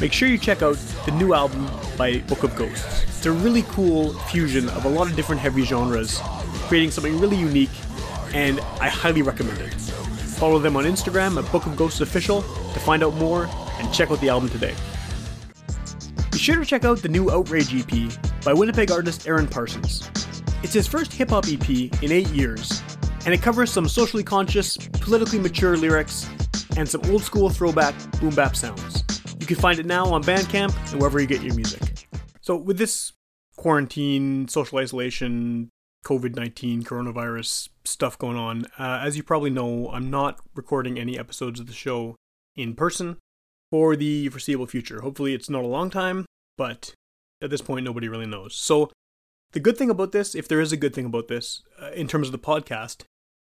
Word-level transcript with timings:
make 0.00 0.12
sure 0.12 0.28
you 0.28 0.38
check 0.38 0.62
out 0.62 0.76
the 1.06 1.12
new 1.12 1.34
album 1.34 1.68
by 1.96 2.18
Book 2.20 2.42
of 2.44 2.54
Ghosts. 2.54 3.04
It's 3.04 3.26
a 3.26 3.32
really 3.32 3.62
cool 3.62 4.12
fusion 4.30 4.68
of 4.70 4.84
a 4.84 4.88
lot 4.88 5.08
of 5.10 5.16
different 5.16 5.40
heavy 5.40 5.64
genres, 5.64 6.20
creating 6.68 6.92
something 6.92 7.18
really 7.18 7.36
unique, 7.36 7.70
and 8.32 8.60
I 8.80 8.88
highly 8.88 9.22
recommend 9.22 9.60
it. 9.60 9.74
Follow 9.74 10.58
them 10.58 10.76
on 10.76 10.84
Instagram 10.84 11.42
at 11.42 11.50
Book 11.50 11.66
of 11.66 11.76
Ghosts 11.76 12.00
Official 12.00 12.42
to 12.42 12.80
find 12.80 13.02
out 13.02 13.14
more 13.14 13.48
and 13.78 13.92
check 13.92 14.10
out 14.10 14.20
the 14.20 14.28
album 14.28 14.48
today. 14.48 14.74
Be 16.30 16.38
sure 16.38 16.56
to 16.56 16.64
check 16.64 16.84
out 16.84 16.98
the 16.98 17.08
new 17.08 17.30
Outrage 17.30 17.74
EP 17.74 18.12
by 18.44 18.52
Winnipeg 18.52 18.92
artist 18.92 19.26
Aaron 19.26 19.48
Parsons. 19.48 20.08
It's 20.62 20.72
his 20.72 20.86
first 20.86 21.12
hip 21.12 21.30
hop 21.30 21.46
EP 21.48 21.68
in 21.68 22.12
eight 22.12 22.28
years, 22.28 22.82
and 23.24 23.34
it 23.34 23.42
covers 23.42 23.72
some 23.72 23.88
socially 23.88 24.22
conscious, 24.22 24.76
politically 24.76 25.40
mature 25.40 25.76
lyrics 25.76 26.30
and 26.76 26.88
some 26.88 27.00
old 27.06 27.22
school 27.22 27.50
throwback 27.50 27.94
boom 28.20 28.34
bap 28.34 28.54
sounds. 28.54 29.07
You 29.48 29.56
can 29.56 29.62
find 29.62 29.78
it 29.78 29.86
now 29.86 30.04
on 30.04 30.22
Bandcamp 30.22 30.76
and 30.92 31.00
wherever 31.00 31.18
you 31.18 31.26
get 31.26 31.40
your 31.40 31.54
music. 31.54 31.80
So, 32.42 32.54
with 32.54 32.76
this 32.76 33.14
quarantine, 33.56 34.46
social 34.46 34.78
isolation, 34.78 35.70
COVID 36.04 36.36
19, 36.36 36.82
coronavirus 36.82 37.70
stuff 37.86 38.18
going 38.18 38.36
on, 38.36 38.66
uh, 38.78 39.00
as 39.02 39.16
you 39.16 39.22
probably 39.22 39.48
know, 39.48 39.88
I'm 39.88 40.10
not 40.10 40.38
recording 40.54 40.98
any 40.98 41.18
episodes 41.18 41.60
of 41.60 41.66
the 41.66 41.72
show 41.72 42.14
in 42.56 42.74
person 42.74 43.16
for 43.70 43.96
the 43.96 44.28
foreseeable 44.28 44.66
future. 44.66 45.00
Hopefully, 45.00 45.32
it's 45.32 45.48
not 45.48 45.64
a 45.64 45.66
long 45.66 45.88
time, 45.88 46.26
but 46.58 46.92
at 47.40 47.48
this 47.48 47.62
point, 47.62 47.86
nobody 47.86 48.06
really 48.06 48.26
knows. 48.26 48.54
So, 48.54 48.90
the 49.52 49.60
good 49.60 49.78
thing 49.78 49.88
about 49.88 50.12
this, 50.12 50.34
if 50.34 50.46
there 50.46 50.60
is 50.60 50.72
a 50.72 50.76
good 50.76 50.94
thing 50.94 51.06
about 51.06 51.28
this, 51.28 51.62
uh, 51.80 51.92
in 51.92 52.06
terms 52.06 52.28
of 52.28 52.32
the 52.32 52.38
podcast, 52.38 53.04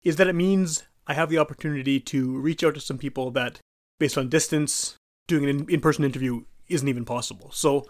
is 0.03 0.15
that 0.15 0.27
it 0.27 0.35
means 0.35 0.83
I 1.05 1.15
have 1.15 1.29
the 1.29 1.39
opportunity 1.39 1.99
to 1.99 2.39
reach 2.39 2.63
out 2.63 2.75
to 2.75 2.79
some 2.79 2.97
people 2.97 3.29
that, 3.31 3.59
based 3.99 4.17
on 4.17 4.29
distance, 4.29 4.95
doing 5.27 5.49
an 5.49 5.65
in 5.69 5.81
person 5.81 6.03
interview 6.03 6.43
isn't 6.67 6.87
even 6.87 7.05
possible. 7.05 7.51
So, 7.51 7.87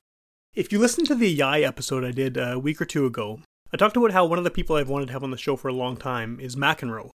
if 0.53 0.71
you 0.71 0.79
listen 0.79 1.05
to 1.05 1.15
the 1.15 1.29
Yai 1.29 1.61
episode 1.61 2.03
I 2.03 2.11
did 2.11 2.37
a 2.37 2.59
week 2.59 2.81
or 2.81 2.85
two 2.85 3.05
ago, 3.05 3.39
I 3.73 3.77
talked 3.77 3.95
about 3.95 4.11
how 4.11 4.25
one 4.25 4.37
of 4.37 4.43
the 4.43 4.51
people 4.51 4.75
I've 4.75 4.89
wanted 4.89 5.07
to 5.07 5.13
have 5.13 5.23
on 5.23 5.31
the 5.31 5.37
show 5.37 5.55
for 5.55 5.69
a 5.69 5.73
long 5.73 5.95
time 5.95 6.39
is 6.41 6.57
McEnroe, 6.57 7.09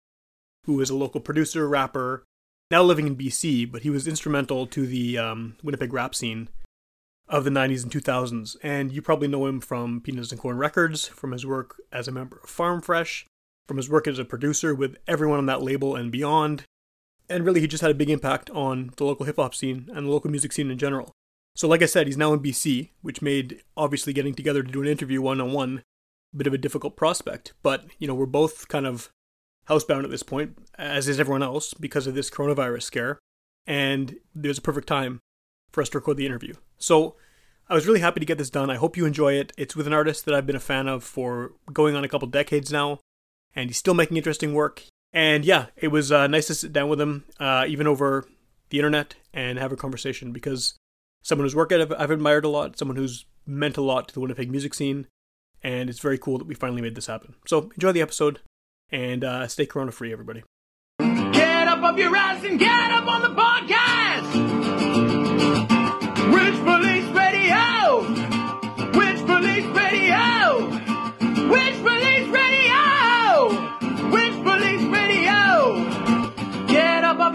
who 0.66 0.80
is 0.80 0.90
a 0.90 0.96
local 0.96 1.20
producer, 1.20 1.66
rapper, 1.66 2.24
now 2.70 2.82
living 2.82 3.06
in 3.06 3.16
BC, 3.16 3.70
but 3.70 3.82
he 3.82 3.90
was 3.90 4.08
instrumental 4.08 4.66
to 4.66 4.86
the 4.86 5.18
um, 5.18 5.56
Winnipeg 5.62 5.92
rap 5.92 6.14
scene 6.14 6.48
of 7.28 7.44
the 7.44 7.50
90s 7.50 7.82
and 7.82 7.92
2000s. 7.92 8.56
And 8.62 8.92
you 8.92 9.02
probably 9.02 9.28
know 9.28 9.46
him 9.46 9.60
from 9.60 10.00
Peanuts 10.00 10.32
and 10.32 10.40
Corn 10.40 10.56
Records, 10.58 11.06
from 11.06 11.32
his 11.32 11.46
work 11.46 11.76
as 11.92 12.08
a 12.08 12.12
member 12.12 12.40
of 12.42 12.50
Farm 12.50 12.80
Fresh, 12.80 13.26
from 13.68 13.76
his 13.76 13.90
work 13.90 14.06
as 14.06 14.18
a 14.18 14.24
producer 14.24 14.74
with 14.74 14.96
everyone 15.06 15.38
on 15.38 15.46
that 15.46 15.62
label 15.62 15.96
and 15.96 16.10
beyond. 16.10 16.64
And 17.28 17.44
really, 17.44 17.60
he 17.60 17.66
just 17.66 17.80
had 17.82 17.90
a 17.90 17.94
big 17.94 18.10
impact 18.10 18.50
on 18.50 18.92
the 18.96 19.04
local 19.04 19.26
hip 19.26 19.36
hop 19.36 19.54
scene 19.54 19.88
and 19.94 20.06
the 20.06 20.10
local 20.10 20.30
music 20.30 20.52
scene 20.52 20.70
in 20.70 20.78
general. 20.78 21.12
So, 21.54 21.68
like 21.68 21.82
I 21.82 21.86
said, 21.86 22.06
he's 22.06 22.16
now 22.16 22.32
in 22.32 22.40
BC, 22.40 22.90
which 23.02 23.22
made 23.22 23.62
obviously 23.76 24.12
getting 24.12 24.34
together 24.34 24.62
to 24.62 24.72
do 24.72 24.82
an 24.82 24.88
interview 24.88 25.20
one 25.20 25.40
on 25.40 25.52
one 25.52 25.82
a 26.32 26.36
bit 26.36 26.46
of 26.46 26.54
a 26.54 26.58
difficult 26.58 26.96
prospect. 26.96 27.52
But, 27.62 27.84
you 27.98 28.08
know, 28.08 28.14
we're 28.14 28.26
both 28.26 28.68
kind 28.68 28.86
of 28.86 29.10
housebound 29.68 30.04
at 30.04 30.10
this 30.10 30.22
point, 30.22 30.56
as 30.78 31.08
is 31.08 31.20
everyone 31.20 31.42
else, 31.42 31.74
because 31.74 32.06
of 32.06 32.14
this 32.14 32.30
coronavirus 32.30 32.82
scare. 32.82 33.18
And 33.66 34.16
there's 34.34 34.58
a 34.58 34.62
perfect 34.62 34.88
time 34.88 35.20
for 35.70 35.82
us 35.82 35.90
to 35.90 35.98
record 35.98 36.16
the 36.16 36.26
interview. 36.26 36.54
So, 36.78 37.16
I 37.68 37.74
was 37.74 37.86
really 37.86 38.00
happy 38.00 38.20
to 38.20 38.26
get 38.26 38.38
this 38.38 38.50
done. 38.50 38.70
I 38.70 38.76
hope 38.76 38.96
you 38.96 39.06
enjoy 39.06 39.34
it. 39.34 39.52
It's 39.56 39.76
with 39.76 39.86
an 39.86 39.92
artist 39.92 40.24
that 40.24 40.34
I've 40.34 40.46
been 40.46 40.56
a 40.56 40.60
fan 40.60 40.88
of 40.88 41.04
for 41.04 41.52
going 41.72 41.94
on 41.94 42.04
a 42.04 42.08
couple 42.08 42.28
decades 42.28 42.72
now 42.72 42.98
and 43.54 43.70
he's 43.70 43.78
still 43.78 43.94
making 43.94 44.16
interesting 44.16 44.54
work. 44.54 44.84
And 45.12 45.44
yeah, 45.44 45.66
it 45.76 45.88
was 45.88 46.10
uh, 46.10 46.26
nice 46.26 46.46
to 46.46 46.54
sit 46.54 46.72
down 46.72 46.88
with 46.88 47.00
him, 47.00 47.24
uh, 47.38 47.64
even 47.68 47.86
over 47.86 48.26
the 48.70 48.78
internet, 48.78 49.14
and 49.34 49.58
have 49.58 49.72
a 49.72 49.76
conversation 49.76 50.32
because 50.32 50.74
someone 51.22 51.44
whose 51.44 51.54
work 51.54 51.70
I've, 51.72 51.92
I've 51.92 52.10
admired 52.10 52.44
a 52.44 52.48
lot, 52.48 52.78
someone 52.78 52.96
who's 52.96 53.26
meant 53.46 53.76
a 53.76 53.82
lot 53.82 54.08
to 54.08 54.14
the 54.14 54.20
Winnipeg 54.20 54.50
music 54.50 54.72
scene, 54.74 55.06
and 55.62 55.90
it's 55.90 56.00
very 56.00 56.18
cool 56.18 56.38
that 56.38 56.46
we 56.46 56.54
finally 56.54 56.80
made 56.82 56.94
this 56.94 57.06
happen. 57.06 57.34
So 57.46 57.70
enjoy 57.74 57.92
the 57.92 58.00
episode, 58.02 58.40
and 58.90 59.22
uh, 59.22 59.46
stay 59.48 59.66
corona 59.66 59.92
free, 59.92 60.12
everybody. 60.12 60.44
Get 60.98 61.68
up 61.68 61.82
off 61.82 61.98
your 61.98 62.16
ass 62.16 62.42
and 62.44 62.58
get 62.58 62.90
up 62.90 63.06
on 63.06 63.22
the 63.22 63.28
podcast! 63.28 64.32
Rich 66.34 66.64
Police 66.64 66.91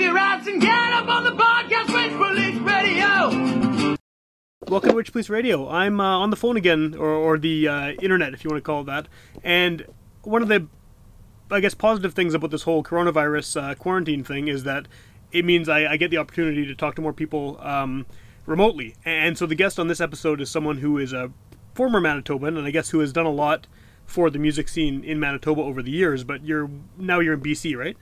Get 0.07 0.13
your 0.13 0.19
ass 0.19 0.47
and 0.47 0.61
get 0.61 0.93
up 0.93 1.09
on 1.09 1.25
the 1.25 1.31
podcast! 1.31 1.93
Rich 1.93 2.13
Police 2.13 2.55
Radio! 2.61 3.97
Welcome 4.69 4.91
to 4.91 4.95
Witch 4.95 5.11
Police 5.11 5.29
Radio. 5.29 5.67
I'm 5.67 5.99
uh, 5.99 6.19
on 6.19 6.29
the 6.29 6.37
phone 6.37 6.55
again, 6.55 6.95
or, 6.97 7.09
or 7.09 7.37
the 7.37 7.67
uh, 7.67 7.91
internet, 8.01 8.33
if 8.33 8.41
you 8.41 8.49
want 8.49 8.63
to 8.63 8.65
call 8.65 8.83
it 8.83 8.85
that. 8.85 9.09
And 9.43 9.85
one 10.23 10.41
of 10.41 10.47
the, 10.47 10.65
I 11.51 11.59
guess, 11.59 11.73
positive 11.73 12.13
things 12.13 12.33
about 12.33 12.51
this 12.51 12.63
whole 12.63 12.85
coronavirus 12.85 13.61
uh, 13.61 13.75
quarantine 13.75 14.23
thing 14.23 14.47
is 14.47 14.63
that 14.63 14.87
it 15.33 15.43
means 15.43 15.67
I, 15.67 15.85
I, 15.91 15.97
get 15.97 16.09
the 16.09 16.19
opportunity 16.19 16.65
to 16.65 16.73
talk 16.73 16.95
to 16.95 17.01
more 17.01 17.11
people 17.11 17.59
um, 17.59 18.05
remotely. 18.45 18.95
And 19.03 19.37
so 19.37 19.45
the 19.45 19.55
guest 19.55 19.77
on 19.77 19.89
this 19.89 19.99
episode 19.99 20.39
is 20.39 20.49
someone 20.49 20.77
who 20.77 20.97
is 20.99 21.11
a 21.11 21.33
former 21.73 21.99
Manitoban, 21.99 22.57
and 22.57 22.65
I 22.65 22.71
guess 22.71 22.91
who 22.91 22.99
has 22.99 23.11
done 23.11 23.25
a 23.25 23.31
lot 23.31 23.67
for 24.05 24.29
the 24.29 24.39
music 24.39 24.69
scene 24.69 25.03
in 25.03 25.19
Manitoba 25.19 25.59
over 25.59 25.83
the 25.83 25.91
years. 25.91 26.23
But 26.23 26.45
you're 26.45 26.69
now 26.97 27.19
you're 27.19 27.33
in 27.33 27.41
BC, 27.41 27.75
right? 27.75 27.97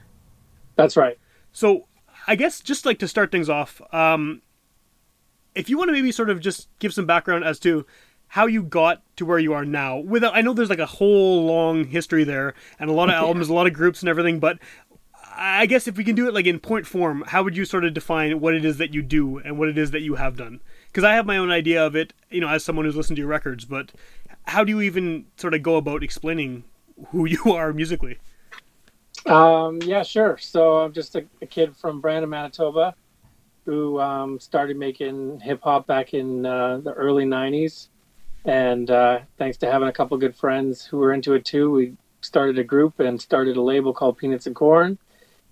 That's 0.76 0.96
right. 0.96 1.18
So 1.50 1.88
I 2.26 2.34
guess 2.36 2.60
just 2.60 2.84
like 2.84 2.98
to 2.98 3.08
start 3.08 3.30
things 3.30 3.48
off, 3.48 3.80
um, 3.92 4.42
if 5.54 5.70
you 5.70 5.78
want 5.78 5.88
to 5.88 5.92
maybe 5.92 6.12
sort 6.12 6.30
of 6.30 6.40
just 6.40 6.68
give 6.78 6.92
some 6.92 7.06
background 7.06 7.44
as 7.44 7.58
to 7.60 7.86
how 8.28 8.46
you 8.46 8.62
got 8.62 9.02
to 9.16 9.24
where 9.24 9.38
you 9.38 9.52
are 9.52 9.64
now. 9.64 9.98
Without, 9.98 10.34
I 10.34 10.40
know 10.40 10.52
there's 10.52 10.70
like 10.70 10.78
a 10.78 10.86
whole 10.86 11.46
long 11.46 11.84
history 11.84 12.24
there 12.24 12.54
and 12.78 12.90
a 12.90 12.92
lot 12.92 13.08
of 13.08 13.14
albums, 13.14 13.48
a 13.48 13.54
lot 13.54 13.66
of 13.66 13.72
groups 13.72 14.00
and 14.00 14.08
everything, 14.08 14.40
but 14.40 14.58
I 15.38 15.66
guess 15.66 15.86
if 15.86 15.96
we 15.96 16.04
can 16.04 16.14
do 16.14 16.26
it 16.26 16.34
like 16.34 16.46
in 16.46 16.58
point 16.58 16.86
form, 16.86 17.22
how 17.28 17.42
would 17.42 17.56
you 17.56 17.64
sort 17.64 17.84
of 17.84 17.94
define 17.94 18.40
what 18.40 18.54
it 18.54 18.64
is 18.64 18.78
that 18.78 18.94
you 18.94 19.02
do 19.02 19.38
and 19.38 19.58
what 19.58 19.68
it 19.68 19.78
is 19.78 19.90
that 19.92 20.00
you 20.00 20.16
have 20.16 20.36
done? 20.36 20.60
Because 20.86 21.04
I 21.04 21.14
have 21.14 21.26
my 21.26 21.36
own 21.36 21.50
idea 21.50 21.84
of 21.84 21.94
it, 21.94 22.12
you 22.30 22.40
know, 22.40 22.48
as 22.48 22.64
someone 22.64 22.84
who's 22.84 22.96
listened 22.96 23.16
to 23.16 23.20
your 23.20 23.28
records, 23.28 23.64
but 23.64 23.92
how 24.44 24.64
do 24.64 24.72
you 24.72 24.80
even 24.80 25.26
sort 25.36 25.54
of 25.54 25.62
go 25.62 25.76
about 25.76 26.02
explaining 26.02 26.64
who 27.08 27.24
you 27.26 27.52
are 27.52 27.72
musically? 27.72 28.18
Um, 29.26 29.82
yeah, 29.82 30.02
sure. 30.02 30.38
So 30.38 30.78
I'm 30.78 30.92
just 30.92 31.16
a, 31.16 31.24
a 31.42 31.46
kid 31.46 31.76
from 31.76 32.00
Brandon, 32.00 32.30
Manitoba, 32.30 32.94
who 33.64 34.00
um, 34.00 34.38
started 34.38 34.76
making 34.76 35.40
hip 35.40 35.60
hop 35.62 35.86
back 35.86 36.14
in 36.14 36.46
uh, 36.46 36.78
the 36.78 36.92
early 36.92 37.24
'90s, 37.24 37.88
and 38.44 38.90
uh, 38.90 39.20
thanks 39.36 39.56
to 39.58 39.70
having 39.70 39.88
a 39.88 39.92
couple 39.92 40.16
good 40.18 40.36
friends 40.36 40.84
who 40.84 40.98
were 40.98 41.12
into 41.12 41.34
it 41.34 41.44
too, 41.44 41.70
we 41.70 41.96
started 42.20 42.58
a 42.58 42.64
group 42.64 43.00
and 43.00 43.20
started 43.20 43.56
a 43.56 43.62
label 43.62 43.92
called 43.92 44.16
Peanuts 44.16 44.46
and 44.46 44.54
Corn, 44.54 44.96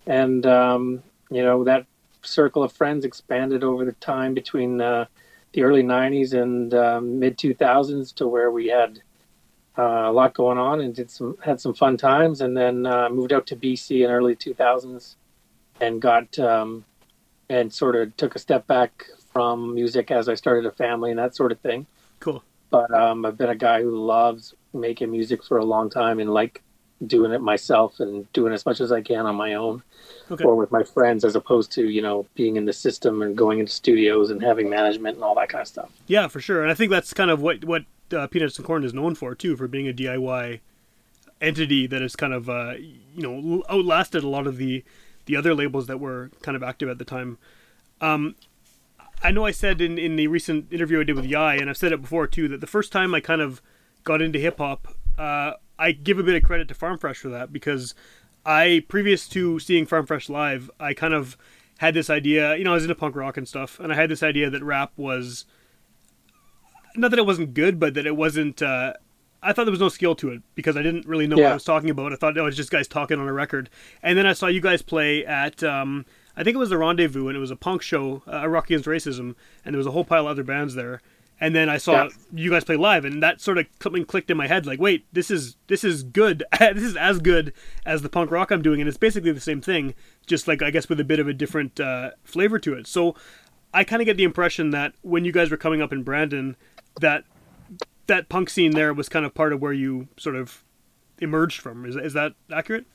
and 0.07 0.47
um, 0.47 1.03
you 1.31 1.43
know 1.43 1.65
that 1.65 1.87
circle 2.23 2.63
of 2.63 2.73
friends 2.73 3.05
expanded 3.05 3.65
over 3.65 3.85
the 3.85 3.93
time 3.93 4.35
between 4.35 4.81
uh, 4.81 5.07
the 5.53 5.63
early 5.63 5.83
'90s 5.83 6.33
and 6.33 6.73
um, 6.75 7.19
mid 7.19 7.37
2000s 7.37 8.15
to 8.15 8.29
where 8.29 8.53
we 8.53 8.69
had 8.69 9.03
uh, 9.79 9.83
a 10.07 10.13
lot 10.13 10.35
going 10.35 10.59
on 10.59 10.81
and 10.81 10.95
did 10.95 11.11
some 11.11 11.37
had 11.43 11.61
some 11.61 11.75
fun 11.75 11.97
times, 11.97 12.41
and 12.41 12.57
then 12.57 12.87
uh, 12.87 13.09
moved 13.09 13.33
out 13.33 13.47
to 13.49 13.57
BC 13.57 14.05
in 14.05 14.11
early 14.11 14.37
2000s 14.37 15.15
and 15.81 16.01
got 16.01 16.39
um, 16.39 16.85
and 17.49 17.73
sort 17.73 17.97
of 17.97 18.17
took 18.17 18.35
a 18.37 18.39
step 18.39 18.67
back 18.67 19.07
from 19.33 19.75
music 19.75 20.11
as 20.11 20.29
I 20.29 20.35
started 20.35 20.65
a 20.67 20.71
family 20.71 21.11
and 21.11 21.19
that 21.19 21.35
sort 21.35 21.51
of 21.53 21.59
thing. 21.61 21.87
Cool. 22.21 22.43
But 22.71 22.93
um, 22.95 23.25
I've 23.27 23.37
been 23.37 23.51
a 23.51 23.57
guy 23.57 23.83
who 23.83 23.97
loves 24.05 24.55
making 24.73 25.11
music 25.11 25.45
for 25.45 25.59
a 25.59 25.65
long 25.65 25.91
time 25.91 26.19
and 26.21 26.33
like 26.33 26.63
doing 27.05 27.33
it 27.33 27.41
myself 27.41 27.99
and 28.01 28.33
doing 28.33 28.53
as 28.53 28.65
much 28.65 28.81
as 28.81 28.91
I 28.93 29.03
can 29.03 29.27
on 29.27 29.35
my 29.35 29.55
own 29.55 29.83
Okay. 30.31 30.45
or 30.45 30.55
with 30.55 30.71
my 30.71 30.83
friends, 30.85 31.25
as 31.25 31.35
opposed 31.37 31.71
to 31.73 31.89
you 31.91 32.01
know 32.01 32.27
being 32.35 32.57
in 32.57 32.65
the 32.65 32.73
system 32.73 33.21
and 33.23 33.37
going 33.37 33.59
into 33.59 33.73
studios 33.73 34.31
and 34.31 34.41
having 34.43 34.71
management 34.71 35.17
and 35.17 35.25
all 35.25 35.35
that 35.35 35.49
kind 35.51 35.63
of 35.63 35.69
stuff. 35.69 35.91
Yeah, 36.07 36.29
for 36.29 36.41
sure. 36.41 36.63
And 36.63 36.71
I 36.71 36.75
think 36.75 36.91
that's 36.91 37.13
kind 37.13 37.31
of 37.31 37.43
what 37.43 37.65
what 37.65 37.85
uh, 38.15 38.27
Peanuts 38.27 38.57
and 38.59 38.67
Corn 38.67 38.85
is 38.85 38.95
known 38.95 39.15
for 39.15 39.35
too, 39.35 39.57
for 39.57 39.69
being 39.69 39.89
a 39.89 39.93
DIY 39.93 40.61
entity 41.41 41.87
that 41.87 42.01
has 42.01 42.17
kind 42.17 42.33
of 42.33 42.49
uh, 42.49 42.75
you 42.79 43.23
know 43.23 43.63
outlasted 43.69 44.25
a 44.25 44.29
lot 44.29 44.47
of 44.47 44.57
the 44.57 44.85
the 45.27 45.37
other 45.37 45.55
labels 45.55 45.87
that 45.87 46.01
were 46.01 46.31
kind 46.43 46.57
of 46.57 46.63
active 46.63 46.89
at 46.89 46.99
the 46.99 47.05
time. 47.05 47.39
Um, 48.01 48.37
I 49.23 49.31
know 49.31 49.47
I 49.47 49.53
said 49.53 49.81
in, 49.81 49.99
in 49.99 50.17
the 50.17 50.27
recent 50.27 50.71
interview 50.73 51.01
I 51.01 51.05
did 51.05 51.17
with 51.17 51.25
Yai, 51.25 51.57
and 51.57 51.71
I've 51.71 51.77
said 51.77 51.93
it 51.93 52.03
before 52.03 52.27
too, 52.27 52.49
that 52.49 52.61
the 52.61 52.67
first 52.67 52.93
time 52.93 53.15
I 53.15 53.21
kind 53.21 53.41
of 53.41 53.63
got 54.05 54.21
into 54.21 54.39
hip 54.39 54.59
hop, 54.59 54.89
uh, 55.17 55.53
I 55.79 55.93
give 55.93 56.19
a 56.19 56.23
bit 56.23 56.37
of 56.37 56.43
credit 56.43 56.69
to 56.69 56.75
Farm 56.75 56.99
Fresh 56.99 57.19
for 57.19 57.31
that 57.31 57.53
because 57.53 57.95
I, 58.45 58.85
previous 58.89 59.27
to 59.29 59.59
seeing 59.59 59.87
Farm 59.87 60.05
Fresh 60.05 60.29
live, 60.29 60.71
I 60.79 60.93
kind 60.93 61.15
of 61.15 61.39
had 61.79 61.95
this 61.95 62.11
idea, 62.11 62.57
you 62.57 62.65
know, 62.65 62.73
I 62.73 62.75
was 62.75 62.85
into 62.85 62.95
punk 62.95 63.17
rock 63.17 63.37
and 63.37 63.49
stuff, 63.49 63.81
and 63.81 63.93
I 63.93 63.97
had 63.97 64.11
this 64.11 64.23
idea 64.23 64.51
that 64.51 64.63
rap 64.63 64.93
was 64.97 65.47
not 66.97 67.11
that 67.11 67.19
it 67.19 67.27
wasn't 67.27 67.55
good, 67.55 67.79
but 67.81 67.95
that 67.95 68.07
it 68.07 68.17
wasn't. 68.17 68.63
Uh, 68.63 68.95
I 69.43 69.53
thought 69.53 69.65
there 69.65 69.71
was 69.73 69.81
no 69.81 69.89
skill 69.91 70.15
to 70.17 70.31
it 70.31 70.43
because 70.55 70.77
I 70.77 70.83
didn't 70.83 71.07
really 71.07 71.27
know 71.27 71.37
what 71.37 71.45
I 71.51 71.55
was 71.55 71.65
talking 71.65 71.91
about. 71.91 72.13
I 72.13 72.17
thought 72.17 72.37
it 72.37 72.41
was 72.43 72.57
just 72.57 72.71
guys 72.71 72.89
talking 72.89 73.19
on 73.21 73.29
a 73.29 73.33
record. 73.33 73.69
And 74.03 74.17
then 74.17 74.27
I 74.27 74.33
saw 74.33 74.47
you 74.47 74.61
guys 74.63 74.81
play 74.81 75.25
at 75.27 75.63
um, 75.63 76.07
I 76.37 76.43
think 76.43 76.55
it 76.55 76.59
was 76.59 76.71
the 76.71 76.79
Rendezvous, 76.79 77.29
and 77.29 77.37
it 77.37 77.41
was 77.41 77.51
a 77.51 77.57
punk 77.57 77.83
show, 77.83 78.23
uh, 78.27 78.41
a 78.43 78.49
Rock 78.49 78.67
Against 78.67 78.87
Racism, 78.87 79.35
and 79.65 79.75
there 79.75 79.79
was 79.79 79.87
a 79.87 79.91
whole 79.91 80.05
pile 80.05 80.23
of 80.23 80.29
other 80.29 80.45
bands 80.45 80.75
there. 80.75 81.01
And 81.41 81.55
then 81.55 81.69
I 81.69 81.77
saw 81.79 82.05
Yeah. 82.05 82.09
you 82.33 82.51
guys 82.51 82.65
play 82.65 82.77
live, 82.77 83.05
and 83.05 83.23
that 83.23 83.41
sort 83.41 83.59
of 83.59 83.67
something 83.83 84.05
clicked 84.07 84.31
in 84.31 84.37
my 84.37 84.47
head. 84.47 84.67
Like, 84.67 84.81
wait, 84.81 85.05
this 85.13 85.31
is 85.31 85.57
this 85.67 85.85
is 85.85 86.05
good. 86.05 86.43
this 86.59 86.83
is 86.83 86.97
as 86.97 87.19
good 87.19 87.53
as 87.85 88.03
the 88.03 88.09
punk 88.09 88.31
rock 88.31 88.51
I'm 88.51 88.63
doing, 88.63 88.81
and 88.81 88.89
it's 88.89 88.97
basically 88.97 89.33
the 89.33 89.41
same 89.41 89.61
thing, 89.61 89.95
just 90.27 90.49
like 90.49 90.63
I 90.63 90.71
guess 90.71 90.89
with 90.89 91.01
a 91.01 91.05
bit 91.05 91.19
of 91.21 91.29
a 91.29 91.35
different 91.35 91.79
uh, 91.81 92.13
flavor 92.23 92.59
to 92.61 92.73
it. 92.75 92.87
So 92.87 93.15
I 93.75 93.83
kind 93.85 94.01
of 94.01 94.07
get 94.07 94.17
the 94.17 94.25
impression 94.25 94.71
that 94.71 94.95
when 95.03 95.25
you 95.25 95.33
guys 95.33 95.51
were 95.51 95.57
coming 95.57 95.83
up 95.83 95.93
in 95.93 96.03
Brandon, 96.05 96.57
that 97.01 97.25
that 98.07 98.29
punk 98.29 98.51
scene 98.51 98.73
there 98.73 98.93
was 98.93 99.09
kind 99.09 99.25
of 99.25 99.35
part 99.35 99.53
of 99.53 99.61
where 99.61 99.73
you 99.73 100.09
sort 100.19 100.37
of 100.37 100.63
emerged 101.21 101.61
from. 101.61 101.85
Is 101.85 101.97
is 101.97 102.13
that 102.15 102.33
accurate? 102.53 102.87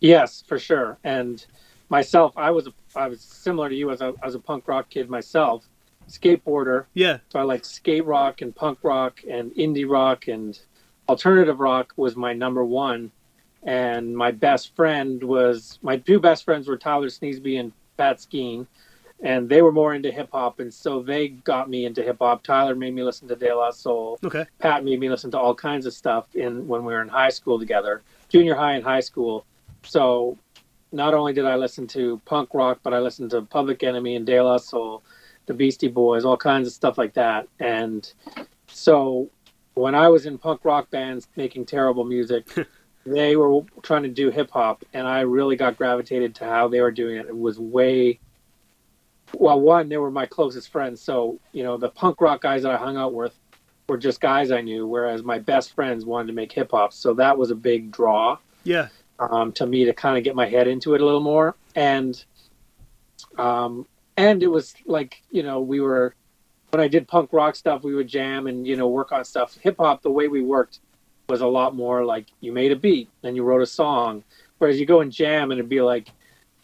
Yes, 0.00 0.42
for 0.46 0.58
sure. 0.58 0.98
And 1.04 1.44
myself, 1.88 2.32
I 2.36 2.50
was 2.50 2.66
a, 2.66 2.72
I 2.96 3.08
was 3.08 3.20
similar 3.20 3.68
to 3.68 3.74
you 3.74 3.90
as 3.90 4.00
a 4.00 4.14
as 4.22 4.34
a 4.34 4.38
punk 4.38 4.66
rock 4.68 4.88
kid 4.90 5.10
myself, 5.10 5.68
skateboarder. 6.08 6.86
Yeah, 6.94 7.18
So 7.30 7.38
I 7.38 7.42
like 7.42 7.64
skate 7.64 8.04
rock 8.06 8.40
and 8.40 8.54
punk 8.54 8.78
rock 8.82 9.20
and 9.28 9.52
indie 9.54 9.88
rock 9.88 10.28
and 10.28 10.58
alternative 11.08 11.60
rock 11.60 11.92
was 11.96 12.16
my 12.16 12.32
number 12.32 12.64
one. 12.64 13.10
And 13.62 14.16
my 14.16 14.30
best 14.30 14.74
friend 14.74 15.22
was 15.22 15.78
my 15.82 15.98
two 15.98 16.18
best 16.18 16.44
friends 16.44 16.66
were 16.66 16.78
Tyler 16.78 17.08
Sneesby 17.08 17.60
and 17.60 17.72
Pat 17.98 18.18
Skeen, 18.18 18.66
and 19.22 19.48
they 19.48 19.62
were 19.62 19.72
more 19.72 19.94
into 19.94 20.10
hip 20.10 20.30
hop, 20.32 20.60
and 20.60 20.72
so 20.72 21.02
they 21.02 21.28
got 21.28 21.68
me 21.68 21.84
into 21.84 22.02
hip 22.02 22.18
hop. 22.20 22.42
Tyler 22.42 22.74
made 22.74 22.94
me 22.94 23.02
listen 23.02 23.28
to 23.28 23.36
De 23.36 23.54
La 23.54 23.70
Soul. 23.70 24.18
okay, 24.24 24.46
Pat 24.58 24.84
made 24.84 24.98
me 25.00 25.08
listen 25.08 25.30
to 25.32 25.38
all 25.38 25.54
kinds 25.54 25.86
of 25.86 25.92
stuff 25.92 26.34
in 26.34 26.66
when 26.66 26.84
we 26.84 26.92
were 26.92 27.02
in 27.02 27.08
high 27.08 27.28
school 27.28 27.58
together, 27.58 28.02
junior 28.28 28.54
high 28.54 28.74
and 28.74 28.84
high 28.84 29.00
school. 29.00 29.44
So 29.82 30.38
not 30.92 31.14
only 31.14 31.32
did 31.32 31.46
I 31.46 31.56
listen 31.56 31.86
to 31.88 32.20
punk 32.24 32.50
rock, 32.54 32.80
but 32.82 32.94
I 32.94 32.98
listened 32.98 33.30
to 33.30 33.42
Public 33.42 33.82
Enemy 33.82 34.16
and 34.16 34.26
De 34.26 34.40
La 34.40 34.56
Soul, 34.56 35.02
the 35.46 35.54
Beastie 35.54 35.88
Boys, 35.88 36.24
all 36.24 36.36
kinds 36.36 36.66
of 36.66 36.74
stuff 36.74 36.98
like 36.98 37.14
that. 37.14 37.48
And 37.58 38.10
so 38.66 39.30
when 39.74 39.94
I 39.94 40.08
was 40.08 40.26
in 40.26 40.38
punk 40.38 40.64
rock 40.64 40.90
bands 40.90 41.28
making 41.36 41.66
terrible 41.66 42.04
music, 42.04 42.48
they 43.06 43.36
were 43.36 43.62
trying 43.82 44.02
to 44.02 44.08
do 44.08 44.30
hip 44.30 44.50
hop, 44.50 44.84
and 44.92 45.06
I 45.06 45.20
really 45.20 45.56
got 45.56 45.76
gravitated 45.76 46.34
to 46.36 46.44
how 46.44 46.68
they 46.68 46.80
were 46.80 46.90
doing 46.90 47.16
it. 47.16 47.26
It 47.26 47.36
was 47.36 47.58
way 47.58 48.20
well, 49.34 49.60
one, 49.60 49.88
they 49.88 49.96
were 49.96 50.10
my 50.10 50.26
closest 50.26 50.70
friends. 50.70 51.00
So, 51.00 51.38
you 51.52 51.62
know, 51.62 51.76
the 51.76 51.88
punk 51.88 52.20
rock 52.20 52.42
guys 52.42 52.62
that 52.62 52.72
I 52.72 52.76
hung 52.76 52.96
out 52.96 53.14
with 53.14 53.38
were 53.88 53.98
just 53.98 54.20
guys 54.20 54.50
I 54.50 54.60
knew, 54.60 54.86
whereas 54.86 55.22
my 55.22 55.38
best 55.38 55.74
friends 55.74 56.04
wanted 56.04 56.28
to 56.28 56.32
make 56.32 56.52
hip 56.52 56.70
hop. 56.70 56.92
So 56.92 57.14
that 57.14 57.36
was 57.36 57.50
a 57.50 57.54
big 57.54 57.90
draw 57.90 58.38
yeah, 58.64 58.88
um, 59.18 59.52
to 59.52 59.66
me 59.66 59.84
to 59.84 59.92
kind 59.92 60.16
of 60.16 60.24
get 60.24 60.34
my 60.34 60.46
head 60.46 60.68
into 60.68 60.94
it 60.94 61.00
a 61.00 61.04
little 61.04 61.20
more. 61.20 61.56
And, 61.74 62.22
um, 63.38 63.86
and 64.16 64.42
it 64.42 64.48
was 64.48 64.74
like, 64.86 65.22
you 65.30 65.42
know, 65.42 65.60
we 65.60 65.80
were, 65.80 66.14
when 66.70 66.80
I 66.80 66.88
did 66.88 67.08
punk 67.08 67.32
rock 67.32 67.56
stuff, 67.56 67.82
we 67.82 67.94
would 67.94 68.08
jam 68.08 68.46
and, 68.46 68.66
you 68.66 68.76
know, 68.76 68.88
work 68.88 69.12
on 69.12 69.24
stuff. 69.24 69.56
Hip 69.62 69.76
hop, 69.78 70.02
the 70.02 70.10
way 70.10 70.28
we 70.28 70.42
worked 70.42 70.78
was 71.28 71.40
a 71.40 71.46
lot 71.46 71.74
more 71.74 72.04
like 72.04 72.26
you 72.40 72.52
made 72.52 72.72
a 72.72 72.76
beat 72.76 73.08
and 73.22 73.36
you 73.36 73.42
wrote 73.42 73.62
a 73.62 73.66
song. 73.66 74.22
Whereas 74.58 74.78
you 74.78 74.86
go 74.86 75.00
and 75.00 75.10
jam 75.10 75.50
and 75.50 75.58
it'd 75.58 75.68
be 75.68 75.80
like, 75.80 76.10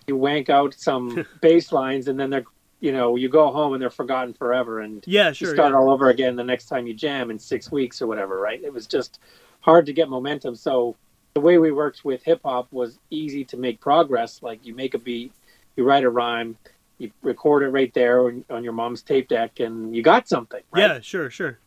you 0.06 0.16
wank 0.16 0.48
out 0.48 0.74
some 0.74 1.26
bass 1.40 1.72
lines 1.72 2.08
and 2.08 2.20
then 2.20 2.30
they're, 2.30 2.44
you 2.80 2.92
know, 2.92 3.16
you 3.16 3.28
go 3.28 3.50
home 3.50 3.72
and 3.72 3.80
they're 3.82 3.90
forgotten 3.90 4.34
forever. 4.34 4.80
And 4.80 5.02
yeah, 5.06 5.28
you 5.28 5.34
sure. 5.34 5.54
start 5.54 5.72
yeah. 5.72 5.78
all 5.78 5.90
over 5.90 6.10
again 6.10 6.36
the 6.36 6.44
next 6.44 6.66
time 6.66 6.86
you 6.86 6.94
jam 6.94 7.30
in 7.30 7.38
six 7.38 7.70
weeks 7.70 8.02
or 8.02 8.06
whatever, 8.06 8.38
right? 8.38 8.62
It 8.62 8.72
was 8.72 8.86
just 8.86 9.20
hard 9.60 9.86
to 9.86 9.92
get 9.92 10.08
momentum. 10.08 10.54
So 10.54 10.96
the 11.34 11.40
way 11.40 11.58
we 11.58 11.72
worked 11.72 12.04
with 12.04 12.22
hip 12.22 12.40
hop 12.44 12.72
was 12.72 12.98
easy 13.10 13.44
to 13.46 13.56
make 13.56 13.80
progress. 13.80 14.42
Like 14.42 14.64
you 14.64 14.74
make 14.74 14.94
a 14.94 14.98
beat, 14.98 15.32
you 15.76 15.84
write 15.84 16.04
a 16.04 16.10
rhyme, 16.10 16.56
you 16.98 17.10
record 17.22 17.62
it 17.62 17.68
right 17.68 17.92
there 17.94 18.26
on, 18.26 18.44
on 18.50 18.64
your 18.64 18.72
mom's 18.72 19.02
tape 19.02 19.28
deck, 19.28 19.60
and 19.60 19.94
you 19.94 20.02
got 20.02 20.28
something. 20.28 20.62
Right? 20.70 20.80
Yeah, 20.80 21.00
sure, 21.00 21.30
sure. 21.30 21.58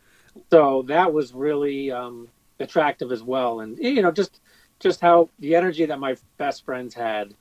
So 0.49 0.83
that 0.87 1.13
was 1.13 1.33
really 1.33 1.91
um, 1.91 2.27
attractive 2.59 3.11
as 3.11 3.23
well, 3.23 3.59
and 3.59 3.77
you 3.77 4.01
know 4.01 4.11
just 4.11 4.41
just 4.79 5.01
how 5.01 5.29
the 5.39 5.55
energy 5.55 5.85
that 5.85 5.99
my 5.99 6.15
best 6.37 6.65
friends 6.65 6.93
had 6.93 7.33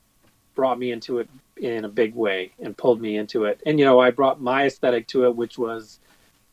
brought 0.59 0.77
me 0.77 0.91
into 0.91 1.21
it 1.21 1.29
in 1.57 1.85
a 1.85 1.89
big 1.89 2.17
way 2.17 2.51
and 2.59 2.77
pulled 2.77 3.01
me 3.01 3.17
into 3.17 3.45
it. 3.45 3.61
And 3.65 3.79
you 3.79 3.85
know, 3.85 4.01
I 4.01 4.11
brought 4.11 4.41
my 4.41 4.67
aesthetic 4.67 5.07
to 5.09 5.27
it, 5.27 5.37
which 5.37 5.57
was, 5.57 6.01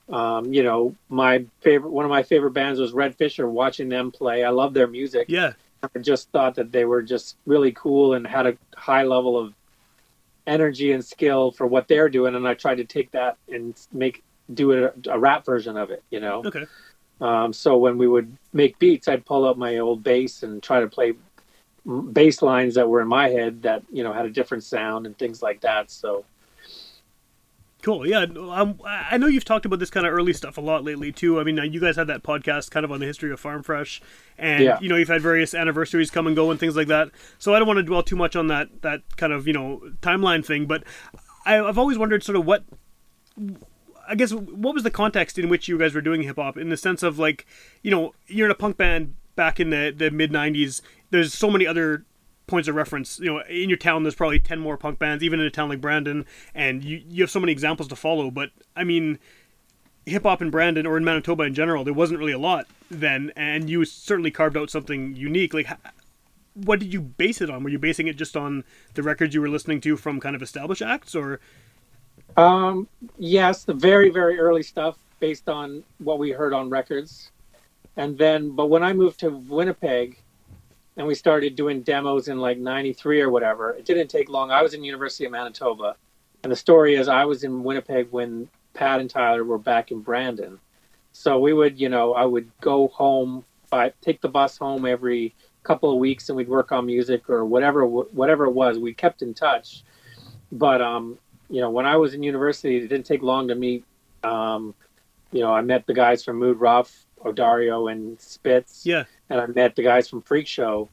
um, 0.09 0.53
you 0.53 0.61
know, 0.61 0.93
my 1.09 1.43
favorite. 1.61 1.89
One 1.89 2.05
of 2.05 2.11
my 2.11 2.21
favorite 2.21 2.51
bands 2.51 2.79
was 2.79 2.93
Red 2.93 3.15
Fisher. 3.15 3.49
Watching 3.49 3.89
them 3.89 4.11
play, 4.11 4.43
I 4.43 4.49
love 4.49 4.75
their 4.75 4.85
music. 4.85 5.25
Yeah, 5.27 5.53
I 5.81 5.97
just 5.97 6.29
thought 6.29 6.53
that 6.53 6.71
they 6.71 6.85
were 6.85 7.01
just 7.01 7.35
really 7.47 7.71
cool 7.71 8.13
and 8.13 8.27
had 8.27 8.45
a 8.45 8.55
high 8.75 9.01
level 9.01 9.39
of 9.39 9.55
energy 10.45 10.91
and 10.91 11.03
skill 11.03 11.49
for 11.49 11.65
what 11.65 11.87
they're 11.87 12.07
doing. 12.07 12.35
And 12.35 12.47
I 12.47 12.53
tried 12.53 12.75
to 12.75 12.85
take 12.85 13.09
that 13.09 13.37
and 13.51 13.73
make 13.91 14.23
do 14.53 14.69
it 14.69 15.07
a, 15.07 15.13
a 15.13 15.17
rap 15.17 15.47
version 15.47 15.77
of 15.77 15.89
it. 15.89 16.03
You 16.11 16.19
know. 16.19 16.43
okay. 16.45 16.65
Um, 17.21 17.53
so 17.53 17.75
when 17.77 17.97
we 17.97 18.07
would 18.07 18.37
make 18.53 18.77
beats, 18.77 19.07
I'd 19.07 19.25
pull 19.25 19.47
out 19.47 19.57
my 19.57 19.79
old 19.79 20.03
bass 20.03 20.43
and 20.43 20.61
try 20.61 20.81
to 20.81 20.87
play 20.87 21.13
bass 21.85 22.41
lines 22.41 22.75
that 22.75 22.89
were 22.89 23.01
in 23.01 23.07
my 23.07 23.29
head 23.29 23.61
that 23.63 23.83
you 23.91 24.03
know 24.03 24.11
had 24.13 24.25
a 24.25 24.29
different 24.29 24.63
sound 24.63 25.05
and 25.05 25.17
things 25.17 25.41
like 25.41 25.61
that. 25.61 25.91
So 25.91 26.25
Cool. 27.81 28.07
Yeah, 28.07 28.25
um, 28.51 28.79
I 28.83 29.17
know 29.19 29.27
you've 29.27 29.45
talked 29.45 29.63
about 29.67 29.77
this 29.77 29.91
kind 29.91 30.07
of 30.07 30.11
early 30.13 30.33
stuff 30.33 30.57
a 30.57 30.61
lot 30.61 30.83
lately 30.83 31.11
too. 31.11 31.39
I 31.39 31.43
mean, 31.43 31.57
you 31.71 31.79
guys 31.79 31.95
had 31.95 32.07
that 32.07 32.23
podcast 32.23 32.71
kind 32.71 32.83
of 32.83 32.91
on 32.91 32.99
the 32.99 33.05
history 33.05 33.31
of 33.31 33.39
Farm 33.39 33.61
Fresh, 33.61 34.01
and 34.39 34.63
Yeah. 34.63 34.79
you 34.81 34.89
know 34.89 34.95
you've 34.95 35.07
had 35.07 35.21
various 35.21 35.53
anniversaries 35.53 36.09
come 36.09 36.25
and 36.25 36.35
go 36.35 36.49
and 36.49 36.59
things 36.59 36.75
like 36.75 36.87
that. 36.87 37.11
So 37.37 37.53
I 37.53 37.59
don't 37.59 37.67
want 37.67 37.77
to 37.77 37.83
dwell 37.83 38.01
too 38.01 38.15
much 38.15 38.35
on 38.35 38.47
that 38.47 38.81
that 38.81 39.01
kind 39.17 39.31
of 39.31 39.45
you 39.45 39.53
know 39.53 39.81
timeline 40.01 40.43
thing, 40.43 40.65
but 40.65 40.83
I, 41.45 41.59
I've 41.59 41.77
always 41.77 41.97
wondered 41.99 42.23
sort 42.23 42.37
of 42.37 42.45
what. 42.45 42.63
I 44.07 44.15
guess 44.15 44.31
what 44.33 44.73
was 44.73 44.83
the 44.83 44.91
context 44.91 45.37
in 45.37 45.49
which 45.49 45.67
you 45.67 45.77
guys 45.77 45.93
were 45.93 46.01
doing 46.01 46.23
hip 46.23 46.37
hop 46.37 46.57
in 46.57 46.69
the 46.69 46.77
sense 46.77 47.01
of 47.03 47.17
like, 47.17 47.45
you 47.81 47.89
know, 47.89 48.13
you're 48.27 48.45
in 48.45 48.51
a 48.51 48.55
punk 48.55 48.77
band 48.77 49.15
back 49.35 49.59
in 49.59 49.69
the, 49.69 49.93
the 49.95 50.11
mid 50.11 50.31
'90s. 50.31 50.81
There's 51.11 51.33
so 51.33 51.49
many 51.49 51.67
other 51.67 52.05
points 52.47 52.67
of 52.67 52.75
reference. 52.75 53.19
You 53.19 53.33
know, 53.33 53.39
in 53.49 53.69
your 53.69 53.77
town, 53.77 54.03
there's 54.03 54.15
probably 54.15 54.39
ten 54.39 54.59
more 54.59 54.77
punk 54.77 54.99
bands, 54.99 55.23
even 55.23 55.39
in 55.39 55.45
a 55.45 55.51
town 55.51 55.69
like 55.69 55.81
Brandon, 55.81 56.25
and 56.53 56.83
you 56.83 57.01
you 57.07 57.23
have 57.23 57.31
so 57.31 57.39
many 57.39 57.51
examples 57.51 57.87
to 57.89 57.95
follow. 57.95 58.31
But 58.31 58.51
I 58.75 58.83
mean, 58.83 59.19
hip 60.05 60.23
hop 60.23 60.41
in 60.41 60.49
Brandon 60.49 60.85
or 60.85 60.97
in 60.97 61.03
Manitoba 61.03 61.43
in 61.43 61.53
general, 61.53 61.83
there 61.83 61.93
wasn't 61.93 62.19
really 62.19 62.33
a 62.33 62.39
lot 62.39 62.67
then, 62.89 63.31
and 63.35 63.69
you 63.69 63.85
certainly 63.85 64.31
carved 64.31 64.57
out 64.57 64.69
something 64.69 65.15
unique. 65.15 65.53
Like, 65.53 65.67
what 66.53 66.79
did 66.79 66.93
you 66.93 67.01
base 67.01 67.41
it 67.41 67.49
on? 67.49 67.63
Were 67.63 67.69
you 67.69 67.79
basing 67.79 68.07
it 68.07 68.15
just 68.15 68.37
on 68.37 68.63
the 68.93 69.03
records 69.03 69.33
you 69.33 69.41
were 69.41 69.49
listening 69.49 69.81
to 69.81 69.97
from 69.97 70.19
kind 70.19 70.35
of 70.35 70.41
established 70.41 70.81
acts, 70.81 71.15
or 71.15 71.39
um, 72.37 72.87
yes, 73.17 73.63
the 73.63 73.73
very 73.73 74.09
very 74.09 74.39
early 74.39 74.63
stuff 74.63 74.97
based 75.19 75.49
on 75.49 75.83
what 75.99 76.19
we 76.19 76.31
heard 76.31 76.53
on 76.53 76.69
records, 76.69 77.31
and 77.97 78.17
then 78.17 78.51
but 78.51 78.67
when 78.67 78.83
I 78.83 78.93
moved 78.93 79.19
to 79.21 79.29
Winnipeg. 79.29 80.19
And 80.97 81.05
we 81.05 81.13
started 81.13 81.57
doing 81.57 81.81
demos 81.81 82.29
in 82.29 82.39
like 82.39 82.57
'93 82.57 83.19
or 83.19 83.29
whatever. 83.29 83.71
It 83.71 83.83
didn't 83.83 84.07
take 84.07 84.29
long. 84.29 84.49
I 84.49 84.61
was 84.61 84.73
in 84.73 84.81
University 84.81 85.25
of 85.25 85.31
Manitoba, 85.33 85.97
and 86.41 86.49
the 86.49 86.55
story 86.55 86.95
is 86.95 87.09
I 87.09 87.25
was 87.25 87.43
in 87.43 87.65
Winnipeg 87.65 88.07
when 88.11 88.47
Pat 88.75 88.99
and 88.99 89.09
Tyler 89.09 89.43
were 89.43 89.57
back 89.57 89.91
in 89.91 90.01
Brandon. 90.01 90.59
So 91.11 91.39
we 91.39 91.53
would, 91.53 91.79
you 91.79 91.89
know, 91.89 92.13
I 92.13 92.25
would 92.25 92.51
go 92.61 92.89
home, 92.89 93.45
by, 93.69 93.93
take 94.01 94.21
the 94.21 94.27
bus 94.27 94.57
home 94.57 94.85
every 94.85 95.33
couple 95.63 95.91
of 95.91 95.97
weeks, 95.97 96.29
and 96.29 96.35
we'd 96.35 96.49
work 96.49 96.71
on 96.71 96.85
music 96.85 97.29
or 97.29 97.45
whatever, 97.45 97.85
whatever 97.87 98.45
it 98.45 98.51
was. 98.51 98.77
We 98.77 98.93
kept 98.93 99.21
in 99.21 99.33
touch, 99.33 99.83
but 100.51 100.81
um, 100.81 101.17
you 101.49 101.61
know, 101.61 101.71
when 101.71 101.85
I 101.85 101.95
was 101.95 102.13
in 102.13 102.21
university, 102.21 102.77
it 102.77 102.89
didn't 102.89 103.05
take 103.05 103.23
long 103.23 103.47
to 103.47 103.55
meet. 103.55 103.85
Um, 104.23 104.75
you 105.31 105.39
know, 105.39 105.53
I 105.53 105.61
met 105.61 105.87
the 105.87 105.93
guys 105.93 106.23
from 106.23 106.37
Mood 106.37 106.59
Ruff, 106.59 107.04
Odario, 107.25 107.91
and 107.91 108.19
Spitz 108.19 108.85
yeah, 108.85 109.03
and 109.29 109.41
I 109.41 109.47
met 109.47 109.75
the 109.75 109.83
guys 109.83 110.07
from 110.07 110.21
Freak 110.21 110.47
Show, 110.47 110.89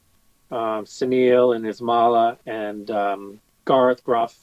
um, 0.51 0.85
Sunil 0.85 1.55
and 1.55 1.65
Ismala 1.65 2.39
and 2.47 2.91
um, 2.91 3.41
Garth 3.65 4.03
Gruff. 4.05 4.37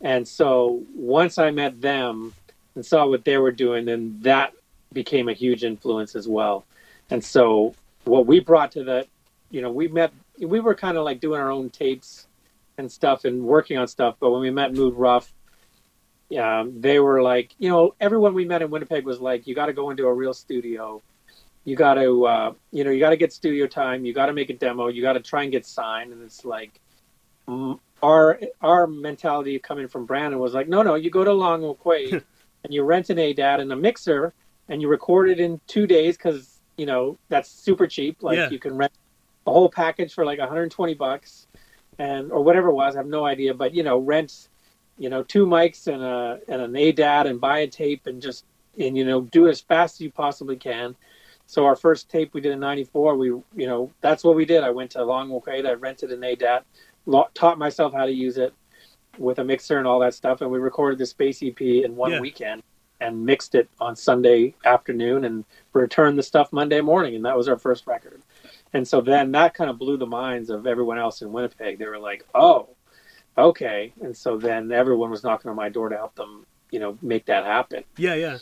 And 0.00 0.26
so 0.26 0.82
once 0.94 1.38
I 1.38 1.50
met 1.50 1.80
them 1.80 2.34
and 2.74 2.84
saw 2.84 3.06
what 3.06 3.24
they 3.24 3.38
were 3.38 3.52
doing, 3.52 3.84
then 3.84 4.18
that 4.22 4.52
became 4.92 5.28
a 5.28 5.32
huge 5.32 5.64
influence 5.64 6.14
as 6.14 6.28
well. 6.28 6.64
And 7.10 7.24
so 7.24 7.74
what 8.04 8.26
we 8.26 8.40
brought 8.40 8.72
to 8.72 8.84
the, 8.84 9.06
you 9.50 9.62
know, 9.62 9.70
we 9.70 9.88
met, 9.88 10.12
we 10.38 10.60
were 10.60 10.74
kind 10.74 10.96
of 10.96 11.04
like 11.04 11.20
doing 11.20 11.40
our 11.40 11.50
own 11.50 11.70
tapes 11.70 12.26
and 12.78 12.90
stuff 12.90 13.24
and 13.24 13.42
working 13.42 13.78
on 13.78 13.88
stuff. 13.88 14.16
But 14.20 14.30
when 14.30 14.40
we 14.40 14.50
met 14.50 14.74
Mood 14.74 14.94
Ruff, 14.94 15.32
um, 16.38 16.80
they 16.80 16.98
were 16.98 17.22
like, 17.22 17.54
you 17.58 17.68
know, 17.68 17.94
everyone 18.00 18.34
we 18.34 18.44
met 18.44 18.62
in 18.62 18.70
Winnipeg 18.70 19.04
was 19.04 19.20
like, 19.20 19.46
you 19.46 19.54
got 19.54 19.66
to 19.66 19.72
go 19.72 19.90
into 19.90 20.06
a 20.06 20.12
real 20.12 20.34
studio 20.34 21.00
you 21.64 21.76
got 21.76 21.94
to 21.94 22.26
uh, 22.26 22.52
you 22.72 22.84
know 22.84 22.90
you 22.90 23.00
got 23.00 23.10
to 23.10 23.16
get 23.16 23.32
studio 23.32 23.66
time 23.66 24.04
you 24.04 24.12
got 24.12 24.26
to 24.26 24.32
make 24.32 24.50
a 24.50 24.54
demo 24.54 24.88
you 24.88 25.02
got 25.02 25.14
to 25.14 25.20
try 25.20 25.42
and 25.42 25.52
get 25.52 25.64
signed 25.66 26.12
and 26.12 26.22
it's 26.22 26.44
like 26.44 26.80
our 28.02 28.38
our 28.60 28.86
mentality 28.86 29.58
coming 29.58 29.88
from 29.88 30.06
brandon 30.06 30.38
was 30.38 30.54
like 30.54 30.68
no 30.68 30.82
no 30.82 30.94
you 30.94 31.10
go 31.10 31.24
to 31.24 31.32
Long 31.32 31.62
McQuade 31.62 32.22
and 32.64 32.74
you 32.74 32.82
rent 32.82 33.10
an 33.10 33.18
ADAT 33.18 33.60
and 33.60 33.72
a 33.72 33.76
mixer 33.76 34.32
and 34.68 34.80
you 34.80 34.88
record 34.88 35.28
it 35.28 35.40
in 35.40 35.60
two 35.66 35.86
days 35.86 36.16
because 36.16 36.60
you 36.76 36.86
know 36.86 37.18
that's 37.28 37.50
super 37.50 37.86
cheap 37.86 38.22
like 38.22 38.36
Yeah. 38.36 38.50
you 38.50 38.58
can 38.58 38.76
rent 38.76 38.92
a 39.46 39.52
whole 39.52 39.68
package 39.68 40.14
for 40.14 40.24
like 40.24 40.38
120 40.38 40.94
bucks 40.94 41.46
and 41.98 42.32
or 42.32 42.42
whatever 42.42 42.68
it 42.68 42.74
was. 42.74 42.96
I 42.96 42.98
have 42.98 43.06
no 43.06 43.24
idea, 43.24 43.54
but 43.54 43.74
you 43.74 43.82
know, 43.82 43.98
rent, 43.98 44.48
you 44.98 45.08
know, 45.10 45.22
two 45.22 45.46
mics 45.46 45.86
and 45.86 46.02
a 46.02 46.40
and 46.48 46.60
an 46.62 46.72
ADAT 46.72 47.26
and 47.26 47.40
buy 47.40 47.58
a 47.60 47.66
tape 47.66 48.06
and 48.06 48.20
just 48.20 48.44
and 48.78 48.96
you 48.96 49.04
know 49.04 49.20
do 49.20 49.46
it 49.46 49.50
as 49.50 49.60
fast 49.60 49.96
as 49.96 50.00
you 50.00 50.10
possibly 50.10 50.56
can. 50.56 50.96
So 51.46 51.66
our 51.66 51.76
first 51.76 52.08
tape 52.08 52.32
we 52.34 52.40
did 52.40 52.52
in 52.52 52.60
'94, 52.60 53.16
we 53.16 53.26
you 53.26 53.44
know 53.56 53.90
that's 54.00 54.24
what 54.24 54.36
we 54.36 54.44
did. 54.44 54.62
I 54.62 54.70
went 54.70 54.90
to 54.92 55.04
Long 55.04 55.30
McQuade, 55.30 55.66
I 55.66 55.72
rented 55.72 56.10
an 56.12 56.20
ADAT, 56.20 56.64
taught 57.34 57.58
myself 57.58 57.92
how 57.92 58.06
to 58.06 58.12
use 58.12 58.38
it 58.38 58.54
with 59.18 59.38
a 59.38 59.44
mixer 59.44 59.78
and 59.78 59.86
all 59.86 60.00
that 60.00 60.14
stuff, 60.14 60.40
and 60.40 60.50
we 60.50 60.58
recorded 60.58 60.98
the 60.98 61.06
Space 61.06 61.42
EP 61.42 61.60
in 61.84 61.94
one 61.96 62.12
Yeah. 62.12 62.20
weekend 62.20 62.62
and 63.00 63.24
mixed 63.24 63.54
it 63.54 63.68
on 63.80 63.94
Sunday 63.94 64.54
afternoon 64.64 65.24
and 65.24 65.44
returned 65.72 66.18
the 66.18 66.22
stuff 66.22 66.52
Monday 66.52 66.80
morning, 66.80 67.14
and 67.14 67.24
that 67.24 67.36
was 67.36 67.48
our 67.48 67.58
first 67.58 67.86
record. 67.86 68.22
And 68.72 68.86
so 68.86 69.00
then 69.00 69.30
that 69.32 69.54
kind 69.54 69.68
of 69.68 69.78
blew 69.78 69.96
the 69.96 70.06
minds 70.06 70.48
of 70.50 70.66
everyone 70.66 70.98
else 70.98 71.20
in 71.22 71.32
Winnipeg. 71.32 71.78
They 71.78 71.86
were 71.86 71.98
like, 71.98 72.24
"Oh, 72.34 72.70
okay." 73.36 73.92
And 74.00 74.16
so 74.16 74.36
then 74.36 74.72
everyone 74.72 75.10
was 75.10 75.22
knocking 75.22 75.50
on 75.50 75.56
my 75.56 75.68
door 75.68 75.88
to 75.90 75.96
help 75.96 76.14
them, 76.14 76.46
you 76.70 76.80
know, 76.80 76.98
make 77.02 77.26
that 77.26 77.44
happen. 77.44 77.84
Yeah, 77.96 78.14
yeah. 78.14 78.38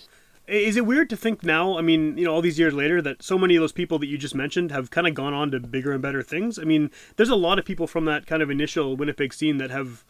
Is 0.52 0.76
it 0.76 0.84
weird 0.84 1.08
to 1.08 1.16
think 1.16 1.42
now? 1.42 1.78
I 1.78 1.80
mean, 1.80 2.18
you 2.18 2.26
know, 2.26 2.34
all 2.34 2.42
these 2.42 2.58
years 2.58 2.74
later, 2.74 3.00
that 3.00 3.22
so 3.22 3.38
many 3.38 3.56
of 3.56 3.60
those 3.60 3.72
people 3.72 3.98
that 4.00 4.06
you 4.06 4.18
just 4.18 4.34
mentioned 4.34 4.70
have 4.70 4.90
kind 4.90 5.06
of 5.06 5.14
gone 5.14 5.32
on 5.32 5.50
to 5.52 5.60
bigger 5.60 5.92
and 5.92 6.02
better 6.02 6.22
things. 6.22 6.58
I 6.58 6.64
mean, 6.64 6.90
there's 7.16 7.30
a 7.30 7.36
lot 7.36 7.58
of 7.58 7.64
people 7.64 7.86
from 7.86 8.04
that 8.04 8.26
kind 8.26 8.42
of 8.42 8.50
initial 8.50 8.94
Winnipeg 8.94 9.32
scene 9.32 9.56
that 9.56 9.70
have 9.70 10.04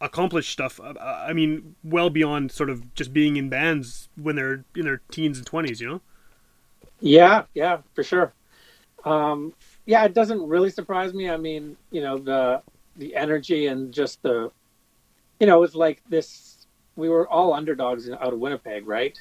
accomplished 0.00 0.50
stuff. 0.50 0.80
uh, 0.80 0.94
I 0.98 1.32
mean, 1.32 1.76
well 1.84 2.10
beyond 2.10 2.50
sort 2.50 2.70
of 2.70 2.92
just 2.94 3.12
being 3.12 3.36
in 3.36 3.48
bands 3.48 4.08
when 4.16 4.34
they're 4.34 4.64
in 4.74 4.84
their 4.84 5.00
teens 5.12 5.38
and 5.38 5.46
twenties. 5.46 5.80
You 5.80 5.88
know? 5.88 6.00
Yeah, 7.00 7.44
yeah, 7.54 7.78
for 7.94 8.02
sure. 8.02 8.32
Um, 9.04 9.52
yeah, 9.86 10.04
it 10.04 10.12
doesn't 10.12 10.42
really 10.42 10.70
surprise 10.70 11.14
me. 11.14 11.30
I 11.30 11.36
mean, 11.36 11.76
you 11.92 12.00
know, 12.02 12.18
the 12.18 12.62
the 12.96 13.14
energy 13.14 13.66
and 13.68 13.92
just 13.92 14.22
the, 14.22 14.50
you 15.38 15.46
know, 15.46 15.62
it's 15.62 15.76
like 15.76 16.02
this. 16.08 16.66
We 16.96 17.08
were 17.08 17.28
all 17.28 17.54
underdogs 17.54 18.08
out 18.10 18.32
of 18.32 18.38
Winnipeg, 18.40 18.86
right? 18.88 19.16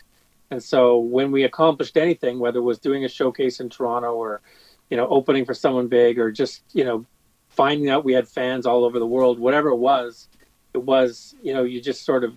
And 0.52 0.62
so 0.62 0.98
when 0.98 1.32
we 1.32 1.44
accomplished 1.44 1.98
anything, 1.98 2.40
whether 2.40 2.60
it 2.60 2.64
was 2.64 2.80
doing 2.80 3.06
a 3.06 3.10
showcase 3.10 3.60
in 3.60 3.70
Toronto 3.70 4.14
or, 4.14 4.42
you 4.90 4.98
know, 4.98 5.08
opening 5.08 5.46
for 5.46 5.54
someone 5.54 5.88
big 5.88 6.20
or 6.20 6.32
just 6.32 6.64
you 6.74 6.84
know, 6.84 7.06
finding 7.50 7.90
out 7.90 8.06
we 8.06 8.14
had 8.14 8.28
fans 8.28 8.66
all 8.66 8.86
over 8.86 9.00
the 9.00 9.08
world, 9.08 9.40
whatever 9.40 9.70
it 9.70 9.78
was, 9.78 10.28
it 10.74 10.84
was 10.84 11.36
you 11.42 11.54
know, 11.54 11.64
you 11.64 11.82
just 11.82 12.06
sort 12.06 12.24
of, 12.24 12.36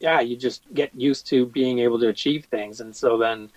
yeah, 0.00 0.20
you 0.20 0.36
just 0.36 0.62
get 0.74 0.94
used 0.94 1.26
to 1.28 1.46
being 1.46 1.78
able 1.78 1.98
to 2.00 2.08
achieve 2.08 2.44
things, 2.46 2.80
and 2.80 2.94
so 2.94 3.16
then 3.16 3.50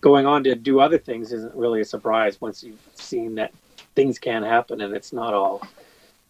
going 0.00 0.26
on 0.26 0.44
to 0.44 0.54
do 0.54 0.80
other 0.80 0.98
things 0.98 1.32
isn't 1.32 1.54
really 1.54 1.80
a 1.80 1.84
surprise 1.84 2.40
once 2.40 2.62
you've 2.62 2.80
seen 2.94 3.34
that 3.34 3.52
things 3.94 4.18
can 4.18 4.42
happen 4.42 4.80
and 4.80 4.94
it's 4.94 5.12
not 5.12 5.34
all 5.34 5.60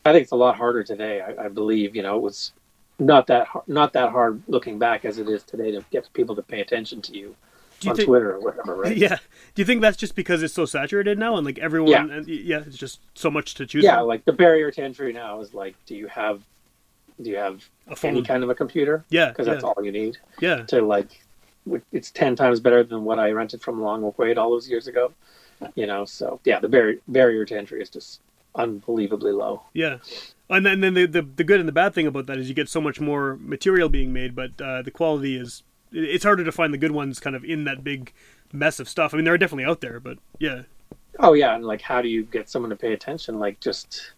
i 0.05 0.13
think 0.13 0.23
it's 0.23 0.33
a 0.33 0.37
lot 0.37 0.57
harder 0.57 0.83
today 0.83 1.21
i, 1.21 1.45
I 1.45 1.49
believe 1.49 1.95
you 1.95 2.03
know 2.03 2.17
it 2.17 2.23
was 2.23 2.53
not 3.01 3.27
that 3.27 3.49
not 3.67 3.93
that 3.95 4.11
hard 4.11 4.43
looking 4.47 4.79
back 4.79 5.05
as 5.05 5.19
it 5.19 5.29
is 5.29 5.43
today 5.43 5.71
to 5.73 5.85
get 5.91 6.09
people 6.13 6.37
to 6.37 6.43
pay 6.43 6.61
attention 6.61 7.01
to 7.03 7.13
you, 7.17 7.35
Do 7.81 7.87
you 7.87 7.91
on 7.91 7.97
think? 7.97 8.07
twitter 8.09 8.35
or 8.37 8.41
whatever 8.41 8.77
right 8.77 8.97
Yeah. 9.07 9.17
Do 9.55 9.63
you 9.63 9.67
think 9.67 9.81
that's 9.81 9.97
just 9.97 10.15
because 10.15 10.43
it's 10.43 10.55
so 10.55 10.67
saturated 10.67 11.19
now 11.19 11.37
and 11.37 11.45
like 11.45 11.59
everyone? 11.59 11.91
Yeah. 11.91 12.15
And, 12.17 12.29
yeah. 12.29 12.63
It's 12.67 12.77
just 12.77 13.01
so 13.15 13.31
much 13.31 13.55
to 13.55 13.67
choose. 13.67 13.83
yeah 13.85 13.99
from? 13.99 14.07
like 14.09 14.25
the 14.25 14.33
barrier 14.33 14.71
to 14.71 14.83
entry 14.83 15.13
now 15.13 15.41
is 15.41 15.53
like 15.55 15.75
do 15.87 15.95
you 15.97 16.07
have 16.09 16.43
do 17.23 17.29
you 17.31 17.37
have 17.37 17.65
A 17.89 17.97
phone. 17.97 18.13
any 18.13 18.23
kind 18.23 18.43
of 18.45 18.51
a 18.51 18.55
computer 18.55 19.05
Yeah. 19.11 19.31
because 19.31 19.47
yeah. 19.47 19.53
that's 19.55 19.65
all 19.65 19.77
you 19.83 19.93
need 19.93 20.19
Yeah. 20.41 20.63
to 20.67 20.83
like 20.83 21.09
it's 21.93 22.11
10 22.11 22.37
times 22.37 22.59
better 22.61 22.83
than 22.83 23.05
what 23.05 23.19
i 23.19 23.31
rented 23.31 23.61
from 23.61 23.81
Long 23.83 24.01
McQuade 24.03 24.39
all 24.39 24.51
those 24.51 24.69
years 24.69 24.87
ago 24.87 25.13
you 25.75 25.87
know 25.87 26.07
so 26.07 26.41
yeah 26.45 26.59
the 26.59 26.69
barrier 26.71 26.99
barrier 27.09 27.45
to 27.45 27.57
entry 27.57 27.83
is 27.83 27.91
just 27.91 28.21
unbelievably 28.55 29.33
low 29.33 29.63
Yeah, 29.75 29.99
and 30.51 30.67
then, 30.67 30.81
then 30.81 30.95
the, 30.95 31.07
the 31.07 31.23
the 31.23 31.45
good 31.45 31.61
and 31.61 31.69
the 31.69 31.73
bad 31.73 31.95
thing 31.95 32.07
about 32.07 32.27
that 32.27 32.39
is 32.39 32.49
you 32.49 32.55
get 32.55 32.69
so 32.69 32.81
much 32.81 33.01
more 33.01 33.37
material 33.41 33.89
being 33.89 34.13
made, 34.13 34.35
but 34.35 34.61
uh, 34.61 34.83
the 34.83 34.91
quality 34.91 35.37
is 35.37 35.63
it's 35.93 36.25
harder 36.25 36.45
to 36.45 36.53
find 36.53 36.73
the 36.73 36.79
good 36.79 36.93
ones 36.93 37.19
kind 37.21 37.35
of 37.35 37.45
in 37.45 37.65
that 37.65 37.83
big 37.83 38.13
mess 38.53 38.81
of 38.81 38.89
stuff. 38.89 39.13
I 39.13 39.17
mean, 39.17 39.25
they're 39.25 39.39
definitely 39.39 39.65
out 39.65 39.81
there, 39.81 40.01
but 40.01 40.19
yeah, 40.39 40.63
oh 41.19 41.35
yeah 41.35 41.55
and 41.55 41.65
like 41.65 41.83
how 41.83 42.03
do 42.03 42.09
you 42.09 42.25
get 42.25 42.49
someone 42.49 42.71
to 42.71 42.77
pay 42.77 42.93
attention? 42.93 43.39
Like 43.39 43.61
just 43.61 44.13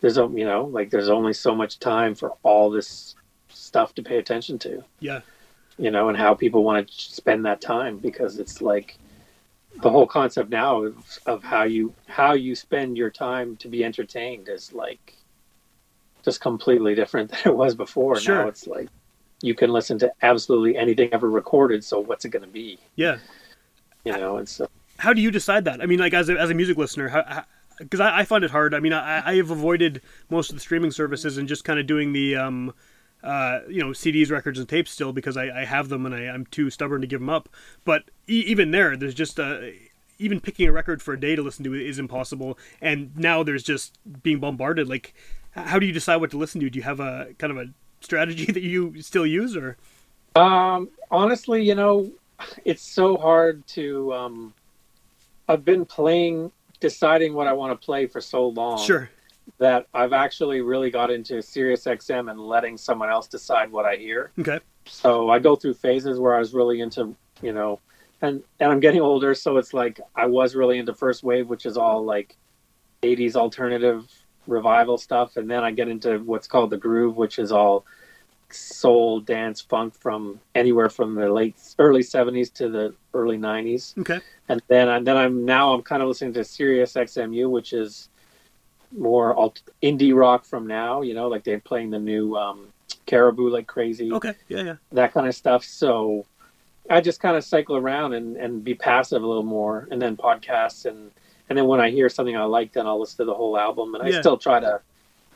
there's 0.00 0.18
a 0.18 0.28
you 0.32 0.44
know 0.44 0.64
like 0.64 0.90
there's 0.90 1.08
only 1.08 1.32
so 1.32 1.54
much 1.54 1.78
time 1.78 2.14
for 2.14 2.34
all 2.42 2.70
this 2.70 3.14
stuff 3.48 3.94
to 3.94 4.02
pay 4.02 4.18
attention 4.18 4.58
to. 4.60 4.82
Yeah, 4.98 5.20
you 5.78 5.90
know 5.90 6.08
and 6.08 6.18
how 6.18 6.34
people 6.34 6.64
want 6.64 6.88
to 6.88 6.94
spend 6.94 7.44
that 7.46 7.60
time 7.60 7.98
because 7.98 8.38
it's 8.38 8.60
like 8.60 8.98
the 9.82 9.90
whole 9.90 10.06
concept 10.06 10.50
now 10.50 10.82
of, 10.82 11.18
of 11.26 11.44
how 11.44 11.62
you 11.62 11.94
how 12.06 12.32
you 12.34 12.54
spend 12.54 12.96
your 12.96 13.10
time 13.10 13.56
to 13.56 13.68
be 13.68 13.84
entertained 13.84 14.48
is 14.48 14.72
like 14.72 15.14
just 16.24 16.40
completely 16.40 16.94
different 16.94 17.30
than 17.32 17.40
it 17.44 17.56
was 17.56 17.74
before 17.74 18.18
Sure. 18.18 18.42
now 18.42 18.48
it's 18.48 18.66
like 18.66 18.88
you 19.42 19.54
can 19.54 19.70
listen 19.70 19.98
to 20.00 20.12
absolutely 20.22 20.76
anything 20.76 21.08
ever 21.12 21.30
recorded 21.30 21.82
so 21.84 22.00
what's 22.00 22.24
it 22.24 22.30
going 22.30 22.42
to 22.44 22.48
be 22.48 22.78
yeah. 22.96 23.18
you 24.04 24.12
know 24.12 24.36
and 24.38 24.48
so 24.48 24.66
How 24.98 25.12
do 25.14 25.22
you 25.22 25.30
decide 25.30 25.64
that? 25.64 25.80
I 25.80 25.86
mean, 25.86 25.98
like 25.98 26.12
as 26.14 26.28
a 26.28 26.38
as 26.38 26.50
a 26.50 26.54
music 26.54 26.76
listener, 26.76 27.08
how. 27.08 27.44
because 27.78 28.00
I, 28.00 28.20
I 28.20 28.24
find 28.26 28.44
it 28.44 28.50
hard. 28.50 28.74
I 28.74 28.80
mean, 28.80 28.92
I, 28.92 29.26
I 29.30 29.36
have 29.36 29.50
avoided 29.50 30.02
most 30.28 30.50
of 30.50 30.56
the 30.56 30.60
streaming 30.60 30.90
services 30.90 31.38
and 31.38 31.48
just 31.48 31.64
kind 31.64 31.80
of 31.80 31.86
doing 31.86 32.12
the, 32.12 32.36
um, 32.36 32.74
uh, 33.22 33.60
you 33.66 33.80
know, 33.82 33.92
CDs, 33.92 34.30
records, 34.30 34.58
and 34.58 34.68
tapes 34.68 34.90
still 34.90 35.12
because 35.14 35.38
I, 35.38 35.62
I 35.62 35.64
have 35.64 35.88
them 35.88 36.04
and 36.04 36.14
I, 36.14 36.26
I'm 36.26 36.44
too 36.46 36.68
stubborn 36.68 37.00
to 37.00 37.06
give 37.06 37.20
them 37.20 37.30
up. 37.30 37.48
But 37.86 38.10
e- 38.28 38.44
even 38.46 38.72
there, 38.72 38.94
there's 38.94 39.14
just 39.14 39.40
uh, 39.40 39.60
even 40.18 40.38
picking 40.40 40.68
a 40.68 40.72
record 40.72 41.00
for 41.00 41.14
a 41.14 41.20
day 41.20 41.34
to 41.34 41.40
listen 41.42 41.64
to 41.64 41.72
is 41.74 41.98
impossible. 41.98 42.58
And 42.82 43.16
now 43.16 43.42
there's 43.42 43.62
just 43.62 43.98
being 44.22 44.38
bombarded. 44.38 44.86
Like, 44.86 45.14
how 45.52 45.78
do 45.78 45.86
you 45.86 45.92
decide 45.92 46.16
what 46.16 46.30
to 46.30 46.38
listen 46.38 46.60
to? 46.60 46.70
Do 46.70 46.78
you 46.78 46.82
have 46.82 47.00
a 47.00 47.28
kind 47.38 47.50
of 47.50 47.58
a 47.58 47.70
strategy 48.00 48.46
that 48.52 48.62
you 48.62 49.00
still 49.02 49.26
use, 49.26 49.56
or 49.56 49.76
Um, 50.34 50.90
honestly, 51.10 51.62
you 51.62 51.74
know, 51.74 52.10
it's 52.64 52.82
so 52.82 53.16
hard 53.16 53.66
to. 53.68 54.12
Um, 54.14 54.54
I've 55.48 55.64
been 55.64 55.84
playing, 55.84 56.52
deciding 56.78 57.34
what 57.34 57.46
I 57.48 57.52
want 57.52 57.78
to 57.78 57.84
play 57.84 58.06
for 58.06 58.20
so 58.20 58.48
long 58.48 58.78
sure, 58.78 59.10
that 59.58 59.86
I've 59.92 60.12
actually 60.12 60.60
really 60.60 60.90
got 60.90 61.10
into 61.10 61.42
Sirius 61.42 61.84
XM 61.84 62.30
and 62.30 62.38
letting 62.40 62.76
someone 62.78 63.10
else 63.10 63.26
decide 63.26 63.72
what 63.72 63.84
I 63.84 63.96
hear. 63.96 64.30
okay, 64.38 64.60
So 64.86 65.28
I 65.30 65.40
go 65.40 65.56
through 65.56 65.74
phases 65.74 66.20
where 66.20 66.34
I 66.34 66.38
was 66.38 66.54
really 66.54 66.80
into, 66.80 67.16
you 67.42 67.52
know, 67.52 67.80
and 68.22 68.42
and 68.60 68.70
I'm 68.70 68.80
getting 68.80 69.00
older, 69.00 69.34
so 69.34 69.56
it's 69.56 69.74
like 69.74 70.00
I 70.14 70.26
was 70.26 70.54
really 70.54 70.78
into 70.78 70.94
first 70.94 71.24
wave, 71.24 71.48
which 71.48 71.66
is 71.66 71.76
all 71.76 72.04
like 72.04 72.36
80s 73.02 73.34
alternative 73.34 74.06
revival 74.46 74.98
stuff, 74.98 75.36
and 75.36 75.50
then 75.50 75.64
I 75.64 75.70
get 75.70 75.88
into 75.88 76.18
what's 76.18 76.46
called 76.46 76.70
the 76.70 76.76
groove, 76.76 77.16
which 77.16 77.38
is 77.38 77.52
all 77.52 77.84
soul, 78.50 79.20
dance, 79.20 79.60
funk 79.60 79.94
from 79.94 80.40
anywhere 80.54 80.88
from 80.88 81.14
the 81.14 81.28
late 81.30 81.56
early 81.78 82.02
70s 82.02 82.52
to 82.54 82.68
the 82.68 82.94
early 83.14 83.38
90s 83.38 83.96
okay, 83.98 84.20
and 84.48 84.60
then 84.68 84.88
and 84.88 85.06
then 85.06 85.16
I'm 85.16 85.44
now 85.44 85.72
I'm 85.72 85.82
kind 85.82 86.02
of 86.02 86.08
listening 86.08 86.32
to 86.34 86.44
Sirius 86.44 86.94
XMU, 86.94 87.48
which 87.48 87.72
is 87.72 88.08
more 88.96 89.34
alt- 89.34 89.62
indie 89.82 90.14
rock 90.14 90.44
from 90.44 90.66
now. 90.66 91.02
You 91.02 91.14
know, 91.14 91.28
like 91.28 91.44
they're 91.44 91.60
playing 91.60 91.90
the 91.90 91.98
new 91.98 92.36
um, 92.36 92.68
Caribou 93.06 93.48
like 93.48 93.66
crazy, 93.66 94.12
okay, 94.12 94.34
yeah, 94.48 94.62
yeah, 94.62 94.76
that 94.92 95.12
kind 95.12 95.28
of 95.28 95.34
stuff. 95.34 95.64
So 95.64 96.26
I 96.88 97.00
just 97.00 97.20
kind 97.20 97.36
of 97.36 97.44
cycle 97.44 97.76
around 97.76 98.14
and 98.14 98.36
and 98.36 98.64
be 98.64 98.74
passive 98.74 99.22
a 99.22 99.26
little 99.26 99.44
more, 99.44 99.86
and 99.90 100.00
then 100.02 100.16
podcasts 100.16 100.86
and 100.86 101.12
and 101.50 101.58
then 101.58 101.66
when 101.66 101.80
I 101.80 101.90
hear 101.90 102.08
something 102.08 102.36
I 102.36 102.44
like, 102.44 102.72
then 102.72 102.86
I'll 102.86 103.00
listen 103.00 103.18
to 103.18 103.24
the 103.24 103.34
whole 103.34 103.58
album. 103.58 103.96
And 103.96 104.04
I 104.04 104.20
still 104.20 104.38
try 104.38 104.60
to. 104.60 104.80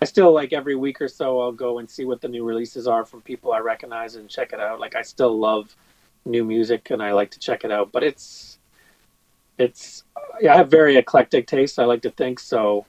I 0.00 0.04
still 0.06 0.32
like 0.32 0.52
every 0.52 0.76
week 0.76 1.00
or 1.00 1.08
so 1.08 1.40
I'll 1.40 1.52
go 1.52 1.78
and 1.78 1.90
see 1.90 2.04
what 2.04 2.20
the 2.20 2.28
new 2.28 2.44
releases 2.44 2.86
are 2.86 3.04
from 3.04 3.20
people 3.22 3.52
I 3.52 3.58
recognize 3.58 4.16
and 4.16 4.28
check 4.28 4.52
it 4.52 4.60
out. 4.60 4.78
Like 4.78 4.94
I 4.94 5.02
still 5.02 5.38
love 5.38 5.74
new 6.24 6.44
music 6.44 6.90
and 6.90 7.02
I 7.02 7.12
like 7.12 7.30
to 7.32 7.38
check 7.38 7.64
it 7.64 7.72
out, 7.72 7.90
but 7.90 8.04
it's 8.04 8.58
it's 9.58 10.04
yeah, 10.40 10.54
I 10.54 10.56
have 10.56 10.70
very 10.70 10.96
eclectic 10.96 11.46
taste. 11.46 11.78
I 11.78 11.84
like 11.84 12.02
to 12.02 12.10
think 12.10 12.38
so, 12.38 12.86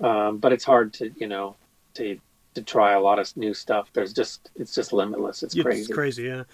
um, 0.00 0.38
but 0.38 0.52
it's 0.52 0.64
hard 0.64 0.92
to 0.94 1.10
you 1.16 1.28
know 1.28 1.56
to 1.94 2.18
to 2.54 2.62
try 2.62 2.92
a 2.92 3.00
lot 3.00 3.18
of 3.18 3.34
new 3.36 3.54
stuff. 3.54 3.90
There's 3.92 4.12
just 4.12 4.50
it's 4.56 4.74
just 4.74 4.92
limitless. 4.92 5.42
It's 5.42 5.54
it's 5.54 5.62
crazy. 5.62 5.92
crazy, 5.92 6.22
yeah. 6.24 6.44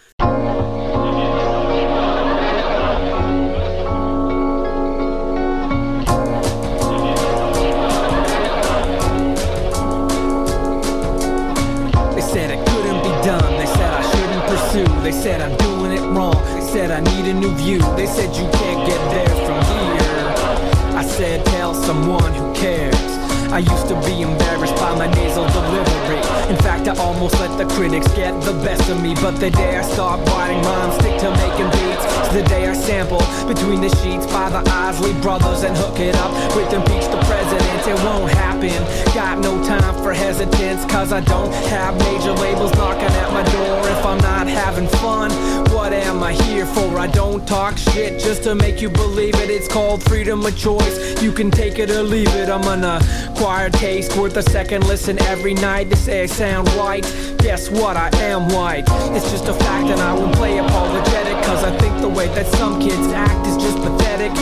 Said 15.26 15.42
I'm 15.42 15.56
doing 15.56 15.90
it 15.90 16.06
wrong. 16.14 16.40
They 16.54 16.60
said 16.60 16.92
I 16.92 17.00
need 17.00 17.28
a 17.28 17.34
new 17.34 17.52
view. 17.56 17.80
They 17.96 18.06
said 18.06 18.28
you 18.36 18.48
can't 18.60 18.88
get 18.88 19.00
there 19.10 19.34
from 19.44 19.60
here. 19.74 20.96
I 20.96 21.04
said 21.04 21.44
tell 21.46 21.74
someone 21.74 22.32
who 22.32 22.54
cares. 22.54 23.15
I 23.52 23.60
used 23.60 23.88
to 23.88 23.96
be 24.06 24.22
embarrassed 24.22 24.76
by 24.76 24.94
my 24.94 25.06
nasal 25.14 25.46
delivery. 25.48 26.18
In 26.50 26.56
fact, 26.58 26.88
I 26.88 26.96
almost 26.98 27.38
let 27.40 27.56
the 27.58 27.66
critics 27.74 28.08
get 28.12 28.32
the 28.42 28.52
best 28.64 28.88
of 28.88 29.02
me. 29.02 29.14
But 29.14 29.38
the 29.40 29.50
day 29.50 29.76
I 29.76 29.82
stopped 29.82 30.28
writing 30.30 30.62
rhymes, 30.62 30.94
stick 30.94 31.18
to 31.20 31.30
making 31.30 31.70
beats. 31.70 32.04
The 32.32 32.42
day 32.48 32.66
I 32.66 32.76
example. 32.86 33.18
Between 33.48 33.80
the 33.80 33.90
sheets 33.98 34.26
by 34.26 34.48
the 34.48 34.62
Isley 34.70 35.12
brothers 35.20 35.64
and 35.64 35.76
hook 35.76 35.98
it 35.98 36.14
up 36.16 36.30
with 36.54 36.72
impeach 36.72 37.06
the 37.10 37.18
president. 37.26 37.82
It 37.82 37.98
won't 38.06 38.30
happen. 38.30 38.78
Got 39.12 39.38
no 39.38 39.62
time 39.64 39.94
for 40.02 40.12
hesitance, 40.14 40.84
cause 40.86 41.12
I 41.12 41.20
don't 41.20 41.52
have 41.66 41.98
major 41.98 42.32
labels 42.32 42.72
knocking 42.74 43.10
at 43.10 43.32
my 43.32 43.42
door. 43.50 43.80
If 43.90 44.06
I'm 44.06 44.18
not 44.18 44.46
having 44.46 44.86
fun, 45.02 45.30
what 45.76 45.92
am 45.92 46.22
I 46.22 46.32
here 46.32 46.64
for? 46.64 46.98
I 46.98 47.06
don't 47.06 47.46
talk 47.46 47.76
shit 47.76 48.18
just 48.18 48.44
to 48.44 48.54
make 48.54 48.80
you 48.80 48.88
believe 48.88 49.34
it. 49.34 49.50
It's 49.50 49.68
called 49.68 50.02
freedom 50.02 50.44
of 50.46 50.56
choice. 50.56 51.22
You 51.22 51.30
can 51.32 51.50
take 51.50 51.78
it 51.78 51.90
or 51.90 52.02
leave 52.02 52.34
it. 52.34 52.48
I'm 52.48 52.66
an 52.66 52.82
acquired 53.30 53.74
taste 53.74 54.16
worth 54.16 54.36
a 54.38 54.42
second 54.42 54.86
listen 54.86 55.20
every 55.24 55.52
night 55.52 55.90
to 55.90 55.96
say 55.96 56.22
I 56.22 56.26
sound 56.26 56.66
right. 56.72 57.02
Guess 57.38 57.68
what? 57.68 57.96
I 57.96 58.08
am 58.22 58.48
white. 58.48 58.86
It's 59.14 59.30
just 59.30 59.48
a 59.48 59.54
fact, 59.54 59.88
and 59.88 60.00
I 60.00 60.14
won't 60.14 60.34
play 60.34 60.56
apologetic. 60.56 61.36
Cause 61.44 61.62
I 61.62 61.76
think 61.78 62.00
the 62.00 62.08
way 62.08 62.28
that 62.28 62.46
some 62.46 62.80
kids 62.80 63.08
act 63.12 63.46
is 63.46 63.56
just 63.58 63.76
pathetic. 63.76 64.32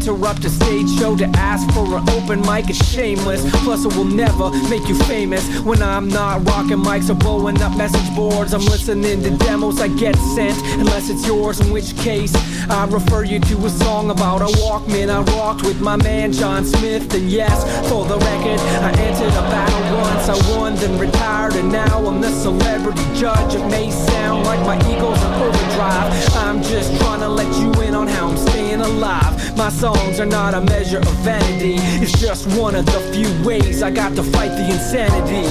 Interrupt 0.00 0.46
a 0.46 0.48
stage 0.48 0.88
show 0.98 1.14
to 1.14 1.26
ask 1.36 1.70
for 1.74 1.84
an 1.98 2.08
open 2.08 2.40
mic 2.46 2.70
is 2.70 2.78
shameless. 2.78 3.42
Plus, 3.62 3.84
it 3.84 3.94
will 3.94 4.06
never 4.06 4.50
make 4.70 4.88
you 4.88 4.94
famous 5.04 5.46
when 5.60 5.82
I'm 5.82 6.08
not 6.08 6.42
rocking 6.48 6.78
mics 6.78 7.10
or 7.10 7.14
blowing 7.14 7.60
up 7.60 7.76
message 7.76 8.16
boards. 8.16 8.54
I'm 8.54 8.64
listening 8.64 9.22
to 9.22 9.30
demos 9.36 9.78
I 9.78 9.88
get 9.88 10.16
sent, 10.34 10.56
unless 10.80 11.10
it's 11.10 11.26
yours, 11.26 11.60
in 11.60 11.70
which 11.70 11.94
case 11.98 12.34
I 12.70 12.86
refer 12.86 13.24
you 13.24 13.40
to 13.40 13.66
a 13.66 13.68
song 13.68 14.10
about 14.10 14.40
a 14.40 14.46
Walkman 14.56 15.10
I 15.10 15.20
rocked 15.36 15.64
with 15.66 15.82
my 15.82 15.96
man 15.96 16.32
John 16.32 16.64
Smith. 16.64 17.12
And 17.12 17.30
yes, 17.30 17.62
for 17.90 18.06
the 18.06 18.16
record, 18.16 18.58
I 18.80 18.92
entered 18.92 19.34
a 19.34 19.44
battle 19.52 19.98
once. 19.98 20.28
I 20.30 20.56
won, 20.56 20.76
then 20.76 20.98
retired, 20.98 21.56
and 21.56 21.70
now 21.70 22.06
I'm 22.06 22.22
the 22.22 22.30
celebrity 22.30 23.04
judge. 23.14 23.54
It 23.54 23.66
may 23.68 23.90
sound 23.90 24.44
like 24.44 24.60
my 24.60 24.78
ego's 24.90 25.22
an 25.22 25.42
overdrive. 25.42 26.36
I'm 26.36 26.62
just 26.62 26.98
trying 27.02 27.20
to 27.20 27.28
let 27.28 27.54
you 27.60 27.70
in 27.82 27.94
on 27.94 28.06
how 28.06 28.30
I'm 28.30 28.38
staying 28.38 28.80
alive. 28.80 29.36
My 29.56 29.68
songs 29.94 30.20
are 30.20 30.26
not 30.26 30.54
a 30.54 30.60
measure 30.60 30.98
of 30.98 31.14
vanity, 31.24 31.76
it's 32.02 32.18
just 32.20 32.46
one 32.58 32.74
of 32.74 32.84
the 32.86 33.00
few 33.12 33.30
ways 33.44 33.82
I 33.82 33.90
got 33.90 34.14
to 34.16 34.22
fight 34.22 34.50
the 34.50 34.66
insanity 34.76 35.46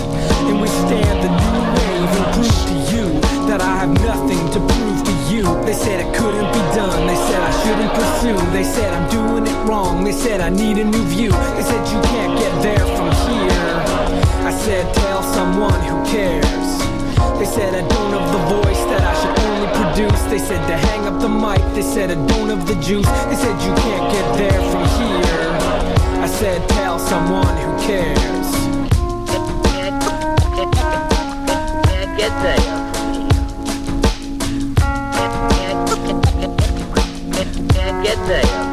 and 0.47 0.61
withstand 0.61 1.15
the 1.23 1.31
new 1.41 1.59
wave 1.77 2.11
and 2.19 2.25
prove 2.35 2.61
to 2.71 2.77
you 2.93 3.05
that 3.49 3.61
I 3.61 3.73
have 3.81 3.93
nothing 4.11 4.43
to 4.55 4.59
prove 4.73 4.99
to 5.09 5.15
you. 5.31 5.43
They 5.65 5.73
said 5.73 6.05
it 6.05 6.15
couldn't 6.15 6.51
be 6.57 6.63
done, 6.75 7.07
they 7.07 7.19
said 7.27 7.41
I 7.41 7.53
shouldn't 7.63 7.93
pursue, 7.99 8.51
they 8.51 8.63
said 8.63 8.93
I'm 8.93 9.09
doing 9.09 9.45
it 9.47 9.59
wrong, 9.67 10.03
they 10.03 10.13
said 10.13 10.41
I 10.41 10.49
need 10.49 10.77
a 10.77 10.85
new 10.85 11.05
view, 11.05 11.31
they 11.31 11.63
said 11.63 11.81
you 11.93 12.01
can't 12.13 12.39
get 12.39 12.53
there 12.61 12.85
from 12.95 13.09
here. 13.27 13.73
I 14.49 14.53
said, 14.65 14.93
tell 14.95 15.23
someone 15.23 15.81
who 15.89 15.97
cares. 16.05 16.69
They 17.39 17.45
said 17.45 17.73
I 17.75 17.87
don't 17.87 18.11
have 18.11 18.31
the 18.31 18.43
voice 18.55 18.83
that 18.91 19.01
I 19.01 19.13
should 19.19 19.37
only 19.47 19.69
produce. 19.79 20.21
They 20.31 20.39
said 20.39 20.65
to 20.67 20.77
hang 20.87 21.05
up 21.07 21.21
the 21.21 21.29
mic. 21.29 21.61
They 21.73 21.81
said 21.81 22.11
I 22.11 22.15
don't 22.27 22.49
have 22.49 22.65
the 22.67 22.75
juice. 22.75 23.09
They 23.29 23.35
said 23.35 23.55
you 23.65 23.73
can't 23.85 24.11
get 24.11 24.27
there 24.37 24.61
from 24.71 24.85
here. 24.99 25.49
I 26.23 26.27
said 26.27 26.67
tell 26.69 26.99
someone 26.99 27.55
who 27.63 27.77
cares. 27.87 28.49
Can't 31.87 32.17
get 32.17 32.33
there. 32.43 32.79
Get 38.03 38.17
there. 38.27 38.68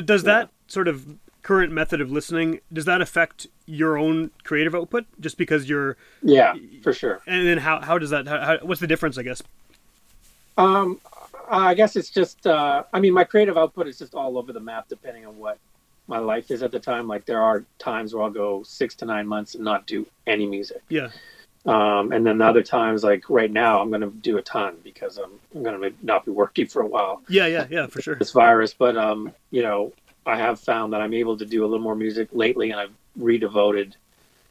Does 0.00 0.22
that 0.24 0.50
sort 0.66 0.88
of 0.88 1.18
current 1.42 1.70
method 1.70 2.00
of 2.00 2.10
listening 2.10 2.58
does 2.72 2.86
that 2.86 3.02
affect 3.02 3.46
your 3.66 3.98
own 3.98 4.30
creative 4.44 4.74
output 4.74 5.04
just 5.20 5.36
because 5.36 5.68
you're 5.68 5.94
Yeah, 6.22 6.54
for 6.82 6.94
sure. 6.94 7.20
and 7.26 7.46
then 7.46 7.58
how, 7.58 7.82
how 7.82 7.98
does 7.98 8.08
that 8.10 8.26
how, 8.26 8.58
what's 8.62 8.80
the 8.80 8.86
difference 8.86 9.18
i 9.18 9.22
guess 9.22 9.42
Um, 10.56 11.00
I 11.50 11.74
guess 11.74 11.96
it's 11.96 12.08
just. 12.10 12.46
Uh, 12.46 12.84
I 12.92 13.00
mean, 13.00 13.12
my 13.12 13.24
creative 13.24 13.58
output 13.58 13.86
is 13.86 13.98
just 13.98 14.14
all 14.14 14.38
over 14.38 14.52
the 14.52 14.60
map, 14.60 14.88
depending 14.88 15.26
on 15.26 15.36
what 15.36 15.58
my 16.06 16.18
life 16.18 16.50
is 16.50 16.62
at 16.62 16.72
the 16.72 16.78
time. 16.80 17.06
Like 17.06 17.26
there 17.26 17.42
are 17.42 17.64
times 17.78 18.14
where 18.14 18.22
I'll 18.22 18.30
go 18.30 18.62
six 18.62 18.94
to 18.96 19.04
nine 19.04 19.26
months 19.26 19.54
and 19.54 19.64
not 19.64 19.86
do 19.86 20.06
any 20.26 20.46
music, 20.46 20.80
yeah 20.88 21.10
um, 21.66 22.12
and 22.12 22.26
then 22.26 22.42
other 22.42 22.62
times, 22.62 23.02
like 23.02 23.30
right 23.30 23.50
now, 23.50 23.80
I'm 23.80 23.88
going 23.88 24.02
to 24.02 24.10
do 24.10 24.36
a 24.36 24.42
ton 24.42 24.76
because 24.84 25.16
I'm, 25.16 25.30
I'm 25.54 25.62
going 25.62 25.80
to 25.80 25.94
not 26.02 26.24
be 26.24 26.30
working 26.30 26.66
for 26.66 26.82
a 26.82 26.86
while. 26.86 27.22
yeah 27.28 27.46
yeah 27.46 27.66
yeah 27.70 27.86
for 27.86 28.02
sure 28.02 28.16
This 28.16 28.32
virus, 28.32 28.74
but 28.74 28.96
um, 28.96 29.32
you 29.50 29.62
know, 29.62 29.92
I 30.26 30.36
have 30.36 30.60
found 30.60 30.92
that 30.92 31.00
I'm 31.00 31.14
able 31.14 31.36
to 31.38 31.46
do 31.46 31.64
a 31.64 31.66
little 31.66 31.82
more 31.82 31.96
music 31.96 32.28
lately, 32.32 32.70
and 32.70 32.80
I've 32.80 32.92
redevoted 33.18 33.94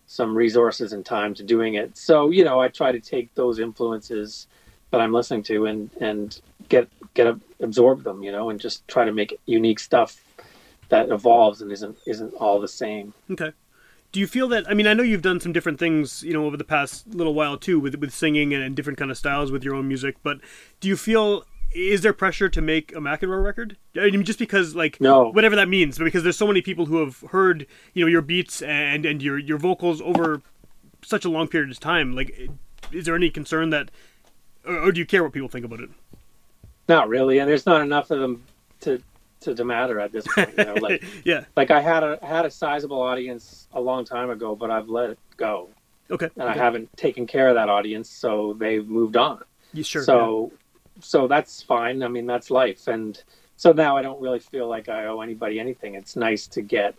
some 0.08 0.36
resources 0.36 0.94
and 0.94 1.06
time 1.06 1.34
to 1.36 1.44
doing 1.44 1.76
it. 1.76 1.98
So 1.98 2.32
you 2.32 2.44
know, 2.44 2.60
I 2.60 2.68
try 2.68 2.92
to 2.92 3.00
take 3.00 3.34
those 3.36 3.60
influences 3.60 4.48
that 4.90 5.00
I'm 5.00 5.14
listening 5.14 5.44
to 5.44 5.68
and 5.68 5.90
and 6.02 6.40
get 6.70 6.90
get 7.14 7.36
absorb 7.60 8.04
them, 8.04 8.24
you 8.24 8.32
know, 8.32 8.50
and 8.50 8.60
just 8.60 8.88
try 8.88 9.06
to 9.06 9.12
make 9.12 9.40
unique 9.46 9.80
stuff 9.80 10.20
that 10.90 11.10
evolves 11.10 11.62
and 11.62 11.72
isn't 11.72 11.98
isn't 12.08 12.34
all 12.36 12.60
the 12.60 12.68
same. 12.68 13.14
okay 13.32 13.52
do 14.14 14.20
you 14.22 14.28
feel 14.28 14.48
that 14.48 14.70
i 14.70 14.74
mean 14.74 14.88
i 14.88 14.94
know 14.94 15.04
you've 15.04 15.22
done 15.22 15.42
some 15.42 15.52
different 15.52 15.78
things 15.78 16.24
you 16.24 16.32
know 16.32 16.46
over 16.46 16.56
the 16.56 16.64
past 16.64 17.06
little 17.14 17.34
while 17.34 17.58
too 17.58 17.80
with 17.80 17.96
with 17.96 18.14
singing 18.14 18.54
and, 18.54 18.64
and 18.64 18.76
different 18.76 18.98
kind 18.98 19.12
of 19.12 19.18
styles 19.18 19.52
with 19.52 19.64
your 19.64 19.76
own 19.76 19.88
music 19.88 20.16
but 20.24 20.40
do 20.80 20.88
you 20.88 20.96
feel 20.96 21.46
is 21.76 22.02
there 22.02 22.14
pressure 22.14 22.50
to 22.50 22.62
make 22.62 22.92
a 22.92 23.00
McEnroe 23.00 23.44
record? 23.44 23.78
I 23.98 24.12
mean, 24.12 24.24
just 24.24 24.38
because, 24.38 24.76
like, 24.76 25.02
No. 25.02 25.30
whatever 25.30 25.56
that 25.56 25.68
means, 25.68 25.98
but 25.98 26.04
because 26.04 26.22
there's 26.22 26.38
so 26.38 26.46
many 26.46 26.62
people 26.62 26.86
who 26.86 26.98
have 27.00 27.22
heard, 27.32 27.66
you 27.96 28.06
know, 28.06 28.08
your 28.08 28.22
beats 28.22 28.62
and 28.62 29.06
and 29.08 29.24
your 29.24 29.40
your 29.40 29.58
vocals 29.58 30.00
over 30.02 30.44
such 31.04 31.26
a 31.26 31.30
long 31.30 31.48
period 31.48 31.72
of 31.72 31.80
time. 31.80 32.16
Like, 32.16 32.50
is 32.92 33.06
there 33.06 33.16
any 33.16 33.30
concern 33.30 33.72
that, 33.72 33.90
or, 34.66 34.78
or 34.78 34.92
do 34.92 35.00
you 35.00 35.06
care 35.08 35.24
what 35.24 35.34
people 35.34 35.50
think 35.50 35.66
about 35.66 35.80
it? 35.80 35.90
Not 36.88 37.10
really, 37.10 37.40
and 37.40 37.50
there's 37.50 37.66
not 37.66 37.82
enough 37.82 38.12
of 38.12 38.20
them 38.20 38.44
to 38.82 39.02
to, 39.44 39.56
to 39.56 39.64
matter 39.64 40.00
at 40.00 40.12
this 40.12 40.26
point. 40.28 40.54
You 40.58 40.66
know, 40.66 40.74
like 40.76 41.04
yeah. 41.24 41.46
like 41.56 41.72
I 41.72 41.82
had 41.82 42.04
a 42.04 42.20
had 42.22 42.46
a 42.46 42.52
sizable 42.52 43.02
audience 43.02 43.68
a 43.74 43.82
long 43.82 44.06
time 44.06 44.30
ago, 44.30 44.56
but 44.56 44.72
I've 44.72 44.90
let 44.90 45.12
it 45.12 45.20
go. 45.38 45.70
Okay. 46.12 46.30
and 46.36 46.50
I 46.50 46.54
haven't 46.54 46.96
taken 46.98 47.26
care 47.26 47.48
of 47.48 47.56
that 47.56 47.70
audience, 47.70 48.10
so 48.10 48.56
they've 48.60 48.88
moved 48.88 49.18
on. 49.18 49.42
You 49.74 49.84
sure. 49.84 50.04
so, 50.04 50.52
so 51.00 51.28
that's 51.28 51.64
fine. 51.64 52.04
I 52.04 52.08
mean, 52.08 52.28
that's 52.28 52.52
life, 52.52 52.88
and 52.88 53.22
so 53.56 53.72
now 53.72 53.98
I 53.98 54.02
don't 54.02 54.22
really 54.22 54.40
feel 54.40 54.68
like 54.68 54.90
I 54.90 55.06
owe 55.06 55.22
anybody 55.22 55.60
anything. 55.60 55.96
It's 55.96 56.16
nice 56.16 56.48
to 56.48 56.62
get. 56.62 56.96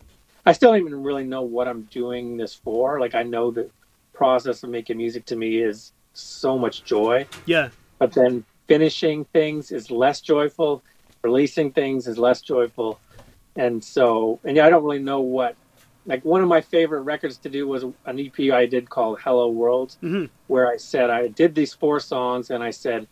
I 0.47 0.53
still 0.53 0.73
don't 0.73 0.81
even 0.81 1.03
really 1.03 1.25
know 1.25 1.43
what 1.43 1.69
I'm 1.69 1.83
doing 1.83 2.37
this 2.37 2.55
for. 2.55 2.99
Like 2.99 3.15
I 3.15 3.23
know 3.23 3.51
the 3.51 3.71
process 4.13 4.63
of 4.63 4.71
making 4.71 4.97
music 4.97 5.27
to 5.27 5.37
me 5.37 5.59
is 5.59 5.93
so 6.13 6.59
much 6.59 6.85
joy, 6.85 7.27
yeah. 7.47 7.69
but 7.99 8.13
then 8.13 8.45
finishing 8.67 9.25
things 9.27 9.71
is 9.71 9.91
less 9.91 10.21
joyful. 10.21 10.83
Releasing 11.29 11.71
things 11.73 12.07
is 12.07 12.19
less 12.19 12.43
joyful, 12.43 13.01
and 13.57 13.83
so 13.83 14.39
and 14.45 14.59
yeah, 14.59 14.67
I 14.67 14.71
don't 14.71 14.85
really 14.85 14.99
know 14.99 15.21
what. 15.23 15.57
Like 16.05 16.23
one 16.23 16.43
of 16.43 16.49
my 16.49 16.61
favorite 16.61 17.01
records 17.01 17.39
to 17.39 17.49
do 17.49 17.67
was 17.67 17.83
an 17.83 18.21
EP 18.21 18.51
I 18.53 18.67
did 18.67 18.91
called 18.91 19.21
Hello 19.21 19.49
World, 19.49 19.97
Mhm. 20.03 20.29
where 20.49 20.69
I 20.69 20.77
said 20.77 21.09
I 21.09 21.29
did 21.29 21.55
these 21.55 21.73
four 21.73 21.99
songs 21.99 22.51
and 22.51 22.63
I 22.63 22.69
said 22.71 23.07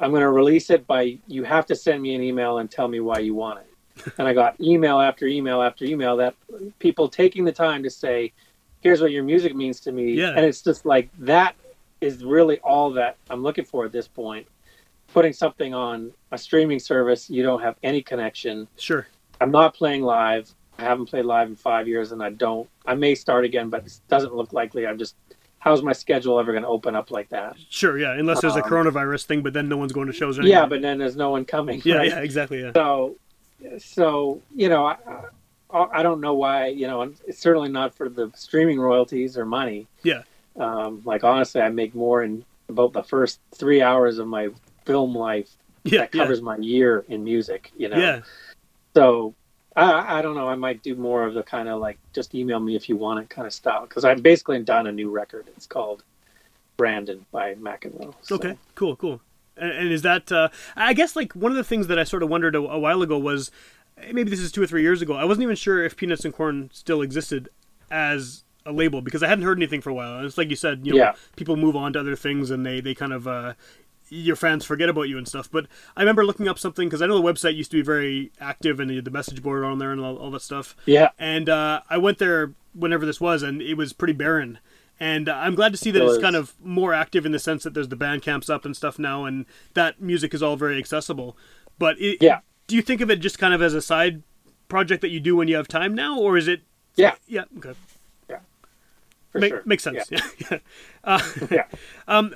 I'm 0.00 0.10
going 0.10 0.22
to 0.22 0.30
release 0.30 0.70
it 0.70 0.86
by 0.86 1.18
you 1.26 1.42
have 1.42 1.66
to 1.66 1.74
send 1.74 2.00
me 2.00 2.14
an 2.14 2.22
email 2.22 2.58
and 2.58 2.70
tell 2.70 2.86
me 2.86 3.00
why 3.00 3.18
you 3.18 3.34
want 3.34 3.58
it. 3.58 4.12
and 4.18 4.28
I 4.28 4.32
got 4.32 4.60
email 4.60 5.00
after 5.00 5.26
email 5.26 5.60
after 5.62 5.84
email 5.84 6.16
that 6.18 6.36
people 6.78 7.08
taking 7.08 7.44
the 7.44 7.50
time 7.50 7.82
to 7.82 7.90
say, 7.90 8.32
"Here's 8.82 9.00
what 9.00 9.10
your 9.10 9.24
music 9.24 9.56
means 9.56 9.80
to 9.80 9.90
me," 9.90 10.12
Yeah. 10.12 10.28
and 10.36 10.46
it's 10.46 10.62
just 10.62 10.86
like 10.86 11.08
that 11.18 11.56
is 12.00 12.24
really 12.24 12.60
all 12.60 12.92
that 12.92 13.16
I'm 13.28 13.42
looking 13.42 13.64
for 13.64 13.84
at 13.84 13.90
this 13.90 14.06
point. 14.06 14.46
Putting 15.12 15.32
something 15.32 15.74
on 15.74 16.12
a 16.30 16.38
streaming 16.38 16.78
service, 16.78 17.28
you 17.28 17.42
don't 17.42 17.60
have 17.62 17.76
any 17.82 18.00
connection. 18.02 18.68
Sure. 18.76 19.06
I'm 19.40 19.50
not 19.50 19.74
playing 19.74 20.02
live. 20.02 20.54
I 20.78 20.82
haven't 20.84 21.06
played 21.06 21.24
live 21.24 21.48
in 21.48 21.56
five 21.56 21.88
years, 21.88 22.12
and 22.12 22.22
I 22.22 22.30
don't. 22.30 22.68
I 22.86 22.94
may 22.94 23.14
start 23.14 23.44
again, 23.44 23.70
but 23.70 23.86
it 23.86 24.00
doesn't 24.08 24.34
look 24.34 24.52
likely. 24.52 24.86
I'm 24.86 24.98
just. 24.98 25.16
How's 25.58 25.82
my 25.82 25.92
schedule 25.92 26.40
ever 26.40 26.52
going 26.52 26.62
to 26.62 26.68
open 26.68 26.94
up 26.96 27.10
like 27.10 27.28
that? 27.30 27.56
Sure, 27.68 27.98
yeah, 27.98 28.12
unless 28.14 28.40
there's 28.40 28.56
a 28.56 28.64
Um, 28.64 28.70
coronavirus 28.70 29.24
thing, 29.26 29.42
but 29.42 29.52
then 29.52 29.68
no 29.68 29.76
one's 29.76 29.92
going 29.92 30.06
to 30.06 30.12
shows 30.12 30.38
anyway. 30.38 30.52
Yeah, 30.52 30.64
but 30.64 30.80
then 30.80 30.96
there's 30.96 31.16
no 31.16 31.30
one 31.30 31.44
coming. 31.44 31.82
yeah, 31.84 31.96
right? 31.96 32.08
yeah, 32.08 32.20
exactly, 32.20 32.62
yeah. 32.62 32.72
So, 32.72 33.16
so 33.78 34.40
you 34.54 34.68
know, 34.70 34.86
I, 34.86 34.96
I, 35.70 35.86
I 35.94 36.02
don't 36.02 36.20
know 36.22 36.34
why. 36.34 36.68
You 36.68 36.86
know, 36.86 37.02
and 37.02 37.16
it's 37.26 37.40
certainly 37.40 37.68
not 37.68 37.94
for 37.94 38.08
the 38.08 38.30
streaming 38.34 38.80
royalties 38.80 39.36
or 39.36 39.44
money. 39.44 39.86
Yeah. 40.02 40.22
Um, 40.56 41.02
like 41.04 41.24
honestly, 41.24 41.60
I 41.60 41.68
make 41.68 41.94
more 41.94 42.22
in 42.22 42.44
about 42.70 42.92
the 42.92 43.02
first 43.02 43.40
three 43.54 43.82
hours 43.82 44.18
of 44.18 44.28
my 44.28 44.48
film 44.84 45.14
life 45.14 45.50
Yeah, 45.84 46.00
that 46.00 46.12
covers 46.12 46.42
my 46.42 46.56
year 46.56 47.04
in 47.08 47.24
music. 47.24 47.70
You 47.76 47.88
know. 47.88 47.96
yeah, 47.96 48.16
yeah. 48.16 48.22
So 48.94 49.34
I, 49.76 50.18
I 50.18 50.22
don't 50.22 50.34
know. 50.34 50.48
I 50.48 50.56
might 50.56 50.82
do 50.82 50.94
more 50.96 51.24
of 51.24 51.34
the 51.34 51.42
kind 51.42 51.68
of 51.68 51.80
like 51.80 51.98
just 52.12 52.34
email 52.34 52.58
me 52.60 52.76
if 52.76 52.88
you 52.88 52.96
want 52.96 53.20
it 53.20 53.30
kind 53.30 53.46
of 53.46 53.52
style 53.52 53.82
because 53.82 54.04
I'm 54.04 54.20
basically 54.20 54.58
done 54.62 54.86
a 54.86 54.92
new 54.92 55.10
record. 55.10 55.46
It's 55.56 55.66
called 55.66 56.02
Brandon 56.76 57.24
by 57.30 57.54
McEnroe. 57.54 58.14
So, 58.22 58.36
Okay, 58.36 58.56
cool, 58.74 58.96
cool. 58.96 59.20
And, 59.56 59.70
and 59.72 59.92
is 59.92 60.02
that? 60.02 60.30
Uh, 60.32 60.48
I 60.76 60.92
guess 60.94 61.14
like 61.16 61.32
one 61.34 61.52
of 61.52 61.56
the 61.56 61.64
things 61.64 61.86
that 61.86 61.98
I 61.98 62.04
sort 62.04 62.22
of 62.22 62.28
wondered 62.28 62.56
a, 62.56 62.58
a 62.60 62.78
while 62.78 63.02
ago 63.02 63.18
was 63.18 63.50
maybe 64.12 64.30
this 64.30 64.40
is 64.40 64.50
two 64.50 64.62
or 64.62 64.66
three 64.66 64.82
years 64.82 65.02
ago. 65.02 65.14
I 65.14 65.24
wasn't 65.24 65.42
even 65.44 65.56
sure 65.56 65.84
if 65.84 65.96
Peanuts 65.96 66.24
and 66.24 66.34
Corn 66.34 66.70
still 66.72 67.02
existed 67.02 67.48
as 67.90 68.44
a 68.66 68.72
label 68.72 69.00
because 69.02 69.22
I 69.22 69.28
hadn't 69.28 69.44
heard 69.44 69.58
anything 69.58 69.80
for 69.80 69.90
a 69.90 69.94
while. 69.94 70.16
And 70.16 70.26
it's 70.26 70.36
like 70.38 70.50
you 70.50 70.56
said, 70.56 70.84
you 70.86 70.92
know, 70.92 70.98
Yeah. 70.98 71.12
people 71.36 71.56
move 71.56 71.76
on 71.76 71.92
to 71.94 72.00
other 72.00 72.16
things 72.16 72.50
and 72.50 72.64
they 72.66 72.80
they 72.80 72.94
kind 72.94 73.12
of. 73.12 73.28
Uh, 73.28 73.54
your 74.10 74.36
fans 74.36 74.64
forget 74.64 74.88
about 74.88 75.02
you 75.08 75.16
and 75.16 75.26
stuff, 75.26 75.48
but 75.50 75.66
I 75.96 76.00
remember 76.02 76.24
looking 76.26 76.48
up 76.48 76.58
something 76.58 76.88
because 76.88 77.00
I 77.00 77.06
know 77.06 77.20
the 77.20 77.32
website 77.32 77.54
used 77.56 77.70
to 77.70 77.76
be 77.78 77.82
very 77.82 78.32
active 78.40 78.80
and 78.80 78.90
the 79.04 79.10
message 79.10 79.42
board 79.42 79.64
on 79.64 79.78
there 79.78 79.92
and 79.92 80.00
all, 80.00 80.16
all 80.16 80.30
that 80.32 80.42
stuff. 80.42 80.76
Yeah. 80.86 81.10
And 81.18 81.48
uh, 81.48 81.80
I 81.88 81.96
went 81.96 82.18
there 82.18 82.52
whenever 82.74 83.06
this 83.06 83.20
was, 83.20 83.42
and 83.42 83.62
it 83.62 83.74
was 83.74 83.92
pretty 83.92 84.12
barren. 84.12 84.58
And 84.98 85.28
uh, 85.28 85.34
I'm 85.34 85.54
glad 85.54 85.72
to 85.72 85.78
see 85.78 85.90
that 85.92 86.00
It 86.00 86.04
it's 86.04 86.14
was. 86.16 86.18
kind 86.22 86.36
of 86.36 86.54
more 86.62 86.92
active 86.92 87.24
in 87.24 87.32
the 87.32 87.38
sense 87.38 87.62
that 87.64 87.72
there's 87.72 87.88
the 87.88 87.96
band 87.96 88.22
camps 88.22 88.50
up 88.50 88.64
and 88.64 88.76
stuff 88.76 88.98
now, 88.98 89.24
and 89.24 89.46
that 89.74 90.00
music 90.00 90.34
is 90.34 90.42
all 90.42 90.56
very 90.56 90.78
accessible. 90.78 91.36
But 91.78 91.98
it, 92.00 92.18
Yeah. 92.20 92.40
do 92.66 92.76
you 92.76 92.82
think 92.82 93.00
of 93.00 93.10
it 93.10 93.16
just 93.20 93.38
kind 93.38 93.54
of 93.54 93.62
as 93.62 93.72
a 93.74 93.80
side 93.80 94.22
project 94.68 95.00
that 95.00 95.08
you 95.08 95.18
do 95.20 95.36
when 95.36 95.48
you 95.48 95.56
have 95.56 95.68
time 95.68 95.94
now, 95.94 96.18
or 96.18 96.36
is 96.36 96.48
it? 96.48 96.62
Yeah. 96.96 97.14
Yeah. 97.26 97.44
Okay. 97.56 97.72
Make, 99.34 99.52
sure. 99.52 99.62
Makes 99.64 99.84
sense. 99.84 100.10
Yeah. 100.10 100.20
Yeah. 100.50 100.58
uh, 101.04 101.22
Yeah. 101.50 101.64
um, 102.08 102.34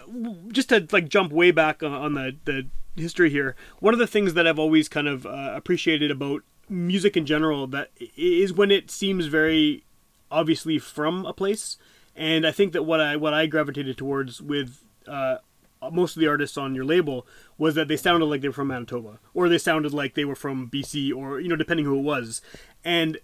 just 0.52 0.68
to 0.68 0.86
like 0.92 1.08
jump 1.08 1.32
way 1.32 1.50
back 1.50 1.82
on, 1.82 2.14
the 2.14 2.36
the 2.44 2.66
history 2.96 3.30
here. 3.30 3.56
One 3.80 3.94
of 3.94 3.98
the 3.98 4.06
things 4.06 4.34
that 4.34 4.46
I've 4.46 4.58
always 4.58 4.88
kind 4.88 5.08
of 5.08 5.26
uh, 5.26 5.52
appreciated 5.54 6.10
about 6.10 6.42
music 6.68 7.16
in 7.16 7.26
general 7.26 7.66
that 7.66 7.90
is 8.16 8.52
when 8.52 8.70
it 8.70 8.90
seems 8.90 9.26
very 9.26 9.84
obviously 10.30 10.78
from 10.78 11.26
a 11.26 11.32
place, 11.32 11.76
and 12.16 12.46
I 12.46 12.52
think 12.52 12.72
that 12.72 12.84
what 12.84 13.00
I 13.00 13.16
what 13.16 13.34
I 13.34 13.46
gravitated 13.46 13.98
towards 13.98 14.40
with 14.40 14.84
uh, 15.08 15.38
most 15.92 16.16
of 16.16 16.20
the 16.20 16.28
artists 16.28 16.56
on 16.56 16.74
your 16.74 16.84
label 16.84 17.26
was 17.58 17.74
that 17.74 17.88
they 17.88 17.96
sounded 17.96 18.26
like 18.26 18.40
they 18.40 18.48
were 18.48 18.54
from 18.54 18.68
Manitoba, 18.68 19.18
or 19.32 19.48
they 19.48 19.58
sounded 19.58 19.92
like 19.92 20.14
they 20.14 20.24
were 20.24 20.34
from 20.34 20.70
BC, 20.70 21.14
or 21.14 21.40
you 21.40 21.48
know, 21.48 21.56
depending 21.56 21.86
who 21.86 21.98
it 21.98 22.02
was, 22.02 22.40
and 22.84 23.18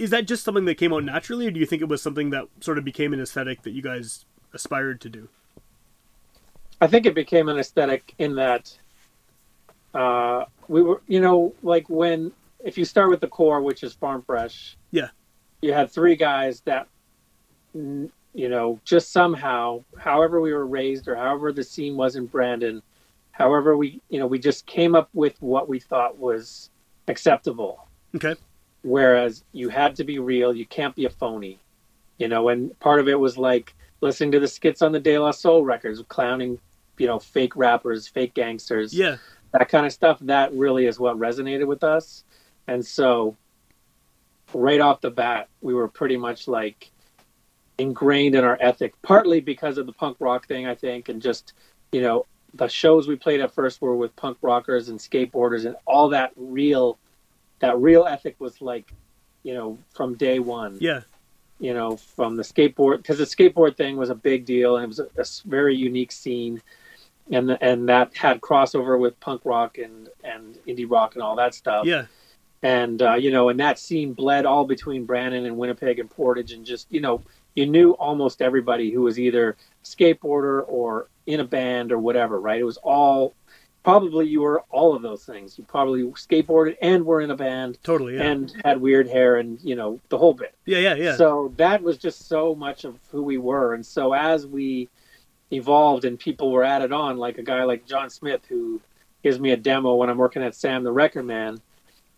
is 0.00 0.10
that 0.10 0.26
just 0.26 0.44
something 0.44 0.64
that 0.64 0.76
came 0.76 0.92
out 0.92 1.04
naturally, 1.04 1.46
or 1.46 1.50
do 1.50 1.60
you 1.60 1.66
think 1.66 1.82
it 1.82 1.88
was 1.88 2.00
something 2.02 2.30
that 2.30 2.46
sort 2.60 2.78
of 2.78 2.84
became 2.84 3.12
an 3.12 3.20
aesthetic 3.20 3.62
that 3.62 3.72
you 3.72 3.82
guys 3.82 4.24
aspired 4.54 5.00
to 5.02 5.08
do? 5.10 5.28
I 6.80 6.86
think 6.86 7.04
it 7.04 7.14
became 7.14 7.48
an 7.50 7.58
aesthetic 7.58 8.14
in 8.18 8.34
that 8.36 8.76
uh, 9.94 10.44
we 10.68 10.82
were, 10.82 11.02
you 11.06 11.20
know, 11.20 11.54
like 11.62 11.88
when 11.90 12.32
if 12.64 12.78
you 12.78 12.84
start 12.84 13.10
with 13.10 13.20
the 13.20 13.28
core, 13.28 13.60
which 13.60 13.82
is 13.82 13.92
farm 13.92 14.22
fresh, 14.22 14.76
Yeah. 14.90 15.08
you 15.62 15.72
had 15.72 15.90
three 15.90 16.16
guys 16.16 16.60
that, 16.62 16.88
you 17.74 18.10
know, 18.34 18.80
just 18.84 19.12
somehow, 19.12 19.82
however 19.98 20.40
we 20.40 20.52
were 20.52 20.66
raised 20.66 21.08
or 21.08 21.16
however 21.16 21.52
the 21.52 21.64
scene 21.64 21.96
was 21.96 22.16
in 22.16 22.26
Brandon, 22.26 22.82
however 23.32 23.76
we, 23.76 24.00
you 24.08 24.18
know, 24.18 24.26
we 24.26 24.38
just 24.38 24.66
came 24.66 24.94
up 24.94 25.08
with 25.14 25.40
what 25.42 25.68
we 25.68 25.78
thought 25.80 26.18
was 26.18 26.70
acceptable. 27.08 27.86
Okay. 28.14 28.34
Whereas 28.82 29.44
you 29.52 29.68
had 29.68 29.96
to 29.96 30.04
be 30.04 30.18
real, 30.18 30.54
you 30.54 30.66
can't 30.66 30.94
be 30.94 31.04
a 31.04 31.10
phony, 31.10 31.58
you 32.18 32.28
know. 32.28 32.48
And 32.48 32.78
part 32.80 33.00
of 33.00 33.08
it 33.08 33.18
was 33.18 33.36
like 33.36 33.74
listening 34.00 34.32
to 34.32 34.40
the 34.40 34.48
skits 34.48 34.80
on 34.82 34.92
the 34.92 35.00
De 35.00 35.18
La 35.18 35.30
Soul 35.32 35.64
records, 35.64 36.02
clowning, 36.08 36.58
you 36.98 37.06
know, 37.06 37.18
fake 37.18 37.56
rappers, 37.56 38.08
fake 38.08 38.34
gangsters, 38.34 38.94
Yeah. 38.94 39.16
that 39.52 39.68
kind 39.68 39.84
of 39.84 39.92
stuff. 39.92 40.18
That 40.20 40.52
really 40.54 40.86
is 40.86 40.98
what 40.98 41.18
resonated 41.18 41.66
with 41.66 41.84
us. 41.84 42.24
And 42.66 42.84
so, 42.86 43.36
right 44.54 44.80
off 44.80 45.00
the 45.00 45.10
bat, 45.10 45.48
we 45.60 45.74
were 45.74 45.88
pretty 45.88 46.16
much 46.16 46.48
like 46.48 46.90
ingrained 47.78 48.34
in 48.34 48.44
our 48.44 48.58
ethic, 48.60 48.94
partly 49.02 49.40
because 49.40 49.78
of 49.78 49.86
the 49.86 49.92
punk 49.92 50.16
rock 50.20 50.46
thing, 50.46 50.66
I 50.66 50.74
think, 50.74 51.08
and 51.08 51.20
just, 51.20 51.52
you 51.92 52.00
know, 52.02 52.26
the 52.54 52.68
shows 52.68 53.06
we 53.08 53.16
played 53.16 53.40
at 53.40 53.54
first 53.54 53.80
were 53.80 53.94
with 53.96 54.14
punk 54.16 54.38
rockers 54.42 54.88
and 54.88 54.98
skateboarders 54.98 55.66
and 55.66 55.76
all 55.86 56.08
that 56.10 56.32
real, 56.36 56.98
that 57.60 57.78
real 57.78 58.04
ethic 58.06 58.36
was 58.38 58.60
like, 58.60 58.92
you 59.42 59.54
know, 59.54 59.78
from 59.94 60.14
day 60.16 60.38
one 60.38 60.76
Yeah. 60.80 61.02
you 61.58 61.72
know, 61.74 61.96
from 61.96 62.36
the 62.36 62.42
skateboard 62.42 62.98
because 62.98 63.18
the 63.18 63.24
skateboard 63.24 63.76
thing 63.76 63.96
was 63.96 64.10
a 64.10 64.14
big 64.14 64.44
deal 64.44 64.76
and 64.76 64.84
it 64.84 64.88
was 64.88 64.98
a 65.44 65.48
very 65.48 65.76
unique 65.76 66.12
scene, 66.12 66.60
and 67.30 67.56
and 67.60 67.88
that 67.88 68.16
had 68.16 68.40
crossover 68.40 68.98
with 68.98 69.18
punk 69.20 69.42
rock 69.44 69.78
and 69.78 70.08
and 70.24 70.58
indie 70.66 70.90
rock 70.90 71.14
and 71.14 71.22
all 71.22 71.36
that 71.36 71.54
stuff. 71.54 71.86
Yeah. 71.86 72.06
And 72.62 73.00
uh, 73.00 73.14
you 73.14 73.30
know, 73.30 73.48
and 73.48 73.58
that 73.60 73.78
scene 73.78 74.12
bled 74.12 74.44
all 74.44 74.64
between 74.66 75.06
Brandon 75.06 75.46
and 75.46 75.56
Winnipeg 75.56 75.98
and 75.98 76.10
Portage, 76.10 76.52
and 76.52 76.66
just 76.66 76.86
you 76.90 77.00
know, 77.00 77.22
you 77.54 77.66
knew 77.66 77.92
almost 77.92 78.42
everybody 78.42 78.90
who 78.90 79.00
was 79.02 79.18
either 79.18 79.56
skateboarder 79.84 80.64
or 80.68 81.08
in 81.26 81.40
a 81.40 81.44
band 81.44 81.90
or 81.92 81.98
whatever, 81.98 82.38
right? 82.40 82.60
It 82.60 82.64
was 82.64 82.76
all 82.78 83.34
probably 83.82 84.26
you 84.26 84.40
were 84.42 84.62
all 84.70 84.94
of 84.94 85.02
those 85.02 85.24
things. 85.24 85.56
You 85.58 85.64
probably 85.64 86.02
skateboarded 86.02 86.76
and 86.82 87.04
were 87.04 87.20
in 87.20 87.30
a 87.30 87.36
band 87.36 87.78
Totally. 87.82 88.16
Yeah. 88.16 88.24
and 88.24 88.54
had 88.64 88.80
weird 88.80 89.08
hair 89.08 89.36
and 89.36 89.58
you 89.62 89.74
know 89.76 90.00
the 90.10 90.18
whole 90.18 90.34
bit. 90.34 90.54
yeah. 90.66 90.78
Yeah. 90.78 90.94
Yeah. 90.94 91.16
So 91.16 91.52
that 91.56 91.82
was 91.82 91.96
just 91.98 92.28
so 92.28 92.54
much 92.54 92.84
of 92.84 92.98
who 93.10 93.22
we 93.22 93.38
were. 93.38 93.74
And 93.74 93.84
so 93.84 94.12
as 94.12 94.46
we 94.46 94.88
evolved 95.52 96.04
and 96.04 96.18
people 96.18 96.52
were 96.52 96.64
added 96.64 96.92
on, 96.92 97.16
like 97.16 97.38
a 97.38 97.42
guy 97.42 97.64
like 97.64 97.86
John 97.86 98.10
Smith, 98.10 98.42
who 98.48 98.80
gives 99.22 99.38
me 99.40 99.50
a 99.50 99.56
demo 99.56 99.94
when 99.96 100.08
I'm 100.08 100.18
working 100.18 100.42
at 100.42 100.54
Sam 100.54 100.84
the 100.84 100.92
Record 100.92 101.24
Man, 101.24 101.60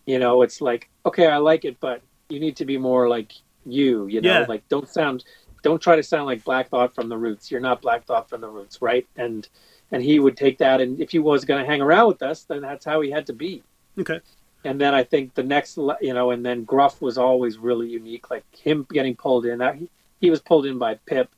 you 0.05 0.19
know, 0.19 0.41
it's 0.41 0.61
like, 0.61 0.89
okay, 1.05 1.27
I 1.27 1.37
like 1.37 1.65
it, 1.65 1.79
but 1.79 2.01
you 2.29 2.39
need 2.39 2.57
to 2.57 2.65
be 2.65 2.77
more 2.77 3.07
like 3.09 3.33
you, 3.65 4.07
you 4.07 4.21
know, 4.21 4.39
Yeah. 4.41 4.45
like 4.47 4.67
don't 4.69 4.87
sound, 4.89 5.23
don't 5.63 5.81
try 5.81 5.95
to 5.95 6.03
sound 6.03 6.25
like 6.25 6.43
Black 6.43 6.69
Thought 6.69 6.93
from 6.93 7.09
the 7.09 7.17
Roots. 7.17 7.49
You're 7.49 7.61
not 7.61 7.81
Black 7.81 8.05
Thought 8.05 8.29
from 8.29 8.41
the 8.41 8.49
Roots, 8.49 8.81
right? 8.81 9.07
And 9.15 9.47
and 9.93 10.03
he 10.03 10.19
would 10.19 10.35
take 10.35 10.57
that, 10.57 10.81
and 10.81 10.99
if 10.99 11.11
he 11.11 11.19
was 11.19 11.45
going 11.45 11.61
to 11.63 11.69
hang 11.71 11.81
around 11.81 12.07
with 12.09 12.21
us, 12.21 12.43
then 12.43 12.61
that's 12.61 12.83
how 12.83 12.99
he 12.99 13.09
had 13.11 13.25
to 13.27 13.33
be 13.33 13.63
okay. 13.97 14.19
and 14.65 14.81
then 14.81 14.93
I 14.93 15.03
think 15.05 15.33
the 15.35 15.43
next, 15.43 15.77
you 16.01 16.13
know, 16.13 16.31
and 16.31 16.45
then 16.45 16.65
Gruff 16.65 17.01
was 17.01 17.17
always 17.17 17.57
really 17.57 17.87
unique. 17.89 18.29
Like 18.29 18.43
him 18.51 18.85
getting 18.91 19.15
pulled 19.15 19.45
in, 19.45 19.61
he, 19.79 19.89
he 20.19 20.29
was 20.29 20.41
pulled 20.41 20.65
in 20.65 20.77
by 20.77 20.95
Pip, 21.05 21.29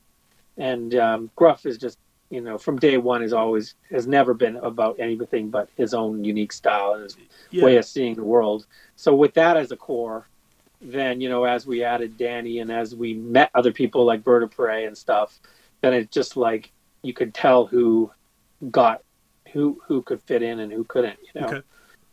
and 0.58 0.96
um, 0.96 1.30
Gruff 1.36 1.66
is 1.66 1.78
just, 1.78 1.98
you 2.30 2.42
know, 2.42 2.58
from 2.58 2.78
day 2.80 2.98
one 2.98 3.22
is 3.24 3.34
always 3.34 3.76
has 3.92 4.08
never 4.08 4.34
been 4.34 4.56
about 4.58 5.00
anything 5.00 5.50
but 5.50 5.70
his 5.78 5.94
own 5.94 6.24
unique 6.24 6.54
style 6.54 6.94
and 6.94 7.04
his 7.04 7.18
Yeah. 7.52 7.66
way 7.66 7.78
of 7.78 7.86
seeing 7.86 8.16
the 8.16 8.24
world. 8.24 8.66
So 8.96 9.14
with 9.16 9.34
that 9.36 9.58
as 9.58 9.72
a 9.72 9.78
core, 9.78 10.28
then 10.82 11.20
you 11.22 11.30
know, 11.30 11.44
as 11.44 11.68
we 11.68 11.84
added 11.84 12.18
Danny 12.18 12.60
and 12.60 12.72
as 12.72 12.96
we 12.96 13.14
met 13.14 13.50
other 13.54 13.72
people 13.72 14.06
like 14.06 14.24
Bird 14.24 14.44
of 14.44 14.52
Prey 14.52 14.86
and 14.86 14.98
stuff, 14.98 15.40
then 15.82 15.94
it 15.94 16.10
just 16.12 16.36
like 16.38 16.72
you 17.04 17.14
could 17.14 17.34
tell 17.34 17.66
who 17.68 18.12
got 18.72 19.02
who 19.54 19.82
who 19.88 20.02
could 20.02 20.22
fit 20.22 20.42
in 20.42 20.60
and 20.60 20.72
who 20.72 20.84
couldn't. 20.84 21.18
You 21.34 21.42
know 21.42 21.48
Okay. 21.48 21.62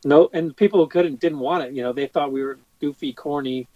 no 0.04 0.30
and 0.32 0.56
people 0.56 0.78
who 0.80 0.88
couldn't 0.88 1.20
didn't 1.20 1.38
want 1.38 1.64
it 1.64 1.72
you 1.72 1.82
know 1.82 1.92
they 1.92 2.06
thought 2.06 2.32
we 2.32 2.42
were 2.42 2.58
goofy 2.80 3.12
corny 3.12 3.68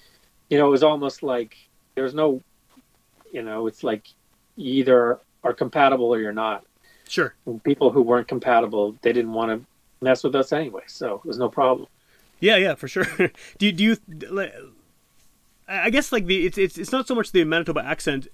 you 0.51 0.59
know 0.59 0.67
it 0.67 0.71
was 0.71 0.83
almost 0.83 1.23
like 1.23 1.57
there's 1.95 2.15
no 2.15 2.43
you 3.33 3.43
know 3.43 3.67
it's 3.67 3.83
like 3.85 4.05
you 4.57 4.73
either 4.75 5.19
are 5.45 5.53
compatible 5.53 6.07
or 6.07 6.19
you're 6.21 6.33
not 6.33 6.65
Sure. 7.09 7.35
and 7.47 7.63
people 7.63 7.91
who 7.91 8.03
weren't 8.03 8.27
compatible 8.27 8.97
they 9.03 9.13
didn't 9.13 9.33
want 9.33 9.51
to 9.53 9.67
mess 10.05 10.25
with 10.25 10.35
us 10.35 10.53
anyway 10.53 10.83
so 10.87 11.17
it 11.25 11.25
was 11.25 11.39
no 11.39 11.49
problem 11.49 11.87
Yeah, 12.41 12.57
yeah, 12.57 12.75
for 12.75 12.89
sure. 12.89 13.07
do 13.59 13.67
you, 13.67 13.73
do 13.73 13.85
you? 13.85 13.97
I 15.69 15.91
guess 15.91 16.13
like 16.13 16.27
the 16.27 16.47
it's 16.47 16.59
it's 16.59 16.77
it's 16.79 16.93
not 16.93 17.07
so 17.09 17.15
much 17.15 17.33
the 17.33 17.43
Manitoba 17.45 17.83
accent, 17.85 18.29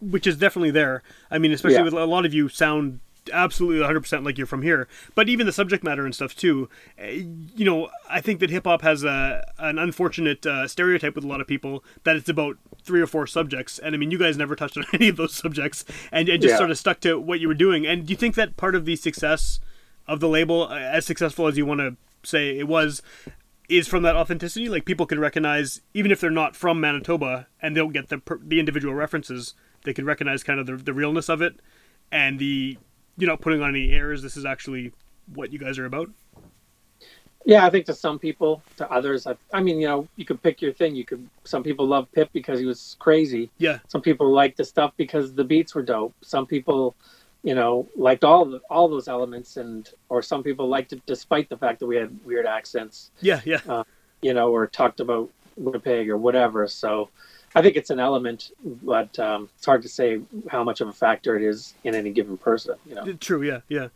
which 0.00 0.26
is 0.26 0.36
definitely 0.36 0.70
there. 0.70 1.02
I 1.30 1.38
mean, 1.38 1.52
especially 1.52 1.78
Yeah. 1.78 1.84
with 1.84 1.94
a 1.94 2.04
lot 2.06 2.24
of 2.24 2.32
you 2.32 2.48
sound 2.48 3.00
absolutely 3.32 3.86
100% 3.86 4.24
like 4.24 4.38
you're 4.38 4.46
from 4.46 4.62
here. 4.62 4.88
But 5.14 5.28
even 5.28 5.46
the 5.46 5.52
subject 5.52 5.84
matter 5.84 6.04
and 6.04 6.14
stuff 6.14 6.34
too 6.34 6.68
eh, 6.98 7.22
you 7.54 7.64
know 7.64 7.90
i 8.08 8.20
think 8.20 8.40
that 8.40 8.50
hip-hop 8.50 8.82
has 8.82 9.04
a 9.04 9.44
an 9.58 9.78
unfortunate 9.78 10.46
uh, 10.46 10.66
stereotype 10.66 11.14
with 11.14 11.24
a 11.24 11.26
lot 11.26 11.40
of 11.40 11.46
people 11.46 11.84
that 12.04 12.16
it's 12.16 12.28
about 12.28 12.56
three 12.82 13.00
or 13.00 13.06
four 13.06 13.26
subjects. 13.26 13.78
And 13.78 13.94
i 13.94 13.98
mean 13.98 14.10
you 14.10 14.18
guys 14.18 14.36
never 14.36 14.56
touched 14.56 14.76
on 14.76 14.84
any 14.92 15.08
of 15.08 15.16
those 15.16 15.34
subjects 15.34 15.84
and, 16.12 16.28
and 16.28 16.40
just 16.40 16.52
yeah. 16.52 16.58
sort 16.58 16.70
of 16.70 16.78
stuck 16.78 17.00
to 17.00 17.18
what 17.18 17.40
you 17.40 17.48
were 17.48 17.54
doing. 17.54 17.86
And 17.86 18.06
do 18.06 18.12
you 18.12 18.16
think 18.16 18.34
that 18.36 18.56
part 18.56 18.74
of 18.74 18.84
the 18.84 18.96
success 18.96 19.60
of 20.06 20.20
the 20.20 20.28
label 20.28 20.64
uh, 20.64 20.78
as 20.78 21.06
successful 21.06 21.46
as 21.46 21.56
you 21.56 21.66
want 21.66 21.80
to 21.80 21.96
say 22.22 22.58
it 22.58 22.68
was 22.68 23.02
is 23.68 23.86
from 23.86 24.02
that 24.02 24.16
authenticity? 24.16 24.68
Like 24.68 24.84
people 24.84 25.06
can 25.06 25.20
recognize 25.20 25.80
even 25.94 26.10
if 26.10 26.20
they're 26.20 26.30
not 26.30 26.56
from 26.56 26.80
manitoba 26.80 27.46
and 27.62 27.76
they'll 27.76 27.88
get 27.88 28.08
the 28.08 28.20
the 28.42 28.58
individual 28.58 28.94
references 28.94 29.54
they 29.84 29.94
can 29.94 30.04
recognize 30.04 30.42
kind 30.42 30.60
of 30.60 30.66
the, 30.66 30.76
the 30.76 30.92
realness 30.92 31.28
of 31.28 31.40
it 31.40 31.60
and 32.12 32.38
the 32.38 32.76
you're 33.20 33.30
not 33.30 33.40
putting 33.40 33.62
on 33.62 33.70
any 33.70 33.92
airs. 33.92 34.22
This 34.22 34.36
is 34.36 34.44
actually 34.44 34.92
what 35.34 35.52
you 35.52 35.58
guys 35.58 35.78
are 35.78 35.86
about. 35.86 36.10
Yeah, 37.46 37.64
I 37.64 37.70
think 37.70 37.86
to 37.86 37.94
some 37.94 38.18
people, 38.18 38.62
to 38.76 38.90
others, 38.90 39.26
I, 39.26 39.34
I, 39.52 39.60
mean, 39.62 39.80
you 39.80 39.88
know, 39.88 40.08
you 40.16 40.26
could 40.26 40.42
pick 40.42 40.60
your 40.60 40.72
thing. 40.72 40.94
You 40.94 41.04
could. 41.04 41.26
Some 41.44 41.62
people 41.62 41.86
love 41.86 42.10
Pip 42.12 42.28
because 42.32 42.58
he 42.60 42.66
was 42.66 42.96
crazy. 42.98 43.50
Yeah. 43.56 43.78
Some 43.88 44.02
people 44.02 44.30
liked 44.30 44.58
the 44.58 44.64
stuff 44.64 44.92
because 44.96 45.32
the 45.32 45.44
beats 45.44 45.74
were 45.74 45.82
dope. 45.82 46.14
Some 46.20 46.46
people, 46.46 46.94
you 47.42 47.54
know, 47.54 47.88
liked 47.96 48.24
all 48.24 48.44
the, 48.44 48.60
all 48.68 48.88
those 48.88 49.08
elements, 49.08 49.56
and 49.56 49.88
or 50.10 50.20
some 50.20 50.42
people 50.42 50.68
liked 50.68 50.92
it 50.92 51.00
despite 51.06 51.48
the 51.48 51.56
fact 51.56 51.80
that 51.80 51.86
we 51.86 51.96
had 51.96 52.14
weird 52.26 52.44
accents. 52.44 53.10
Yeah, 53.22 53.40
yeah. 53.46 53.60
Uh, 53.66 53.84
you 54.20 54.34
know, 54.34 54.52
or 54.52 54.66
talked 54.66 55.00
about 55.00 55.30
Winnipeg 55.56 56.10
or 56.10 56.18
whatever. 56.18 56.68
So, 56.68 57.08
I 57.54 57.62
think 57.62 57.76
it's 57.76 57.90
an 57.90 57.98
element, 57.98 58.52
but 58.64 59.18
um, 59.18 59.48
it's 59.56 59.66
hard 59.66 59.82
to 59.82 59.88
say 59.88 60.20
how 60.48 60.62
much 60.62 60.80
of 60.80 60.88
a 60.88 60.92
factor 60.92 61.36
it 61.36 61.42
is 61.42 61.74
in 61.82 61.94
any 61.94 62.10
given 62.10 62.36
person. 62.36 62.76
You 62.86 62.94
know? 62.94 63.12
True. 63.14 63.42
Yeah. 63.42 63.60
Yeah. 63.68 63.88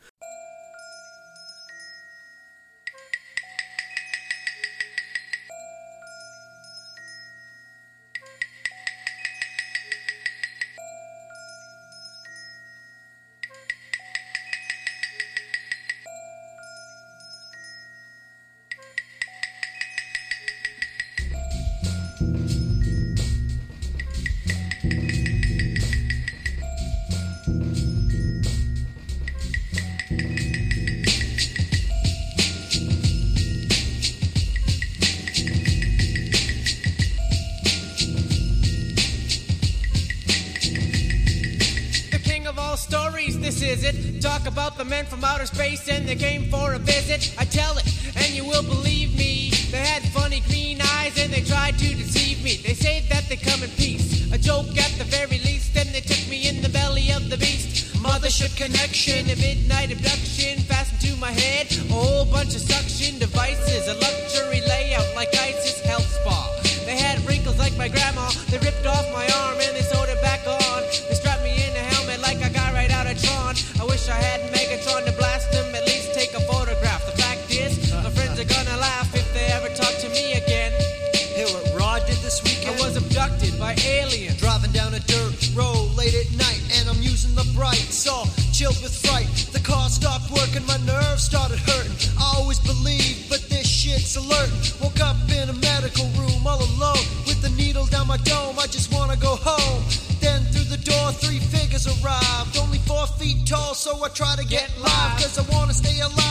late 86.05 86.27
at 86.27 86.37
night, 86.37 86.63
and 86.77 86.89
I'm 86.89 87.01
using 87.01 87.35
the 87.35 87.47
bright 87.55 87.89
saw, 87.89 88.25
chilled 88.53 88.81
with 88.83 88.95
fright. 89.07 89.29
The 89.53 89.61
car 89.61 89.89
stopped 89.89 90.31
working, 90.31 90.65
my 90.67 90.77
nerves 90.85 91.25
started 91.25 91.59
hurting. 91.59 91.97
I 92.19 92.37
always 92.37 92.61
believed, 92.61 93.29
but 93.31 93.41
this 93.49 93.67
shit's 93.67 94.17
alerting. 94.17 94.61
Woke 94.83 95.01
up 95.01 95.17
in 95.31 95.49
a 95.49 95.57
medical 95.71 96.07
room 96.21 96.47
all 96.47 96.61
alone, 96.61 97.05
with 97.27 97.41
the 97.41 97.51
needle 97.57 97.87
down 97.87 98.07
my 98.07 98.19
dome. 98.19 98.59
I 98.59 98.67
just 98.67 98.93
wanna 98.93 99.17
go 99.17 99.37
home. 99.41 99.83
Then 100.21 100.43
through 100.53 100.69
the 100.77 100.83
door, 100.83 101.13
three 101.13 101.41
figures 101.41 101.87
arrived, 101.87 102.57
only 102.59 102.79
four 102.79 103.07
feet 103.19 103.47
tall, 103.47 103.75
so 103.75 104.05
I 104.05 104.09
try 104.09 104.37
to 104.37 104.45
get, 104.45 104.69
get 104.69 104.81
live, 104.81 105.13
cause 105.21 105.39
I 105.39 105.45
wanna 105.55 105.75
stay 105.75 106.01
alive. 106.01 106.24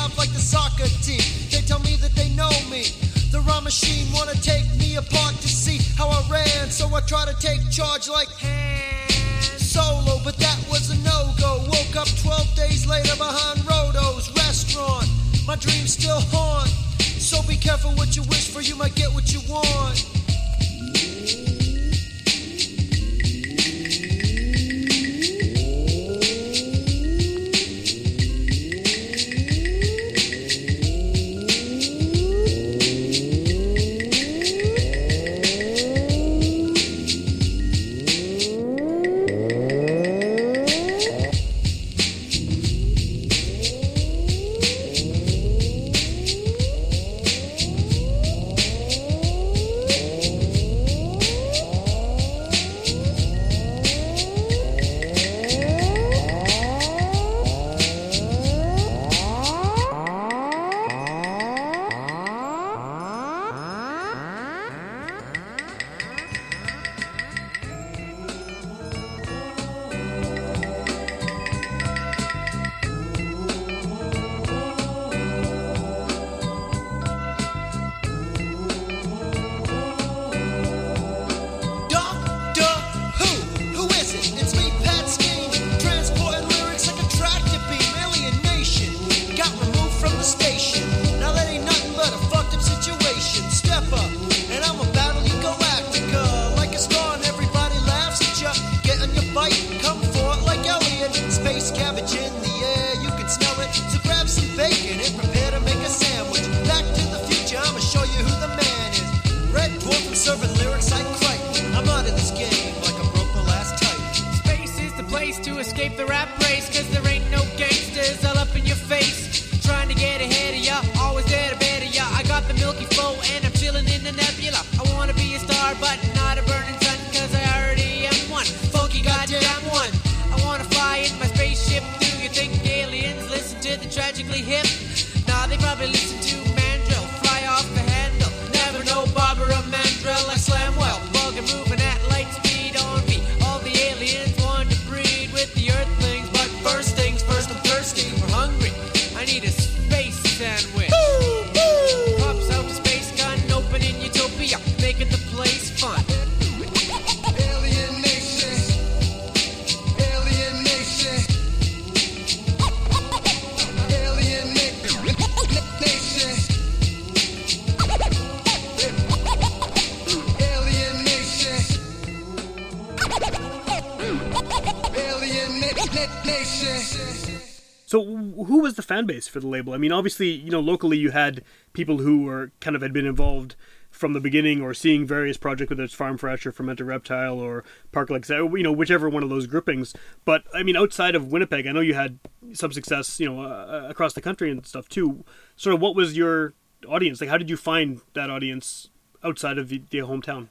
For 179.28 179.40
the 179.40 179.48
label? 179.48 179.74
I 179.74 179.78
mean, 179.78 179.92
obviously, 179.92 180.30
you 180.30 180.52
know, 180.52 180.60
locally 180.60 180.98
you 180.98 181.12
had 181.12 181.44
people 181.74 182.00
who 182.00 182.24
were 182.24 182.52
kind 182.60 182.76
of 182.76 182.82
had 182.82 182.94
been 182.94 183.06
involved 183.06 183.56
from 183.92 184.14
the 184.14 184.20
beginning 184.20 184.60
or 184.62 184.74
seeing 184.74 185.06
various 185.06 185.38
projects, 185.38 185.70
whether 185.70 185.84
it's 185.84 185.94
Farm 185.94 186.18
Fresh 186.18 186.46
or 186.46 186.52
Fermented 186.52 186.88
Reptile 186.88 187.40
or 187.40 187.64
Park 187.92 188.10
Lakes, 188.10 188.32
uh, 188.32 188.50
you 188.50 188.64
know, 188.64 188.72
whichever 188.72 189.08
one 189.08 189.22
of 189.22 189.30
those 189.30 189.46
groupings. 189.46 189.94
But 190.26 190.44
I 190.54 190.64
mean, 190.64 190.76
outside 190.76 191.16
of 191.16 191.32
Winnipeg, 191.32 191.68
I 191.68 191.72
know 191.72 191.80
you 191.80 191.94
had 191.94 192.20
some 192.54 192.72
success, 192.72 193.20
you 193.20 193.30
know, 193.30 193.42
uh, 193.42 193.86
across 193.88 194.14
the 194.14 194.22
country 194.22 194.50
and 194.50 194.66
stuff 194.66 194.90
too. 194.90 195.24
Sort 195.56 195.76
of, 195.76 195.82
what 195.82 195.96
was 195.96 196.18
your 196.18 196.54
audience 196.88 197.22
like? 197.22 197.30
How 197.30 197.38
did 197.38 197.50
you 197.52 197.58
find 197.58 198.02
that 198.14 198.30
audience 198.32 198.90
outside 199.24 199.58
of 199.60 199.70
the, 199.70 199.84
the 199.92 200.00
hometown? 200.00 200.48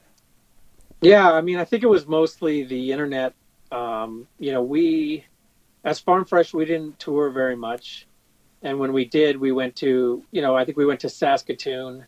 Yeah, 1.01 1.29
I 1.29 1.41
mean, 1.41 1.57
I 1.57 1.65
think 1.65 1.83
it 1.83 1.87
was 1.87 2.07
mostly 2.07 2.63
the 2.63 2.93
internet. 2.93 3.33
Um, 3.73 4.25
you 4.39 4.53
know, 4.53 4.63
we, 4.63 5.25
as 5.83 5.99
Farm 5.99 6.23
Fresh, 6.23 6.53
we 6.53 6.63
didn't 6.63 6.97
tour 6.97 7.29
very 7.29 7.57
much. 7.57 8.07
And 8.63 8.79
when 8.79 8.93
we 8.93 9.05
did, 9.05 9.37
we 9.37 9.51
went 9.51 9.75
to, 9.77 10.23
you 10.31 10.41
know, 10.41 10.55
I 10.55 10.65
think 10.65 10.77
we 10.77 10.85
went 10.85 11.01
to 11.01 11.09
Saskatoon. 11.09 12.05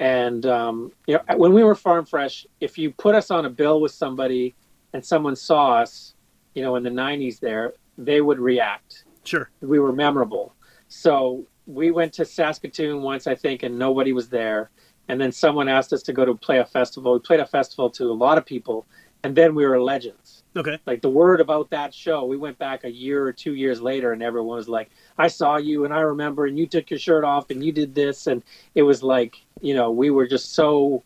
And, 0.00 0.44
um, 0.46 0.92
you 1.06 1.14
know, 1.14 1.36
when 1.36 1.52
we 1.52 1.62
were 1.62 1.74
Farm 1.74 2.04
Fresh, 2.04 2.46
if 2.60 2.76
you 2.78 2.90
put 2.90 3.14
us 3.14 3.30
on 3.30 3.44
a 3.44 3.50
bill 3.50 3.80
with 3.80 3.92
somebody 3.92 4.54
and 4.92 5.04
someone 5.04 5.36
saw 5.36 5.74
us, 5.76 6.14
you 6.54 6.62
know, 6.62 6.76
in 6.76 6.82
the 6.82 6.90
90s 6.90 7.40
there, 7.40 7.74
they 7.98 8.20
would 8.20 8.38
react 8.38 9.04
Sure. 9.24 9.50
we 9.60 9.78
were 9.78 9.92
memorable. 9.92 10.54
So 10.88 11.46
we 11.66 11.90
went 11.90 12.12
to 12.14 12.24
Saskatoon 12.24 13.02
once, 13.02 13.26
I 13.26 13.34
think, 13.34 13.62
and 13.62 13.78
nobody 13.78 14.12
was 14.12 14.28
there. 14.28 14.70
And 15.08 15.20
then 15.20 15.32
someone 15.32 15.68
asked 15.68 15.92
us 15.92 16.02
to 16.04 16.12
go 16.12 16.24
to 16.24 16.34
play 16.34 16.58
a 16.58 16.64
festival. 16.64 17.12
We 17.12 17.20
played 17.20 17.40
a 17.40 17.46
festival 17.46 17.90
to 17.90 18.04
a 18.04 18.12
lot 18.12 18.38
of 18.38 18.46
people, 18.46 18.86
and 19.26 19.34
then 19.34 19.56
we 19.56 19.66
were 19.66 19.80
legends. 19.82 20.44
Okay. 20.56 20.78
Like 20.86 21.02
the 21.02 21.10
word 21.10 21.40
about 21.40 21.68
that 21.70 21.92
show, 21.92 22.24
we 22.24 22.36
went 22.36 22.58
back 22.58 22.84
a 22.84 22.90
year 22.90 23.24
or 23.26 23.32
two 23.32 23.54
years 23.54 23.80
later, 23.82 24.12
and 24.12 24.22
everyone 24.22 24.56
was 24.56 24.68
like, 24.68 24.88
"I 25.18 25.26
saw 25.26 25.56
you, 25.56 25.84
and 25.84 25.92
I 25.92 26.00
remember, 26.00 26.46
and 26.46 26.56
you 26.56 26.66
took 26.68 26.88
your 26.90 26.98
shirt 27.00 27.24
off, 27.24 27.50
and 27.50 27.62
you 27.62 27.72
did 27.72 27.94
this," 27.94 28.28
and 28.28 28.42
it 28.76 28.82
was 28.84 29.02
like, 29.02 29.36
you 29.60 29.74
know, 29.74 29.90
we 29.90 30.10
were 30.10 30.26
just 30.28 30.54
so 30.54 31.02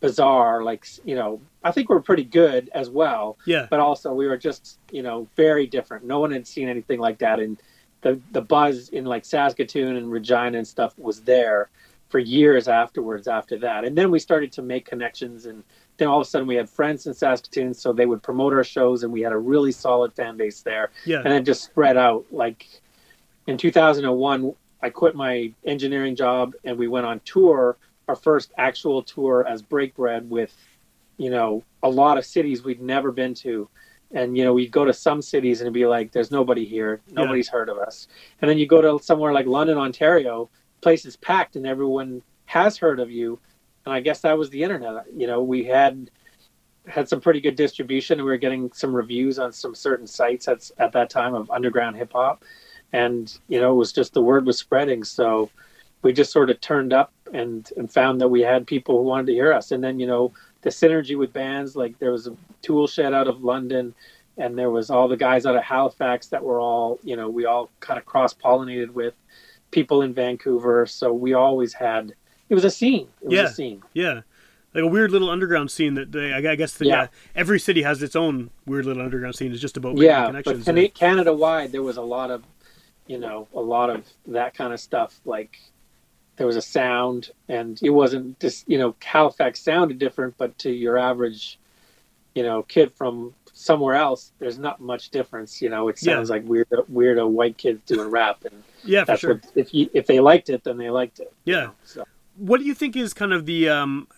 bizarre. 0.00 0.62
Like, 0.64 0.86
you 1.04 1.14
know, 1.14 1.40
I 1.62 1.70
think 1.70 1.88
we're 1.88 2.00
pretty 2.00 2.24
good 2.24 2.68
as 2.74 2.88
well 2.90 3.38
Yeah. 3.46 3.66
but 3.70 3.80
also 3.80 4.12
we 4.14 4.26
were 4.26 4.38
just 4.38 4.78
you 4.90 5.02
know 5.02 5.28
very 5.36 5.66
different. 5.66 6.04
No 6.04 6.18
one 6.20 6.32
had 6.32 6.46
seen 6.46 6.68
anything 6.68 6.98
like 7.00 7.18
that, 7.18 7.38
and 7.38 7.60
the 8.02 8.18
the 8.32 8.42
buzz 8.42 8.88
in 8.88 9.04
like 9.04 9.24
Saskatoon 9.24 9.96
and 9.96 10.10
Regina 10.10 10.58
and 10.58 10.66
stuff 10.66 10.98
was 10.98 11.22
there 11.22 11.68
for 12.08 12.18
years 12.18 12.66
afterwards. 12.66 13.28
After 13.28 13.56
that, 13.58 13.84
and 13.84 13.96
then 13.96 14.10
we 14.10 14.18
started 14.18 14.50
to 14.52 14.62
make 14.62 14.84
connections, 14.86 15.46
and 15.46 15.62
then 16.00 16.08
all 16.08 16.20
of 16.20 16.26
a 16.26 16.28
sudden 16.28 16.48
we 16.48 16.56
had 16.56 16.68
friends 16.68 17.06
in 17.06 17.14
Saskatoon, 17.14 17.72
so 17.74 17.92
they 17.92 18.06
would 18.06 18.22
promote 18.22 18.52
our 18.52 18.64
shows, 18.64 19.04
and 19.04 19.12
we 19.12 19.20
had 19.20 19.32
a 19.32 19.38
really 19.38 19.70
solid 19.70 20.12
fan 20.12 20.36
base 20.36 20.62
there, 20.62 20.90
Yeah. 21.06 21.18
and 21.18 21.26
then 21.26 21.44
just 21.44 21.62
spread 21.62 21.96
out. 21.96 22.24
Like 22.32 22.66
in 23.46 23.56
2001, 23.56 24.54
I 24.82 24.90
quit 24.90 25.14
my 25.14 25.52
engineering 25.64 26.16
job, 26.16 26.54
and 26.64 26.76
we 26.76 26.88
went 26.88 27.06
on 27.06 27.20
tour. 27.24 27.76
Our 28.08 28.16
first 28.16 28.52
actual 28.58 29.02
tour 29.04 29.46
as 29.48 29.62
Break 29.62 29.94
Bread 29.94 30.28
with 30.28 30.52
you 31.18 31.28
know, 31.28 31.62
a 31.82 31.88
lot 31.88 32.16
of 32.16 32.24
cities 32.24 32.64
we'd 32.64 32.80
never 32.80 33.12
been 33.12 33.34
to. 33.34 33.68
And, 34.10 34.38
you 34.38 34.42
know, 34.42 34.54
we'd 34.54 34.70
go 34.72 34.86
to 34.86 34.92
some 34.94 35.20
cities 35.20 35.60
and 35.60 35.66
it'd 35.66 35.74
be 35.74 35.84
like, 35.86 36.12
there's 36.12 36.30
nobody 36.30 36.64
here. 36.64 37.02
Nobody's 37.10 37.46
heard 37.46 37.68
of 37.68 37.76
us. 37.76 38.08
And 38.40 38.50
then 38.50 38.56
you 38.56 38.66
go 38.66 38.80
to 38.80 39.04
somewhere 39.04 39.30
like 39.34 39.44
London, 39.44 39.76
Ontario, 39.76 40.48
place 40.80 41.04
is 41.04 41.16
packed 41.16 41.56
and 41.56 41.66
everyone 41.66 42.22
has 42.46 42.78
heard 42.78 43.00
of 43.00 43.10
you. 43.10 43.38
And 43.86 43.94
I 43.94 44.00
guess 44.00 44.20
that 44.20 44.36
was 44.36 44.50
the 44.50 44.62
internet. 44.62 45.06
You 45.14 45.26
know, 45.26 45.42
we 45.42 45.64
had 45.64 46.10
had 46.86 47.08
some 47.08 47.20
pretty 47.20 47.40
good 47.40 47.56
distribution 47.56 48.18
we 48.18 48.24
were 48.24 48.36
getting 48.36 48.72
some 48.72 48.94
reviews 48.94 49.38
on 49.38 49.52
some 49.52 49.74
certain 49.74 50.06
sites 50.06 50.48
at, 50.48 50.70
at 50.78 50.92
that 50.92 51.10
time 51.10 51.34
of 51.34 51.50
underground 51.50 51.96
hip 51.96 52.12
hop. 52.12 52.44
And, 52.92 53.36
you 53.48 53.60
know, 53.60 53.72
it 53.72 53.76
was 53.76 53.92
just 53.92 54.14
the 54.14 54.22
word 54.22 54.46
was 54.46 54.58
spreading. 54.58 55.04
So 55.04 55.50
we 56.02 56.12
just 56.12 56.32
sort 56.32 56.50
of 56.50 56.60
turned 56.60 56.92
up 56.92 57.12
and, 57.32 57.70
and 57.76 57.90
found 57.90 58.20
that 58.20 58.28
we 58.28 58.40
had 58.40 58.66
people 58.66 58.98
who 58.98 59.04
wanted 59.04 59.26
to 59.26 59.32
hear 59.32 59.52
us. 59.52 59.70
And 59.70 59.84
then, 59.84 60.00
you 60.00 60.06
know, 60.06 60.32
the 60.62 60.70
synergy 60.70 61.16
with 61.16 61.32
bands 61.32 61.76
like 61.76 61.98
there 61.98 62.12
was 62.12 62.26
a 62.26 62.36
tool 62.62 62.86
shed 62.86 63.14
out 63.14 63.28
of 63.28 63.42
london 63.42 63.94
and 64.36 64.58
there 64.58 64.70
was 64.70 64.90
all 64.90 65.08
the 65.08 65.16
guys 65.16 65.46
out 65.46 65.56
of 65.56 65.62
halifax 65.62 66.28
that 66.28 66.42
were 66.42 66.60
all 66.60 66.98
you 67.02 67.16
know 67.16 67.28
we 67.28 67.46
all 67.46 67.70
kind 67.80 67.98
of 67.98 68.06
cross 68.06 68.34
pollinated 68.34 68.90
with 68.90 69.14
people 69.70 70.02
in 70.02 70.12
vancouver 70.12 70.86
so 70.86 71.12
we 71.12 71.32
always 71.32 71.72
had 71.72 72.14
it 72.50 72.54
was 72.54 72.64
a 72.64 72.70
scene 72.70 73.08
it 73.22 73.28
was 73.28 73.34
Yeah. 73.34 73.44
a 73.44 73.48
scene 73.48 73.82
Yeah. 73.94 74.20
Like 74.74 74.84
a 74.84 74.86
weird 74.86 75.10
little 75.10 75.30
underground 75.30 75.68
scene 75.72 75.94
that 75.94 76.12
they, 76.12 76.32
I 76.32 76.54
guess, 76.54 76.74
that, 76.74 76.86
yeah. 76.86 77.00
Yeah. 77.02 77.06
every 77.34 77.58
city 77.58 77.82
has 77.82 78.00
its 78.04 78.14
own 78.14 78.50
weird 78.66 78.86
little 78.86 79.02
underground 79.02 79.34
scene. 79.34 79.50
It's 79.50 79.60
just 79.60 79.76
about 79.76 79.96
yeah 79.98 80.30
but 80.30 80.44
connections. 80.44 80.90
Canada 80.94 81.32
wide 81.32 81.72
there 81.72 81.82
was 81.82 81.96
a 81.96 82.02
lot 82.02 82.30
of 82.30 82.44
you 83.08 83.18
know 83.18 83.48
a 83.54 83.60
lot 83.60 83.90
of 83.90 84.04
that 84.28 84.54
kind 84.54 84.72
of 84.72 84.78
stuff 84.78 85.20
like 85.24 85.58
there 86.36 86.46
was 86.46 86.54
a 86.56 86.62
sound 86.62 87.30
and 87.48 87.80
it 87.82 87.90
wasn't 87.90 88.38
just 88.38 88.68
you 88.68 88.78
know 88.78 88.94
halifax 89.04 89.60
sounded 89.60 89.98
different 89.98 90.34
but 90.38 90.56
to 90.58 90.70
your 90.70 90.96
average 90.96 91.58
you 92.36 92.44
know 92.44 92.62
kid 92.62 92.92
from 92.92 93.34
somewhere 93.52 93.96
else 93.96 94.30
there's 94.38 94.56
not 94.58 94.80
much 94.80 95.10
difference 95.10 95.60
you 95.60 95.68
know 95.68 95.88
it 95.88 95.98
Yeah. 96.00 96.14
sounds 96.14 96.30
like 96.30 96.44
weird 96.46 96.68
weirdo 96.70 97.28
white 97.28 97.58
kids 97.58 97.80
doing 97.86 98.08
rap 98.08 98.44
and 98.44 98.62
yeah, 98.84 99.04
for 99.04 99.16
sure. 99.16 99.34
what 99.34 99.44
if 99.56 99.74
you 99.74 99.90
if 99.92 100.06
they 100.06 100.20
liked 100.20 100.48
it 100.48 100.62
then 100.62 100.78
they 100.78 100.88
liked 100.90 101.18
it 101.18 101.32
you 101.44 101.54
Yeah. 101.56 101.60
know, 101.64 101.72
so. 101.84 102.04
What 102.40 102.58
do 102.60 102.66
you 102.66 102.74
think 102.74 102.96
is 102.96 103.12
kind 103.12 103.32
of 103.32 103.46
the 103.46 103.68
um 103.68 104.08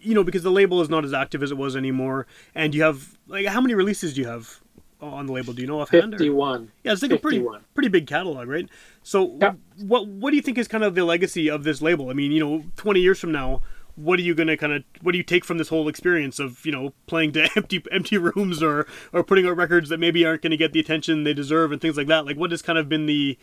you 0.00 0.14
know 0.14 0.24
because 0.24 0.42
the 0.42 0.50
label 0.50 0.80
is 0.80 0.88
not 0.88 1.04
as 1.04 1.12
active 1.12 1.42
as 1.42 1.50
it 1.50 1.56
was 1.56 1.76
anymore 1.76 2.26
and 2.54 2.74
you 2.74 2.82
have 2.82 3.16
like 3.26 3.46
how 3.46 3.60
many 3.60 3.74
releases 3.74 4.14
do 4.14 4.20
you 4.20 4.26
have 4.28 4.60
on 5.00 5.26
the 5.26 5.32
label? 5.32 5.52
Do 5.52 5.62
you 5.62 5.68
know 5.68 5.80
offhand 5.80 6.14
or- 6.14 6.18
51 6.18 6.72
yeah 6.82 6.92
it's 6.92 7.02
like 7.02 7.12
a 7.12 7.16
pretty 7.18 7.38
51. 7.38 7.60
pretty 7.74 7.88
big 7.88 8.06
catalog 8.06 8.48
right? 8.48 8.68
So 9.02 9.36
Yep. 9.40 9.56
what 9.78 10.06
what 10.08 10.30
do 10.30 10.36
you 10.36 10.42
think 10.42 10.58
is 10.58 10.66
kind 10.68 10.82
of 10.84 10.94
the 10.94 11.04
legacy 11.04 11.48
of 11.48 11.62
this 11.64 11.80
label? 11.80 12.10
I 12.10 12.14
mean 12.14 12.32
you 12.32 12.40
know 12.40 12.64
20 12.76 13.00
years 13.00 13.18
from 13.20 13.32
now 13.32 13.60
what 13.94 14.18
are 14.20 14.22
you 14.22 14.34
gonna 14.34 14.56
kind 14.56 14.72
of 14.72 14.84
what 15.02 15.10
do 15.12 15.18
you 15.18 15.24
take 15.24 15.44
from 15.44 15.58
this 15.58 15.68
whole 15.68 15.88
experience 15.88 16.38
of 16.38 16.64
you 16.66 16.72
know 16.72 16.92
playing 17.06 17.32
to 17.32 17.48
empty 17.56 17.82
empty 17.92 18.18
rooms 18.18 18.62
or 18.62 18.86
or 19.12 19.22
putting 19.24 19.46
out 19.46 19.56
records 19.56 19.88
that 19.88 19.98
maybe 19.98 20.24
aren't 20.24 20.42
going 20.42 20.50
to 20.52 20.56
get 20.56 20.72
the 20.72 20.78
attention 20.80 21.24
they 21.24 21.34
deserve 21.34 21.70
and 21.72 21.80
things 21.80 21.96
like 21.96 22.06
that? 22.08 22.24
Like 22.26 22.36
what 22.36 22.50
has 22.52 22.62
kind 22.62 22.78
of 22.78 22.88
been 22.88 23.06
the 23.06 23.36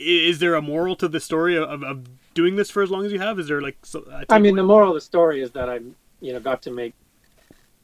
is 0.00 0.38
there 0.38 0.54
a 0.54 0.62
moral 0.62 0.96
to 0.96 1.06
the 1.08 1.20
story 1.20 1.56
of, 1.56 1.82
of 1.84 2.06
doing 2.34 2.56
this 2.56 2.70
for 2.70 2.82
as 2.82 2.90
long 2.90 3.04
as 3.04 3.12
you 3.12 3.18
have 3.18 3.38
is 3.38 3.48
there 3.48 3.60
like 3.60 3.78
so, 3.84 4.04
I 4.28 4.38
mean, 4.38 4.54
takeaway? 4.54 4.56
the 4.56 4.62
moral 4.62 4.88
of 4.90 4.94
the 4.94 5.00
story 5.00 5.42
is 5.42 5.50
that 5.52 5.68
I, 5.68 5.80
you 6.20 6.32
know, 6.32 6.40
got 6.40 6.62
to 6.62 6.70
make 6.70 6.94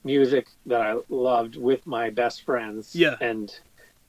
music 0.05 0.47
that 0.67 0.81
I 0.81 0.97
loved 1.09 1.57
with 1.57 1.87
my 1.87 2.11
best 2.11 2.43
friends. 2.45 2.95
Yeah. 2.95 3.17
And 3.21 3.53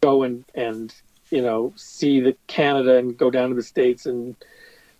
go 0.02 0.23
and 0.23 0.45
and 0.56 0.93
you 1.32 1.41
know 1.41 1.73
see 1.76 2.19
the 2.19 2.36
Canada 2.47 2.97
and 2.97 3.17
go 3.17 3.30
down 3.32 3.50
to 3.50 3.56
the 3.56 3.63
states 3.63 4.06
and 4.06 4.36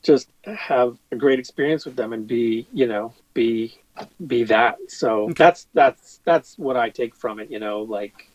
just 0.04 0.30
have 0.45 0.97
a 1.12 1.15
great 1.15 1.39
experience 1.39 1.86
with 1.86 1.95
them 1.95 2.13
and 2.13 2.26
be 2.28 2.67
you 2.73 2.88
know 2.88 3.13
be 3.34 3.80
be 4.26 4.43
that. 4.45 4.78
So 4.88 5.23
Okay. 5.26 5.34
that's 5.36 5.67
that's 5.73 6.19
that's 6.26 6.58
what 6.58 6.78
I 6.78 6.89
take 6.89 7.15
from 7.15 7.39
it. 7.39 7.52
You 7.52 7.60
know, 7.60 7.82
like 7.82 8.30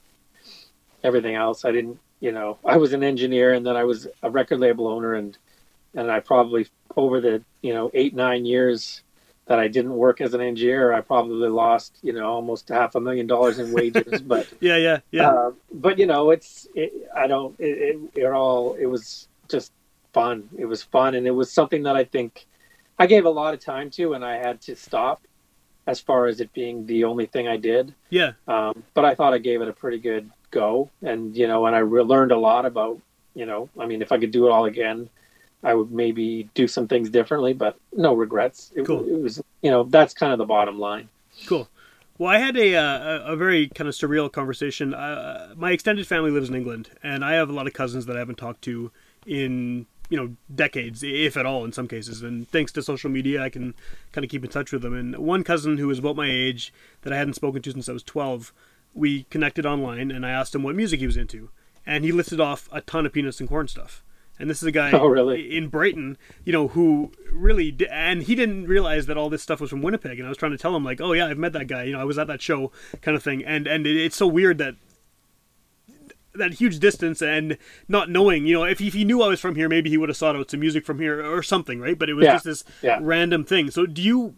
everything 1.03 1.35
else, 1.35 1.65
I 1.65 1.73
didn't. 1.73 1.99
You 2.21 2.31
know, 2.31 2.59
I 2.65 2.77
was 2.77 2.93
an 2.93 3.03
engineer 3.03 3.53
and 3.53 3.67
then 3.67 3.77
I 3.77 3.83
was 3.83 4.07
a 4.23 4.31
record 4.31 4.61
label 4.61 4.87
owner 4.87 5.15
and 5.15 5.37
and 5.95 6.11
I 6.11 6.21
probably 6.21 6.67
over 6.97 7.21
the 7.21 7.43
you 7.63 7.73
know 7.73 7.91
eight 7.95 8.15
nine 8.15 8.45
years 8.45 9.03
that 9.47 9.59
I 9.59 9.69
didn't 9.69 9.95
work 9.95 10.21
as 10.21 10.35
an 10.35 10.41
engineer, 10.41 10.93
I 10.93 11.01
probably 11.01 11.49
lost 11.49 11.99
you 12.03 12.13
know 12.13 12.31
almost 12.31 12.69
half 12.69 12.95
a 12.95 13.01
million 13.01 13.27
dollars 13.27 13.59
in 13.59 13.73
wages. 13.73 14.21
but 14.27 14.49
yeah 14.61 14.77
yeah 14.77 15.01
yeah 15.11 15.29
uh, 15.29 15.53
but 15.73 15.99
you 15.99 16.07
know 16.07 16.31
it's 16.31 16.67
it, 16.75 16.93
I 17.15 17.27
don't 17.27 17.59
it, 17.59 17.99
it, 18.15 18.21
it 18.23 18.27
all 18.27 18.75
it 18.75 18.87
was 18.87 19.29
just 19.49 19.73
fun. 20.13 20.49
It 20.57 20.67
was 20.67 20.83
fun 20.83 21.15
and 21.15 21.27
it 21.27 21.33
was 21.33 21.51
something 21.51 21.83
that 21.85 21.97
I 21.97 22.05
think 22.05 22.47
I 22.99 23.07
gave 23.07 23.25
a 23.25 23.31
lot 23.31 23.55
of 23.55 23.61
time 23.61 23.91
to 23.93 24.15
and 24.15 24.25
I 24.25 24.37
had 24.37 24.61
to 24.63 24.77
stop 24.77 25.23
as 25.87 26.01
far 26.01 26.27
as 26.27 26.41
it 26.41 26.53
being 26.53 26.87
the 26.87 27.05
only 27.05 27.27
thing 27.27 27.49
I 27.49 27.57
did. 27.57 27.95
yeah 28.11 28.33
Um, 28.47 28.85
but 28.95 29.05
I 29.05 29.15
thought 29.15 29.35
I 29.35 29.39
gave 29.39 29.63
it 29.63 29.69
a 29.69 29.73
pretty 29.73 29.99
good 29.99 30.31
go, 30.51 30.91
and 31.03 31.37
you 31.37 31.49
know, 31.49 31.67
and 31.67 31.75
I 31.75 31.81
re- 31.81 32.03
learned 32.03 32.31
a 32.31 32.39
lot 32.39 32.65
about, 32.65 33.01
you 33.35 33.47
know, 33.47 33.69
I 33.79 33.87
mean, 33.87 34.03
if 34.03 34.13
I 34.13 34.19
could 34.19 34.31
do 34.31 34.47
it 34.47 34.51
all 34.51 34.67
again, 34.67 35.09
I 35.63 35.75
would 35.75 35.93
maybe 35.93 36.49
do 36.55 36.67
some 36.67 36.89
things 36.89 37.09
differently, 37.11 37.53
but 37.53 37.77
no 37.93 38.15
regrets. 38.15 38.73
It, 38.75 38.87
Cool. 38.87 39.07
it 39.09 39.21
was, 39.23 39.43
you 39.63 39.71
know, 39.71 39.85
that's 39.85 40.15
kind 40.15 40.33
of 40.33 40.39
the 40.39 40.45
bottom 40.45 40.79
line. 40.79 41.09
Cool. 41.47 41.69
Well, 42.19 42.31
I 42.31 42.39
had 42.39 42.57
a 42.57 42.77
uh, 42.77 42.99
a 42.99 43.33
a 43.33 43.37
very 43.37 43.69
kind 43.69 43.89
of 43.89 43.95
surreal 43.95 44.31
conversation. 44.31 44.95
Uh, 44.95 45.55
my 45.57 45.73
extended 45.73 46.07
family 46.07 46.31
lives 46.31 46.49
in 46.49 46.55
England, 46.55 46.91
and 47.03 47.25
I 47.25 47.33
have 47.33 47.49
a 47.49 47.53
lot 47.53 47.67
of 47.67 47.73
cousins 47.73 48.07
that 48.07 48.17
I 48.17 48.19
haven't 48.19 48.37
talked 48.39 48.63
to 48.63 48.93
in 49.27 49.87
you 50.11 50.17
know 50.17 50.37
decades, 50.55 51.03
if 51.03 51.37
at 51.37 51.47
all, 51.47 51.65
in 51.65 51.73
some 51.73 51.89
cases. 51.89 52.23
And 52.23 52.49
thanks 52.49 52.71
to 52.73 52.83
social 52.83 53.11
media, 53.11 53.43
I 53.43 53.49
can 53.49 53.75
kind 54.13 54.25
of 54.25 54.31
keep 54.31 54.45
in 54.45 54.51
touch 54.51 54.73
with 54.73 54.83
them. 54.83 54.95
And 54.95 55.17
one 55.17 55.43
cousin 55.43 55.79
who 55.79 55.89
was 55.89 55.99
about 55.99 56.17
my 56.17 56.31
age 56.31 56.73
that 57.01 57.13
I 57.13 57.17
hadn't 57.17 57.35
spoken 57.35 57.63
to 57.63 57.73
since 57.73 57.89
I 57.89 57.93
was 57.93 58.03
twelve, 58.03 58.53
we 58.95 59.25
connected 59.25 59.65
online, 59.65 60.11
and 60.11 60.27
I 60.27 60.31
asked 60.31 60.55
him 60.55 60.63
what 60.63 60.77
music 60.77 61.01
he 61.01 61.07
was 61.07 61.17
into, 61.17 61.51
and 61.87 62.05
he 62.05 62.13
listed 62.13 62.41
off 62.41 62.69
a 62.71 62.83
ton 62.83 63.07
of 63.07 63.13
peanuts 63.13 63.41
and 63.41 63.49
corn 63.49 63.69
stuff. 63.69 64.05
And 64.39 64.51
this 64.51 64.61
is 64.63 64.67
a 64.67 64.73
guy 64.73 64.91
Oh, 64.93 65.07
really? 65.07 65.57
in 65.57 65.69
Brighton, 65.69 66.17
you 66.45 66.53
know, 66.53 66.69
who 66.69 67.13
really, 67.33 67.71
di- 67.71 67.87
and 67.89 68.23
he 68.23 68.35
didn't 68.35 68.65
realize 68.67 69.07
that 69.07 69.17
all 69.17 69.31
this 69.31 69.43
stuff 69.43 69.61
was 69.61 69.71
from 69.71 69.83
Winnipeg. 69.83 70.19
And 70.19 70.27
I 70.27 70.29
was 70.29 70.39
trying 70.39 70.53
to 70.53 70.59
tell 70.59 70.75
him, 70.75 70.85
like, 70.85 71.01
oh 71.01 71.13
yeah, 71.13 71.27
I've 71.27 71.39
met 71.39 71.53
that 71.53 71.67
guy. 71.69 71.85
You 71.85 71.93
know, 71.93 72.01
I 72.01 72.05
was 72.05 72.19
at 72.19 72.27
that 72.27 72.43
show, 72.43 72.73
kind 73.03 73.17
of 73.17 73.23
thing. 73.23 73.45
And 73.45 73.67
and 73.67 73.87
it, 73.87 73.97
it's 73.97 74.17
so 74.17 74.27
weird 74.27 74.59
that 74.59 74.75
that 76.35 76.55
huge 76.55 76.79
distance 76.79 77.21
and 77.21 77.59
not 77.89 78.09
knowing, 78.09 78.47
you 78.47 78.55
know, 78.55 78.65
if 78.65 78.79
he, 78.79 78.89
if 78.89 78.95
he 78.95 79.05
knew 79.05 79.21
I 79.23 79.29
was 79.29 79.39
from 79.39 79.55
here, 79.55 79.69
maybe 79.69 79.91
he 79.91 79.99
would 79.99 80.09
have 80.09 80.17
sought 80.17 80.35
out 80.35 80.51
some 80.51 80.61
music 80.61 80.87
from 80.87 80.99
here 80.99 81.23
or 81.25 81.43
something, 81.43 81.79
right? 81.79 81.99
But 81.99 82.09
it 82.09 82.15
was 82.15 82.25
Yeah, 82.25 82.33
just 82.33 82.45
this 82.47 82.65
yeah. 82.81 82.99
random 83.03 83.45
thing. 83.45 83.71
So 83.71 83.85
do 83.85 84.01
you, 84.01 84.35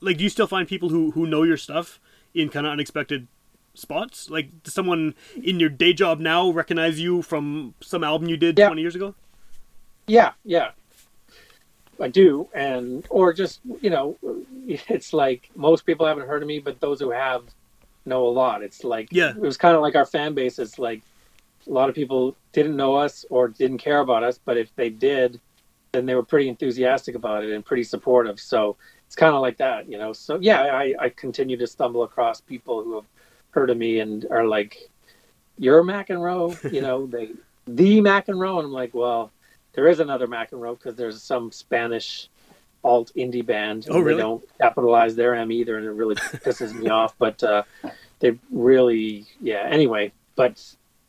like, 0.00 0.18
do 0.18 0.24
you 0.24 0.28
still 0.30 0.46
find 0.46 0.68
people 0.68 0.90
who 0.90 1.12
who 1.12 1.26
know 1.26 1.42
your 1.42 1.56
stuff 1.56 1.98
in 2.34 2.50
kind 2.50 2.66
of 2.66 2.72
unexpected 2.72 3.28
spots? 3.72 4.28
Like, 4.28 4.62
does 4.62 4.74
someone 4.74 5.14
in 5.42 5.58
your 5.58 5.70
day 5.70 5.94
job 5.94 6.20
now 6.20 6.50
recognize 6.50 7.00
you 7.00 7.22
from 7.22 7.74
some 7.80 8.04
album 8.04 8.28
you 8.28 8.36
did 8.36 8.58
Yeah. 8.58 8.66
20 8.66 8.82
years 8.82 8.94
ago? 8.94 9.14
Yeah, 10.06 10.32
yeah. 10.44 10.70
I 12.00 12.08
do, 12.08 12.48
and 12.54 13.06
or 13.10 13.32
just 13.32 13.60
you 13.80 13.90
know, 13.90 14.18
it's 14.66 15.12
like 15.12 15.50
most 15.54 15.86
people 15.86 16.06
haven't 16.06 16.26
heard 16.26 16.42
of 16.42 16.48
me, 16.48 16.58
but 16.58 16.80
those 16.80 17.00
who 17.00 17.10
have 17.10 17.44
know 18.04 18.26
a 18.26 18.30
lot. 18.30 18.62
It's 18.62 18.82
like 18.82 19.08
Yeah. 19.12 19.30
it 19.30 19.40
was 19.40 19.56
kind 19.56 19.76
of 19.76 19.82
like 19.82 19.94
our 19.94 20.06
fan 20.06 20.34
base. 20.34 20.58
It's 20.58 20.78
like 20.78 21.02
a 21.66 21.70
lot 21.70 21.88
of 21.88 21.94
people 21.94 22.34
didn't 22.52 22.76
know 22.76 22.96
us 22.96 23.24
or 23.30 23.48
didn't 23.48 23.78
care 23.78 24.00
about 24.00 24.24
us, 24.24 24.38
but 24.44 24.56
if 24.56 24.74
they 24.74 24.90
did, 24.90 25.40
then 25.92 26.06
they 26.06 26.14
were 26.16 26.24
pretty 26.24 26.48
enthusiastic 26.48 27.14
about 27.14 27.44
it 27.44 27.52
and 27.52 27.64
pretty 27.64 27.84
supportive. 27.84 28.40
So 28.40 28.76
it's 29.06 29.14
kind 29.14 29.34
of 29.34 29.40
like 29.40 29.58
that, 29.58 29.88
you 29.88 29.98
know. 29.98 30.12
So 30.12 30.38
yeah, 30.40 30.62
I, 30.62 30.94
I 30.98 31.08
continue 31.10 31.56
to 31.58 31.66
stumble 31.66 32.02
across 32.02 32.40
people 32.40 32.82
who 32.82 32.96
have 32.96 33.04
heard 33.50 33.70
of 33.70 33.76
me 33.76 34.00
and 34.00 34.26
are 34.30 34.46
like, 34.46 34.90
"You're 35.58 35.84
McEnroe," 35.84 36.72
you 36.72 36.80
know, 36.86 37.06
they 37.06 37.30
the 37.66 38.00
McEnroe, 38.00 38.56
and 38.58 38.66
I'm 38.66 38.72
like, 38.72 38.94
well, 38.94 39.30
there 39.72 39.88
is 39.88 40.00
another 40.00 40.26
McEnroe 40.26 40.78
because 40.78 40.94
there's 40.94 41.22
some 41.22 41.50
Spanish 41.52 42.28
alt 42.84 43.12
indie 43.16 43.44
band. 43.44 43.86
Oh, 43.90 44.00
really? 44.00 44.14
They 44.14 44.22
don't 44.22 44.58
capitalize 44.58 45.14
their 45.14 45.34
M 45.34 45.52
either, 45.52 45.76
and 45.76 45.86
it 45.86 45.92
really 45.92 46.14
pisses 46.16 46.74
me 46.74 46.88
off. 46.88 47.14
But 47.18 47.42
uh, 47.42 47.62
they 48.18 48.38
really, 48.50 49.26
yeah. 49.40 49.66
Anyway, 49.68 50.12
but 50.36 50.62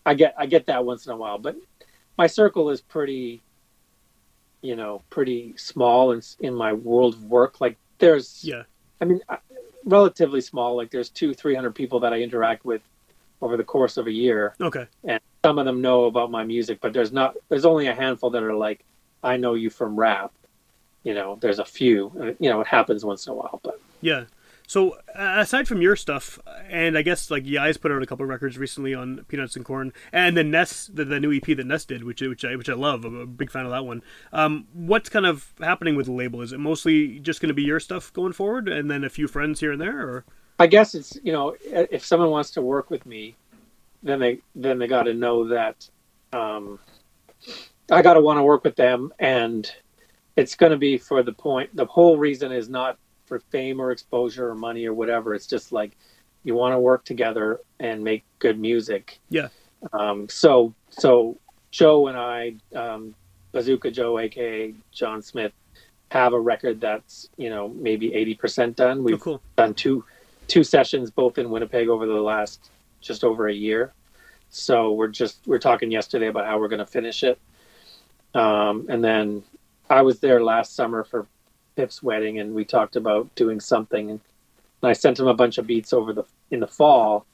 I 0.05 0.13
get 0.13 0.35
I 0.37 0.45
get 0.45 0.67
that 0.67 0.85
once 0.85 1.05
in 1.05 1.11
a 1.11 1.17
while. 1.17 1.37
But 1.37 1.55
my 2.17 2.27
circle 2.27 2.69
is 2.69 2.81
pretty, 2.81 3.41
you 4.61 4.75
know, 4.75 5.01
pretty 5.09 5.55
small 5.57 6.11
in 6.11 6.21
in 6.39 6.53
my 6.53 6.73
world 6.73 7.15
of 7.15 7.23
work. 7.25 7.59
Like 7.59 7.77
there's, 7.97 8.43
Yeah. 8.43 8.63
I 9.01 9.05
mean, 9.05 9.21
uh, 9.29 9.37
relatively 9.85 10.41
small. 10.41 10.75
Like 10.75 10.91
there's 10.91 11.09
two, 11.09 11.33
three 11.33 11.55
hundred 11.55 11.75
people 11.75 11.99
that 12.01 12.13
I 12.13 12.21
interact 12.21 12.65
with 12.65 12.81
over 13.43 13.57
the 13.57 13.63
course 13.63 13.97
of 13.97 14.07
a 14.07 14.11
year 14.11 14.53
Okay. 14.61 14.87
and 15.03 15.19
some 15.43 15.59
of 15.59 15.65
them 15.65 15.81
know 15.81 16.05
about 16.05 16.31
my 16.31 16.43
music, 16.45 16.79
but 16.81 16.93
there's 16.93 17.11
not. 17.11 17.35
There's 17.49 17.65
only 17.65 17.87
a 17.87 17.93
handful 17.93 18.29
that 18.29 18.41
are 18.43 18.55
like, 18.55 18.85
I 19.21 19.35
know 19.37 19.53
you 19.55 19.69
from 19.69 19.97
rap. 19.99 20.31
You 21.03 21.13
know, 21.13 21.37
there's 21.41 21.59
a 21.59 21.65
few. 21.65 22.35
You 22.39 22.49
know, 22.49 22.61
it 22.61 22.67
happens 22.67 23.03
once 23.03 23.27
in 23.27 23.33
a 23.33 23.35
while, 23.35 23.59
but 23.63 23.79
Yeah. 24.01 24.23
So 24.65 24.95
aside 25.13 25.67
from 25.67 25.81
your 25.81 25.97
stuff, 25.97 26.39
and 26.69 26.97
I 26.97 27.01
guess 27.01 27.29
like 27.29 27.43
Yai's 27.45 27.75
put 27.75 27.91
out 27.91 28.01
a 28.01 28.05
couple 28.05 28.25
records 28.25 28.57
recently 28.57 28.93
on 28.93 29.25
Peanuts 29.27 29.57
and 29.57 29.65
Corn, 29.65 29.91
and 30.13 30.37
then 30.37 30.49
Ness, 30.49 30.87
the, 30.91 31.03
the 31.03 31.19
new 31.19 31.33
EP 31.35 31.43
that 31.57 31.67
Ness 31.67 31.83
did, 31.83 32.05
which 32.05 32.21
which 32.21 32.45
I 32.45 32.55
which 32.55 32.69
I 32.69 32.73
love. 32.73 33.03
I'm 33.03 33.19
a 33.19 33.25
big 33.25 33.51
fan 33.51 33.65
of 33.65 33.71
that 33.71 33.83
one. 33.85 34.01
Um, 34.31 34.65
what's 34.71 35.09
kind 35.09 35.25
of 35.25 35.51
happening 35.59 35.97
with 35.97 36.05
the 36.05 36.13
label? 36.13 36.41
Is 36.41 36.53
it 36.53 36.59
mostly 36.61 37.19
just 37.19 37.41
going 37.41 37.49
to 37.49 37.53
be 37.53 37.63
your 37.63 37.81
stuff 37.81 38.13
going 38.13 38.31
forward, 38.31 38.69
and 38.69 38.89
then 38.89 39.03
a 39.03 39.09
few 39.09 39.27
friends 39.27 39.59
here 39.59 39.73
and 39.73 39.81
there, 39.81 39.99
or 39.99 40.25
I 40.59 40.67
guess 40.67 40.95
it's 40.95 41.17
you 41.23 41.31
know, 41.31 41.55
if 41.63 42.05
someone 42.05 42.29
wants 42.29 42.51
to 42.51 42.61
work 42.61 42.89
with 42.89 43.05
me, 43.05 43.35
then 44.03 44.19
they 44.19 44.39
then 44.55 44.79
they 44.79 44.87
got 44.87 45.03
to 45.03 45.13
know 45.13 45.47
that 45.49 45.89
um, 46.31 46.79
I 47.91 48.01
got 48.01 48.13
to 48.13 48.21
want 48.21 48.37
to 48.37 48.43
work 48.43 48.63
with 48.63 48.75
them, 48.75 49.13
and 49.19 49.69
it's 50.35 50.55
going 50.55 50.71
to 50.71 50.77
be 50.77 50.97
for 50.97 51.23
the 51.23 51.33
point. 51.33 51.75
The 51.75 51.85
whole 51.85 52.17
reason 52.17 52.51
is 52.51 52.69
not 52.69 52.97
for 53.25 53.39
fame 53.39 53.79
or 53.81 53.91
exposure 53.91 54.49
or 54.49 54.55
money 54.55 54.85
or 54.85 54.93
whatever. 54.93 55.33
It's 55.33 55.47
just 55.47 55.71
like 55.71 55.97
you 56.43 56.55
want 56.55 56.73
to 56.73 56.79
work 56.79 57.05
together 57.05 57.59
and 57.79 58.03
make 58.03 58.23
good 58.39 58.59
music. 58.59 59.19
Yeah. 59.29 59.47
Um, 59.91 60.29
so 60.29 60.73
so 60.89 61.37
Joe 61.71 62.07
and 62.07 62.17
I, 62.17 62.55
um, 62.75 63.15
Bazooka 63.51 63.91
Joe, 63.91 64.19
aka 64.19 64.73
John 64.91 65.21
Smith, 65.21 65.51
have 66.11 66.33
a 66.33 66.39
record 66.39 66.79
that's 66.79 67.29
you 67.37 67.49
know 67.49 67.69
maybe 67.69 68.13
eighty 68.13 68.35
percent 68.35 68.75
done. 68.75 68.99
oh, 68.99 69.03
We've 69.03 69.19
cool. 69.19 69.41
done 69.55 69.73
two 69.73 70.05
two 70.47 70.63
sessions 70.63 71.11
both 71.11 71.37
in 71.37 71.49
Winnipeg 71.49 71.89
over 71.89 72.05
the 72.05 72.13
last 72.13 72.69
just 73.01 73.23
over 73.23 73.47
a 73.47 73.53
year. 73.53 73.93
So 74.49 74.91
we're 74.91 75.07
just 75.07 75.39
we're 75.45 75.59
talking 75.59 75.91
yesterday 75.91 76.27
about 76.27 76.45
how 76.45 76.59
we're 76.59 76.67
going 76.67 76.79
to 76.79 76.85
finish 76.85 77.23
it. 77.23 77.39
Um, 78.35 78.85
and 78.89 79.03
then 79.03 79.43
I 79.89 80.01
was 80.01 80.19
there 80.19 80.43
last 80.43 80.75
summer 80.75 81.03
for 81.03 81.27
Pip's 81.75 82.03
wedding, 82.03 82.39
and 82.39 82.53
we 82.53 82.65
talked 82.65 82.95
about 82.95 83.33
doing 83.35 83.59
something. 83.59 84.11
And 84.11 84.19
I 84.81 84.93
sent 84.93 85.19
him 85.19 85.27
a 85.27 85.33
bunch 85.33 85.57
of 85.57 85.67
beats 85.67 85.93
over 85.93 86.13
the 86.13 86.23
in 86.51 86.59
the 86.59 86.67
fall, 86.67 87.25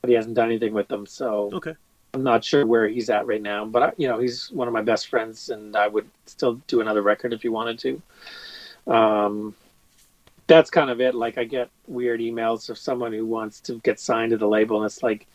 but 0.00 0.08
he 0.08 0.14
hasn't 0.16 0.34
done 0.34 0.46
anything 0.46 0.74
with 0.74 0.88
them. 0.88 1.06
So 1.06 1.50
Okay. 1.52 1.74
I'm 2.14 2.22
not 2.22 2.44
sure 2.44 2.64
where 2.66 2.88
he's 2.88 3.10
at 3.10 3.26
right 3.26 3.42
now. 3.42 3.64
But 3.66 3.82
I, 3.82 3.92
you 3.96 4.08
know, 4.08 4.18
he's 4.18 4.50
one 4.50 4.68
of 4.68 4.74
my 4.74 4.82
best 4.82 5.08
friends, 5.08 5.50
and 5.50 5.76
I 5.76 5.86
would 5.88 6.08
still 6.26 6.54
do 6.66 6.80
another 6.80 7.02
record 7.02 7.32
if 7.32 7.42
he 7.42 7.48
wanted 7.48 7.78
to. 7.80 8.92
Um, 8.92 9.54
that's 10.46 10.70
kind 10.70 10.90
of 10.90 11.00
it. 11.00 11.14
Like 11.14 11.38
I 11.38 11.44
get 11.44 11.70
weird 11.86 12.20
emails 12.20 12.68
of 12.70 12.78
someone 12.78 13.12
who 13.12 13.26
wants 13.26 13.60
to 13.62 13.78
get 13.80 13.98
signed 14.00 14.30
to 14.30 14.36
the 14.36 14.46
label, 14.48 14.76
and 14.78 14.86
it's 14.86 15.02
like, 15.02 15.26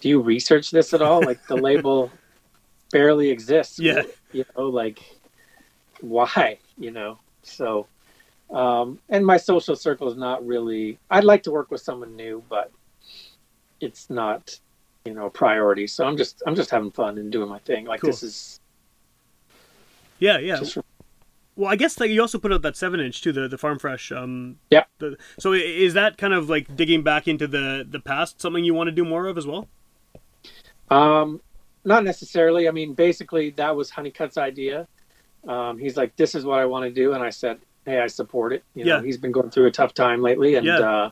do 0.00 0.08
you 0.08 0.20
research 0.20 0.70
this 0.70 0.94
at 0.94 1.02
all? 1.02 1.22
Like 1.22 1.46
the 1.46 1.56
label 1.56 2.10
barely 2.90 3.30
exists. 3.30 3.78
Yeah. 3.78 4.02
You 4.32 4.44
know, 4.56 4.68
like 4.68 5.00
why? 6.00 6.58
You 6.78 6.90
know, 6.90 7.18
so. 7.42 7.86
Um, 8.50 9.00
and 9.08 9.24
my 9.26 9.36
social 9.38 9.74
circle 9.74 10.08
is 10.08 10.16
not 10.16 10.46
really. 10.46 10.98
I'd 11.10 11.24
like 11.24 11.42
to 11.44 11.50
work 11.50 11.70
with 11.70 11.80
someone 11.80 12.14
new, 12.14 12.42
but 12.48 12.70
it's 13.80 14.10
not, 14.10 14.58
you 15.04 15.14
know, 15.14 15.26
a 15.26 15.30
priority. 15.30 15.86
So 15.86 16.04
I'm 16.06 16.16
just 16.16 16.42
I'm 16.46 16.54
just 16.54 16.70
having 16.70 16.90
fun 16.90 17.18
and 17.18 17.32
doing 17.32 17.48
my 17.48 17.58
thing. 17.60 17.86
Like 17.86 18.00
Cool. 18.00 18.10
this 18.10 18.22
is 18.22 18.60
Yeah, 20.18 20.38
yeah. 20.38 20.56
just 20.56 20.76
Well, 21.56 21.70
I 21.70 21.76
guess 21.76 22.00
like 22.00 22.10
you 22.10 22.20
also 22.20 22.38
put 22.38 22.52
out 22.52 22.62
that 22.62 22.76
seven 22.76 23.00
inch 23.00 23.22
too, 23.22 23.32
the 23.32 23.46
the 23.48 23.58
Farm 23.58 23.78
Fresh. 23.78 24.10
Um, 24.12 24.58
Yep. 24.70 24.88
The, 24.98 25.16
so 25.38 25.52
is 25.52 25.94
that 25.94 26.18
kind 26.18 26.34
of 26.34 26.48
like 26.48 26.74
digging 26.76 27.02
back 27.02 27.28
into 27.28 27.46
the 27.46 27.86
the 27.88 28.00
past 28.00 28.40
something 28.40 28.64
you 28.64 28.74
want 28.74 28.88
to 28.88 28.92
do 28.92 29.04
more 29.04 29.26
of 29.26 29.38
as 29.38 29.46
well? 29.46 29.68
Um, 30.90 31.40
not 31.84 32.04
necessarily. 32.04 32.68
I 32.68 32.70
mean, 32.72 32.94
basically, 32.94 33.50
that 33.50 33.74
was 33.76 33.90
Honeycutt's 33.90 34.36
idea. 34.38 34.86
Um, 35.46 35.78
he's 35.78 35.96
like, 35.96 36.16
"This 36.16 36.34
is 36.34 36.44
what 36.44 36.58
I 36.58 36.66
want 36.66 36.84
to 36.86 36.90
do," 36.90 37.12
and 37.12 37.22
I 37.22 37.30
said, 37.30 37.58
"Hey, 37.84 38.00
I 38.00 38.06
support 38.06 38.52
it." 38.52 38.64
You 38.74 38.84
know, 38.84 38.96
Yeah. 38.96 39.02
he's 39.02 39.18
been 39.18 39.32
going 39.32 39.50
through 39.50 39.66
a 39.66 39.70
tough 39.70 39.94
time 39.94 40.22
lately, 40.22 40.54
and 40.56 40.66
Yeah. 40.66 40.78
uh, 40.80 41.10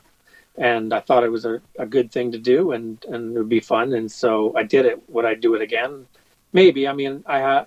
and 0.57 0.93
I 0.93 0.99
thought 0.99 1.23
it 1.23 1.31
was 1.31 1.45
a, 1.45 1.61
a 1.79 1.85
good 1.85 2.11
thing 2.11 2.31
to 2.31 2.37
do, 2.37 2.71
and 2.73 3.03
and 3.09 3.35
it 3.35 3.39
would 3.39 3.49
be 3.49 3.59
fun, 3.59 3.93
and 3.93 4.11
so 4.11 4.55
I 4.57 4.63
did 4.63 4.85
it. 4.85 5.01
Would 5.09 5.25
I 5.25 5.35
do 5.35 5.53
it 5.55 5.61
again? 5.61 6.05
Maybe. 6.51 6.87
I 6.87 6.93
mean, 6.93 7.23
I 7.27 7.65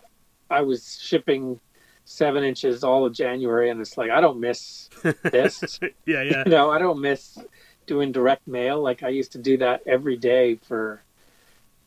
I 0.51 0.61
was 0.63 0.99
shipping 1.01 1.59
seven 2.07 2.45
inches 2.45 2.83
all 2.83 3.05
of 3.05 3.13
January, 3.13 3.69
and 3.69 3.81
it's 3.81 3.99
like 3.99 4.11
I 4.11 4.23
don't 4.23 4.41
miss 4.41 4.89
this. 5.23 5.79
Yeah, 6.07 6.23
yeah. 6.23 6.43
you 6.47 6.51
know, 6.51 6.71
I 6.71 6.79
don't 6.79 7.01
miss 7.01 7.39
doing 7.87 8.13
direct 8.13 8.47
mail. 8.49 8.81
Like 8.81 9.03
I 9.03 9.09
used 9.09 9.33
to 9.33 9.39
do 9.39 9.59
that 9.59 9.83
every 9.87 10.17
day 10.17 10.57
for, 10.57 11.03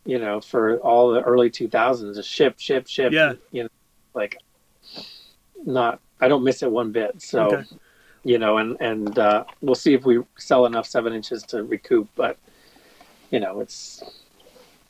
you 0.06 0.20
know, 0.20 0.40
for 0.40 0.78
all 0.80 1.12
the 1.12 1.22
early 1.22 1.50
2000s, 1.50 2.18
a 2.18 2.24
ship, 2.24 2.60
ship, 2.60 2.88
ship. 2.88 3.12
Yeah. 3.12 3.34
You 3.52 3.64
know, 3.64 3.70
like 4.14 4.38
not, 5.66 6.00
I 6.22 6.28
don't 6.28 6.44
miss 6.44 6.64
it 6.64 6.72
one 6.72 6.92
bit. 6.92 7.22
So, 7.22 7.48
Okay. 7.48 7.64
you 8.24 8.38
know, 8.38 8.58
and, 8.58 8.78
and, 8.80 9.20
uh, 9.20 9.44
we'll 9.62 9.76
see 9.76 9.94
if 9.94 10.06
we 10.06 10.22
sell 10.38 10.66
enough 10.66 10.88
seven 10.88 11.14
inches 11.14 11.44
to 11.44 11.64
recoup, 11.64 12.08
but 12.16 12.38
you 13.32 13.40
know, 13.40 13.60
it's, 13.60 14.02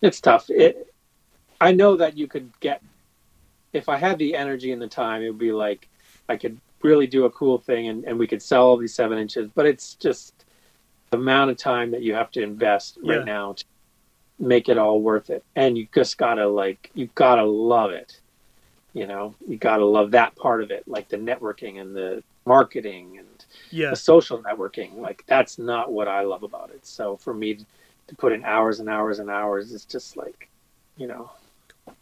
it's 0.01 0.21
tough. 0.21 0.49
It, 0.49 0.93
I 1.59 1.71
know 1.71 1.97
that 1.97 2.17
you 2.17 2.27
could 2.27 2.51
get, 2.59 2.81
if 3.73 3.89
I 3.89 3.97
had 3.97 4.17
the 4.17 4.35
energy 4.35 4.71
and 4.71 4.81
the 4.81 4.87
time, 4.87 5.21
it 5.21 5.29
would 5.29 5.37
be 5.37 5.51
like, 5.51 5.87
I 6.27 6.37
could 6.37 6.59
really 6.81 7.07
do 7.07 7.25
a 7.25 7.31
cool 7.31 7.57
thing 7.57 7.87
and, 7.87 8.03
and 8.05 8.17
we 8.17 8.27
could 8.27 8.41
sell 8.41 8.65
all 8.65 8.77
these 8.77 8.93
seven 8.93 9.17
inches, 9.17 9.49
but 9.53 9.65
it's 9.65 9.95
just 9.95 10.45
the 11.11 11.17
amount 11.17 11.51
of 11.51 11.57
time 11.57 11.91
that 11.91 12.01
you 12.01 12.13
have 12.13 12.31
to 12.31 12.41
invest 12.41 12.97
Yeah. 13.01 13.15
right 13.17 13.25
now 13.25 13.53
to 13.53 13.65
make 14.39 14.69
it 14.69 14.77
all 14.77 15.01
worth 15.01 15.29
it. 15.29 15.43
And 15.55 15.77
you 15.77 15.87
just 15.93 16.17
gotta 16.17 16.47
like, 16.47 16.89
you 16.93 17.09
gotta 17.15 17.43
love 17.43 17.91
it. 17.91 18.21
You 18.93 19.07
know, 19.07 19.35
you 19.47 19.57
gotta 19.57 19.85
love 19.85 20.11
that 20.11 20.35
part 20.35 20.63
of 20.63 20.71
it, 20.71 20.87
like 20.87 21.09
the 21.09 21.17
networking 21.17 21.79
and 21.81 21.95
the 21.95 22.23
marketing 22.45 23.17
and 23.19 23.45
Yeah. 23.69 23.89
the 23.91 23.95
social 23.95 24.41
networking. 24.41 24.97
Like 24.97 25.23
that's 25.27 25.59
not 25.59 25.91
what 25.91 26.07
I 26.07 26.21
love 26.21 26.43
about 26.43 26.71
it. 26.71 26.85
So 26.85 27.17
for 27.17 27.33
me 27.33 27.65
to 28.07 28.15
put 28.15 28.31
in 28.31 28.43
hours 28.43 28.79
and 28.79 28.89
hours 28.89 29.19
and 29.19 29.29
hours, 29.29 29.73
it's 29.73 29.85
just 29.85 30.15
like, 30.17 30.49
you 30.97 31.07
know, 31.07 31.29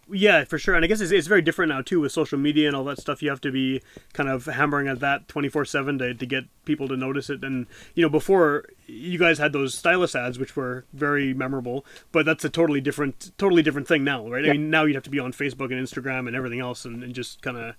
Yeah, 0.10 0.46
for 0.46 0.58
sure. 0.58 0.76
And 0.76 0.86
I 0.86 0.88
guess 0.88 1.02
it's, 1.02 1.12
it's 1.12 1.28
very 1.28 1.42
different 1.42 1.70
now 1.70 1.82
too 1.82 2.00
with 2.00 2.12
social 2.12 2.38
media 2.38 2.68
and 2.68 2.76
all 2.76 2.84
that 2.86 3.00
stuff. 3.00 3.22
You 3.22 3.30
have 3.30 3.42
to 3.42 3.52
be 3.52 3.82
kind 4.14 4.30
of 4.30 4.46
hammering 4.46 4.88
at 4.88 5.00
that 5.02 5.28
twenty 5.28 5.50
four 5.50 5.66
seven 5.66 5.98
to 6.00 6.14
to 6.14 6.26
get 6.26 6.46
people 6.66 6.88
to 6.88 6.96
notice 6.96 7.30
it. 7.30 7.44
And 7.44 7.68
you 7.94 8.04
know, 8.04 8.10
before 8.10 8.70
you 8.86 9.20
guys 9.20 9.38
had 9.38 9.54
those 9.54 9.74
stylus 9.74 10.16
ads, 10.16 10.40
which 10.40 10.56
were 10.56 10.86
very 10.94 11.34
memorable, 11.34 11.86
but 12.12 12.26
that's 12.26 12.46
a 12.46 12.50
totally 12.50 12.80
different, 12.80 13.32
totally 13.38 13.62
different 13.62 13.88
thing 13.88 14.04
now, 14.04 14.28
right? 14.30 14.46
I 14.46 14.54
mean, 14.54 14.70
now 14.70 14.86
you'd 14.86 14.96
have 14.96 15.04
to 15.04 15.10
be 15.10 15.20
on 15.20 15.34
Facebook 15.34 15.72
and 15.72 15.86
Instagram 15.86 16.28
and 16.28 16.36
everything 16.36 16.62
else, 16.62 16.86
and, 16.86 17.04
and 17.04 17.14
just 17.14 17.42
kind 17.42 17.58
of 17.58 17.76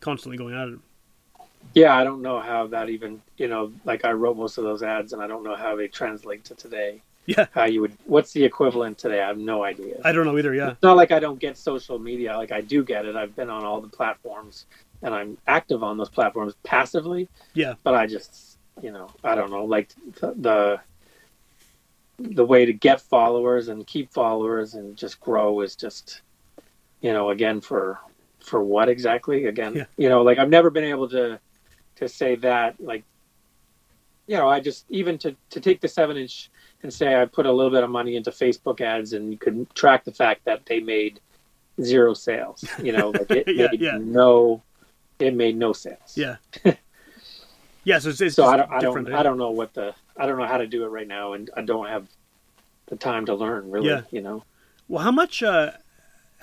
constantly 0.00 0.36
going 0.36 0.54
at 0.54 0.68
it. 0.68 0.78
Yeah, 1.72 1.96
I 1.96 2.04
don't 2.04 2.20
know 2.20 2.40
how 2.40 2.66
that 2.68 2.90
even, 2.90 3.22
you 3.38 3.48
know, 3.48 3.72
like 3.84 4.04
I 4.04 4.12
wrote 4.12 4.36
most 4.36 4.58
of 4.58 4.64
those 4.64 4.82
ads 4.82 5.14
and 5.14 5.22
I 5.22 5.26
don't 5.26 5.42
know 5.42 5.56
how 5.56 5.74
they 5.76 5.88
translate 5.88 6.44
to 6.44 6.54
today. 6.54 7.02
Yeah, 7.26 7.46
How 7.52 7.64
you 7.64 7.80
would, 7.80 7.96
what's 8.04 8.32
the 8.32 8.44
equivalent 8.44 8.98
today? 8.98 9.22
I 9.22 9.28
have 9.28 9.38
no 9.38 9.64
idea. 9.64 9.96
I 10.04 10.12
don't 10.12 10.26
know 10.26 10.36
either. 10.36 10.54
Yeah, 10.54 10.72
It's 10.72 10.82
not 10.82 10.96
like 10.96 11.10
I 11.10 11.20
don't 11.20 11.38
get 11.38 11.56
social 11.56 11.98
media. 11.98 12.36
Like 12.36 12.52
I 12.52 12.60
do 12.60 12.84
get 12.84 13.06
it. 13.06 13.16
I've 13.16 13.34
been 13.34 13.48
on 13.48 13.64
all 13.64 13.80
the 13.80 13.88
platforms 13.88 14.66
and 15.02 15.14
I'm 15.14 15.38
active 15.46 15.82
on 15.82 15.96
those 15.96 16.08
platforms 16.10 16.54
passively, 16.64 17.28
yeah, 17.52 17.74
but 17.82 17.94
I 17.94 18.06
just, 18.06 18.58
you 18.82 18.90
know, 18.90 19.08
I 19.22 19.34
don't 19.34 19.50
know, 19.50 19.64
like 19.64 19.90
the, 20.20 20.34
the, 20.36 20.80
the 22.18 22.44
way 22.44 22.64
to 22.64 22.72
get 22.72 23.00
followers 23.02 23.68
and 23.68 23.86
keep 23.86 24.12
followers 24.12 24.74
and 24.74 24.96
just 24.96 25.20
grow 25.20 25.60
is 25.60 25.76
just, 25.76 26.22
you 27.02 27.12
know, 27.12 27.30
again, 27.30 27.60
for, 27.60 27.98
for 28.40 28.62
what 28.62 28.88
exactly? 28.88 29.46
Again, 29.46 29.74
Yeah. 29.74 29.84
you 29.98 30.08
know, 30.08 30.22
like 30.22 30.38
I've 30.38 30.48
never 30.48 30.70
been 30.70 30.84
able 30.84 31.08
to, 31.10 31.38
to 31.96 32.08
say 32.08 32.36
that, 32.36 32.80
like, 32.80 33.04
you 34.26 34.36
know, 34.38 34.48
I 34.48 34.60
just, 34.60 34.86
even 34.88 35.18
to, 35.18 35.36
to 35.50 35.60
take 35.60 35.80
the 35.82 35.88
seven 35.88 36.16
inch 36.16 36.50
and 36.84 36.92
say 36.92 37.20
I 37.20 37.24
put 37.24 37.46
a 37.46 37.52
little 37.52 37.72
bit 37.72 37.82
of 37.82 37.90
money 37.90 38.14
into 38.14 38.30
Facebook 38.30 38.80
ads 38.80 39.14
and 39.14 39.32
you 39.32 39.38
could 39.38 39.74
track 39.74 40.04
the 40.04 40.12
fact 40.12 40.44
that 40.44 40.66
they 40.66 40.78
made 40.80 41.18
zero 41.82 42.14
sales. 42.14 42.62
You 42.80 42.92
know, 42.92 43.10
like 43.10 43.30
it 43.30 43.48
Yeah, 43.56 43.68
made 43.72 43.80
yeah. 43.80 43.98
no, 44.00 44.62
it 45.18 45.34
made 45.34 45.56
no 45.56 45.72
sales. 45.72 46.14
yeah, 46.16 46.36
yeah. 47.84 47.98
So 47.98 48.10
it's, 48.10 48.20
it's 48.20 48.36
So 48.36 48.44
I 48.44 48.56
don't, 48.58 48.70
I 48.70 48.80
don't, 48.80 49.10
eh? 49.12 49.18
I 49.18 49.22
don't 49.22 49.38
know 49.38 49.50
what 49.50 49.72
the, 49.74 49.94
I 50.16 50.26
don't 50.26 50.38
know 50.38 50.46
how 50.46 50.58
to 50.58 50.66
do 50.66 50.84
it 50.84 50.88
right 50.88 51.08
now, 51.08 51.32
and 51.32 51.50
I 51.56 51.62
don't 51.62 51.88
have 51.88 52.06
the 52.86 52.96
time 52.96 53.26
to 53.26 53.34
learn. 53.34 53.70
Really, 53.70 53.88
Yeah. 53.88 54.02
you 54.10 54.20
know. 54.20 54.44
Well, 54.86 55.02
how 55.02 55.10
much 55.10 55.42
uh, 55.42 55.72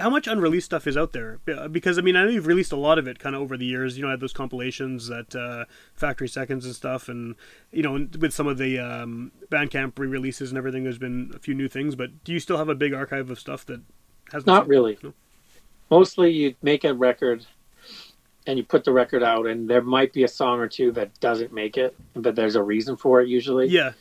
how 0.01 0.09
much 0.09 0.27
unreleased 0.27 0.65
stuff 0.65 0.87
is 0.87 0.97
out 0.97 1.13
there? 1.13 1.39
Because 1.71 1.97
I 1.97 2.01
mean, 2.01 2.15
I 2.15 2.23
know 2.23 2.29
you've 2.29 2.47
released 2.47 2.71
a 2.71 2.77
lot 2.77 2.99
of 2.99 3.07
it 3.07 3.19
kind 3.19 3.35
of 3.35 3.41
over 3.41 3.55
the 3.55 3.65
years. 3.65 3.97
You 3.97 4.03
know, 4.03 4.09
I 4.09 4.11
had 4.11 4.19
those 4.19 4.33
compilations 4.33 5.07
that 5.07 5.35
uh, 5.35 5.65
Factory 5.93 6.27
Seconds 6.27 6.65
and 6.65 6.75
stuff, 6.75 7.07
and 7.07 7.35
you 7.71 7.83
know, 7.83 8.07
with 8.19 8.33
some 8.33 8.47
of 8.47 8.57
the 8.57 8.79
um, 8.79 9.31
Bandcamp 9.49 9.97
re-releases 9.97 10.51
and 10.51 10.57
everything, 10.57 10.83
there's 10.83 10.97
been 10.97 11.31
a 11.35 11.39
few 11.39 11.53
new 11.53 11.67
things. 11.67 11.95
But 11.95 12.23
do 12.23 12.33
you 12.33 12.39
still 12.39 12.57
have 12.57 12.69
a 12.69 12.75
big 12.75 12.93
archive 12.93 13.29
of 13.29 13.39
stuff 13.39 13.65
that 13.67 13.81
hasn't? 14.31 14.47
Not 14.47 14.67
really. 14.67 14.97
No? 15.01 15.13
Mostly, 15.89 16.31
you 16.31 16.55
make 16.61 16.83
a 16.83 16.93
record, 16.93 17.45
and 18.47 18.57
you 18.57 18.63
put 18.63 18.83
the 18.83 18.91
record 18.91 19.23
out, 19.23 19.47
and 19.47 19.69
there 19.69 19.81
might 19.81 20.13
be 20.13 20.23
a 20.23 20.27
song 20.27 20.59
or 20.59 20.67
two 20.67 20.91
that 20.93 21.19
doesn't 21.19 21.53
make 21.53 21.77
it, 21.77 21.95
but 22.13 22.35
there's 22.35 22.55
a 22.55 22.63
reason 22.63 22.97
for 22.97 23.21
it 23.21 23.27
usually. 23.27 23.67
Yeah, 23.67 23.91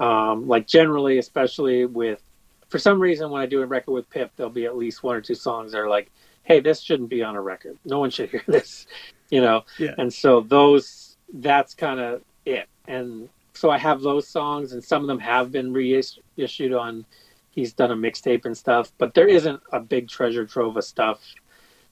um, 0.00 0.48
like 0.48 0.66
generally, 0.66 1.18
especially 1.18 1.84
with, 1.84 2.22
for 2.70 2.78
some 2.78 3.00
reason, 3.00 3.30
when 3.30 3.42
I 3.42 3.46
do 3.46 3.60
a 3.60 3.66
record 3.66 3.92
with 3.92 4.08
Pip, 4.10 4.30
there'll 4.36 4.50
be 4.50 4.64
at 4.64 4.76
least 4.76 5.02
one 5.02 5.16
or 5.16 5.20
two 5.20 5.34
songs 5.34 5.72
that 5.72 5.78
are 5.78 5.88
like, 5.88 6.10
"Hey, 6.44 6.60
this 6.60 6.80
shouldn't 6.80 7.10
be 7.10 7.22
on 7.22 7.36
a 7.36 7.42
record. 7.42 7.76
No 7.84 7.98
one 7.98 8.10
should 8.10 8.30
hear 8.30 8.44
this," 8.46 8.86
you 9.30 9.40
know. 9.40 9.64
Yeah. 9.78 9.94
And 9.98 10.12
so 10.12 10.40
those, 10.40 11.16
that's 11.34 11.74
kind 11.74 12.00
of 12.00 12.22
it. 12.46 12.68
And 12.86 13.28
so 13.54 13.70
I 13.70 13.78
have 13.78 14.00
those 14.00 14.26
songs, 14.26 14.72
and 14.72 14.82
some 14.82 15.02
of 15.02 15.08
them 15.08 15.18
have 15.18 15.52
been 15.52 15.72
reissued 15.72 16.72
on. 16.72 17.04
He's 17.50 17.72
done 17.72 17.90
a 17.90 17.96
mixtape 17.96 18.44
and 18.44 18.56
stuff, 18.56 18.92
but 18.96 19.12
there 19.14 19.26
isn't 19.26 19.60
a 19.72 19.80
big 19.80 20.08
treasure 20.08 20.46
trove 20.46 20.76
of 20.76 20.84
stuff. 20.84 21.20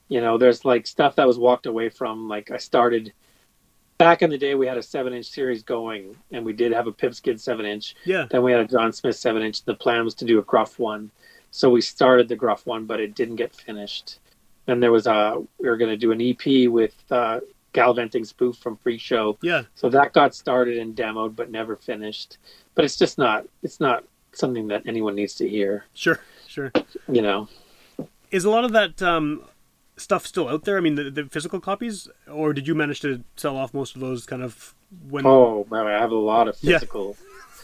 You 0.07 0.21
know, 0.21 0.37
there's 0.37 0.63
like 0.63 0.87
stuff 0.87 1.17
that 1.17 1.27
was 1.27 1.37
walked 1.37 1.65
away 1.65 1.89
from. 1.89 2.29
Like 2.29 2.49
I 2.49 2.57
started 2.57 3.11
back 3.99 4.23
in 4.23 4.31
the 4.31 4.37
day, 4.37 4.55
we 4.55 4.65
had 4.65 4.77
a 4.77 4.81
seven 4.83 5.13
inch 5.13 5.27
series 5.27 5.61
going, 5.61 6.15
and 6.31 6.43
we 6.43 6.53
did 6.53 6.71
have 6.71 6.87
a 6.87 6.91
Pip 6.91 7.13
Skid 7.13 7.39
seven 7.39 7.65
inch. 7.67 7.95
yeah, 8.05 8.25
Then 8.31 8.41
we 8.41 8.51
had 8.51 8.61
a 8.61 8.65
John 8.67 8.91
Smith 8.91 9.15
seven 9.17 9.43
inch. 9.43 9.63
The 9.63 9.75
plan 9.75 10.03
was 10.03 10.15
to 10.15 10.25
do 10.25 10.39
a 10.39 10.41
Gruff 10.41 10.79
one, 10.79 11.11
so 11.51 11.69
we 11.69 11.81
started 11.81 12.27
the 12.27 12.35
Gruff 12.35 12.65
one, 12.65 12.85
but 12.85 12.99
it 12.99 13.13
didn't 13.13 13.35
get 13.35 13.53
finished. 13.53 14.17
Then 14.65 14.79
there 14.79 14.91
was 14.91 15.05
a 15.05 15.35
we 15.59 15.69
were 15.69 15.77
going 15.77 15.91
to 15.91 15.97
do 15.97 16.11
an 16.11 16.21
EP 16.21 16.67
with 16.71 16.95
uh, 17.11 17.41
Galvanting 17.73 18.25
Spoof 18.25 18.57
from 18.57 18.77
Free 18.77 18.97
Show, 18.97 19.37
yeah. 19.41 19.63
so 19.75 19.89
that 19.89 20.13
got 20.13 20.33
started 20.33 20.77
and 20.79 20.95
demoed, 20.95 21.35
but 21.35 21.51
never 21.51 21.75
finished. 21.75 22.37
But 22.73 22.85
it's 22.85 22.97
just 22.97 23.17
not 23.19 23.45
it's 23.61 23.79
not 23.79 24.03
something 24.31 24.67
that 24.69 24.83
anyone 24.87 25.15
needs 25.15 25.35
to 25.35 25.47
hear, 25.47 25.85
Sure, 25.93 26.19
sure. 26.47 26.71
you 27.11 27.21
know. 27.21 27.47
Is 28.31 28.45
a 28.45 28.49
lot 28.51 28.63
of 28.63 28.71
that 28.73 29.01
um, 29.01 29.43
stuff 29.99 30.25
still 30.25 30.47
out 30.47 30.63
there? 30.65 30.77
I 30.77 30.81
mean, 30.81 30.95
the, 30.95 31.09
the 31.09 31.25
physical 31.25 31.59
copies, 31.59 32.07
or 32.31 32.53
did 32.53 32.67
you 32.67 32.75
manage 32.75 32.99
to 33.01 33.23
sell 33.35 33.57
off 33.57 33.73
most 33.73 33.95
of 33.95 34.01
those? 34.01 34.25
Kind 34.25 34.41
of 34.43 34.73
when? 35.09 35.25
Oh, 35.25 35.67
man, 35.69 35.87
I 35.87 35.91
have 35.99 36.11
a 36.11 36.15
lot 36.15 36.47
of 36.47 36.57
Yeah. 36.61 36.79
physical. 36.79 37.15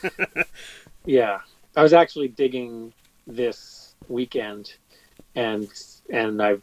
yeah, 1.06 1.40
I 1.76 1.84
was 1.84 1.94
actually 1.94 2.28
digging 2.30 2.94
this 3.28 3.96
weekend, 4.08 4.74
and 5.36 5.68
and 6.10 6.42
I 6.42 6.58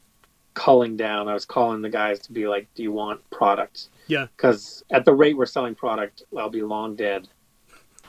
culling 0.54 0.96
down. 0.96 1.28
I 1.28 1.34
was 1.34 1.44
calling 1.44 1.82
the 1.82 1.88
guys 1.90 2.20
to 2.20 2.32
be 2.32 2.46
like, 2.46 2.66
"Do 2.74 2.82
you 2.82 2.92
want 2.92 3.28
product?" 3.30 3.88
Yeah. 4.06 4.26
Because 4.36 4.84
at 4.90 5.04
the 5.04 5.14
rate 5.14 5.36
we're 5.36 5.46
selling 5.46 5.74
product, 5.74 6.22
I'll 6.36 6.50
be 6.50 6.62
long 6.62 6.94
dead. 6.96 7.28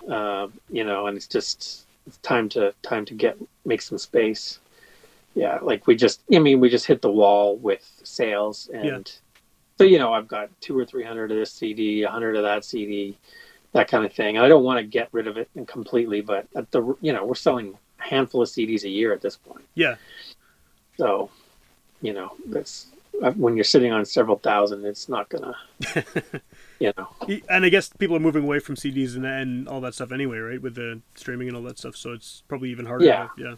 Uh, 0.09 0.47
you 0.69 0.83
know, 0.83 1.07
and 1.07 1.15
it's 1.15 1.27
just 1.27 1.85
it's 2.05 2.17
time 2.17 2.49
to 2.49 2.73
time 2.81 3.05
to 3.05 3.13
get 3.13 3.37
make 3.65 3.81
some 3.81 3.97
space. 3.97 4.59
Yeah, 5.35 5.59
like 5.61 5.87
we 5.87 5.95
just, 5.95 6.21
I 6.33 6.39
mean, 6.39 6.59
we 6.59 6.69
just 6.69 6.85
hit 6.85 7.01
the 7.01 7.11
wall 7.11 7.57
with 7.57 7.89
sales, 8.03 8.69
and 8.73 8.85
Yeah. 8.85 8.99
so 9.79 9.83
you 9.83 9.97
know, 9.97 10.13
I've 10.13 10.27
got 10.27 10.49
two 10.61 10.77
or 10.77 10.85
three 10.85 11.03
hundred 11.03 11.31
of 11.31 11.37
this 11.37 11.51
CD, 11.51 12.03
a 12.03 12.09
hundred 12.09 12.35
of 12.35 12.43
that 12.43 12.63
CD, 12.65 13.17
that 13.71 13.87
kind 13.87 14.05
of 14.05 14.13
thing. 14.13 14.37
And 14.37 14.45
I 14.45 14.49
don't 14.49 14.63
want 14.63 14.77
to 14.79 14.83
get 14.83 15.09
rid 15.11 15.27
of 15.27 15.37
it 15.37 15.49
completely, 15.67 16.21
but 16.21 16.47
at 16.55 16.69
the 16.71 16.95
you 17.01 17.13
know, 17.13 17.25
we're 17.25 17.33
selling 17.35 17.77
a 17.99 18.03
handful 18.03 18.41
of 18.43 18.49
CDs 18.49 18.83
a 18.83 18.89
year 18.89 19.11
at 19.13 19.21
this 19.21 19.35
point. 19.37 19.65
Yeah, 19.73 19.95
So, 20.97 21.31
you 22.01 22.13
know, 22.13 22.33
that's 22.47 22.87
uh, 23.23 23.31
when 23.31 23.55
you're 23.55 23.63
sitting 23.63 23.91
on 23.91 24.05
several 24.05 24.37
thousand, 24.37 24.85
it's 24.85 25.07
not 25.09 25.29
gonna, 25.29 25.55
you 26.79 26.91
know. 26.97 27.07
and 27.49 27.65
I 27.65 27.69
guess 27.69 27.89
people 27.89 28.15
are 28.15 28.19
moving 28.19 28.43
away 28.43 28.59
from 28.59 28.75
CDs 28.75 29.15
and, 29.15 29.25
and 29.25 29.67
all 29.67 29.81
that 29.81 29.93
stuff 29.95 30.11
anyway, 30.11 30.37
right? 30.37 30.61
With 30.61 30.75
the 30.75 31.01
streaming 31.15 31.47
and 31.47 31.55
all 31.57 31.63
that 31.63 31.77
stuff, 31.79 31.95
so 31.95 32.11
it's 32.11 32.43
probably 32.47 32.69
even 32.69 32.85
harder. 32.85 33.05
Yeah. 33.05 33.29
yeah. 33.37 33.55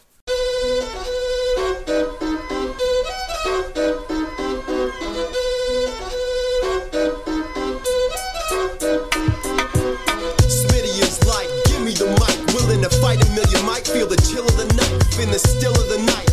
Feel 14.06 14.16
the 14.16 14.22
chill 14.22 14.46
of 14.46 14.58
the 14.58 14.66
knife 14.76 15.20
in 15.20 15.30
the 15.32 15.40
still 15.40 15.74
of 15.74 15.90
the 15.90 15.98
night. 16.06 16.30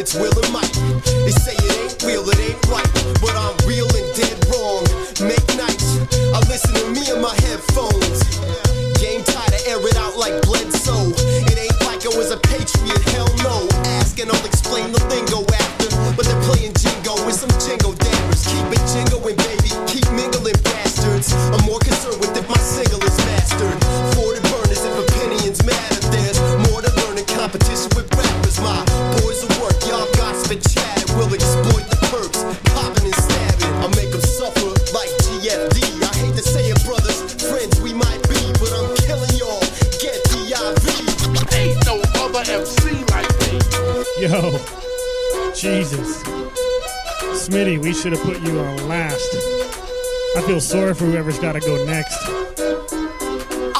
It's 0.00 0.14
Will 0.14 0.34
and 0.34 0.52
Mike. 0.52 0.72
They 1.22 1.30
say 1.30 1.54
it 1.54 1.74
ain't 1.78 2.02
real, 2.02 2.26
it 2.26 2.38
ain't 2.40 2.58
right. 2.66 2.90
But 3.20 3.34
I'm 3.38 3.54
real 3.68 3.86
and 3.86 4.08
dead 4.18 4.34
wrong. 4.50 4.82
Make 5.22 5.44
nights. 5.54 6.02
I 6.34 6.38
listen 6.50 6.74
to 6.74 6.84
me 6.90 7.06
in 7.10 7.20
my 7.22 7.34
headphones. 7.46 8.18
Game 8.98 9.22
time 9.22 9.50
to 9.50 9.60
air 9.70 9.78
it 9.78 9.96
out 9.96 10.16
like 10.18 10.42
Bledsoe. 10.42 11.14
It 11.46 11.58
ain't 11.58 11.80
like 11.86 12.02
I 12.02 12.12
was 12.16 12.30
a 12.32 12.38
patriot, 12.38 13.02
hell 13.14 13.30
no. 13.46 13.68
Ask 14.02 14.18
and 14.18 14.30
I'll 14.30 14.46
explain 14.46 14.90
the 14.90 15.02
lingo 15.06 15.46
MC 42.48 43.04
like 43.10 43.30
me. 43.40 43.58
Yo, 44.20 44.58
Jesus. 45.54 46.22
Smitty, 47.32 47.78
we 47.78 47.92
should 47.94 48.12
have 48.12 48.22
put 48.22 48.40
you 48.42 48.58
on 48.58 48.88
last. 48.88 49.34
I 50.36 50.42
feel 50.46 50.60
sorry 50.60 50.94
for 50.94 51.04
whoever's 51.04 51.38
got 51.38 51.52
to 51.52 51.60
go 51.60 51.84
next. 51.84 52.18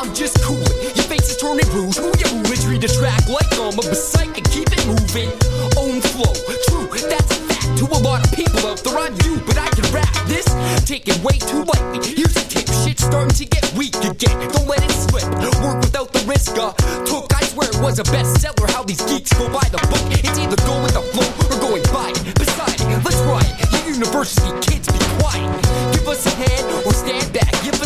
I'm 0.04 0.12
just 0.12 0.36
coolin'. 0.44 0.68
Your 0.94 1.08
face 1.08 1.32
is 1.32 1.36
turning 1.38 1.64
rouge. 1.72 1.96
Who 1.96 2.12
you? 2.20 2.44
Treat 2.64 2.80
the 2.80 2.88
track 2.88 3.24
like 3.28 3.48
I'm 3.60 3.76
a 3.76 3.94
psychic. 3.94 4.44
Keep 4.52 4.72
it 4.72 4.84
moving. 4.88 5.28
Own 5.76 6.00
flow. 6.00 6.32
True, 6.68 6.88
that's 7.08 7.28
a 7.28 7.40
fact. 7.44 7.76
To 7.80 7.84
a 7.92 8.00
lot 8.00 8.24
of 8.24 8.32
people 8.32 8.60
out 8.64 8.80
there, 8.80 8.96
I'm 8.96 9.12
you, 9.24 9.36
but 9.44 9.60
I 9.60 9.68
can 9.76 9.84
rap 9.92 10.08
this. 10.24 10.48
Take 10.88 11.08
it 11.08 11.16
way 11.20 11.36
too 11.36 11.64
lightly. 11.64 12.00
Here's 12.04 12.36
a 12.36 12.44
tip. 12.48 12.64
Shit's 12.84 13.04
starting 13.04 13.36
to 13.36 13.44
get 13.44 13.64
weak 13.76 13.96
again. 14.00 14.32
Don't 14.52 14.64
let 14.64 14.80
it 14.80 14.92
slip. 14.92 15.28
Work 15.60 15.84
without 15.84 16.12
the 16.12 16.24
risk. 16.24 16.56
Uh, 16.56 16.72
took, 17.04 17.28
I 17.36 17.44
swear 17.44 17.68
it 17.68 17.80
was 17.84 18.00
a 18.00 18.04
bestseller. 18.08 18.68
How 18.72 18.84
these 18.84 19.00
geeks 19.04 19.32
go 19.36 19.48
by 19.52 19.68
the 19.68 19.80
book. 19.92 20.04
It's 20.24 20.40
either 20.40 20.56
go 20.64 20.80
with 20.84 20.96
the 20.96 21.04
flow 21.12 21.28
or 21.52 21.60
going 21.60 21.84
by 21.92 22.16
Beside, 22.32 22.80
let's 23.04 23.20
ride. 23.28 23.52
The 23.72 23.92
university 23.92 24.52
kids 24.64 24.88
be 24.88 25.00
quiet. 25.20 25.52
Give 25.92 26.08
us 26.08 26.24
a 26.24 26.32
hand 26.32 26.64
or 26.88 26.92
stand 26.92 27.28
back, 27.32 27.43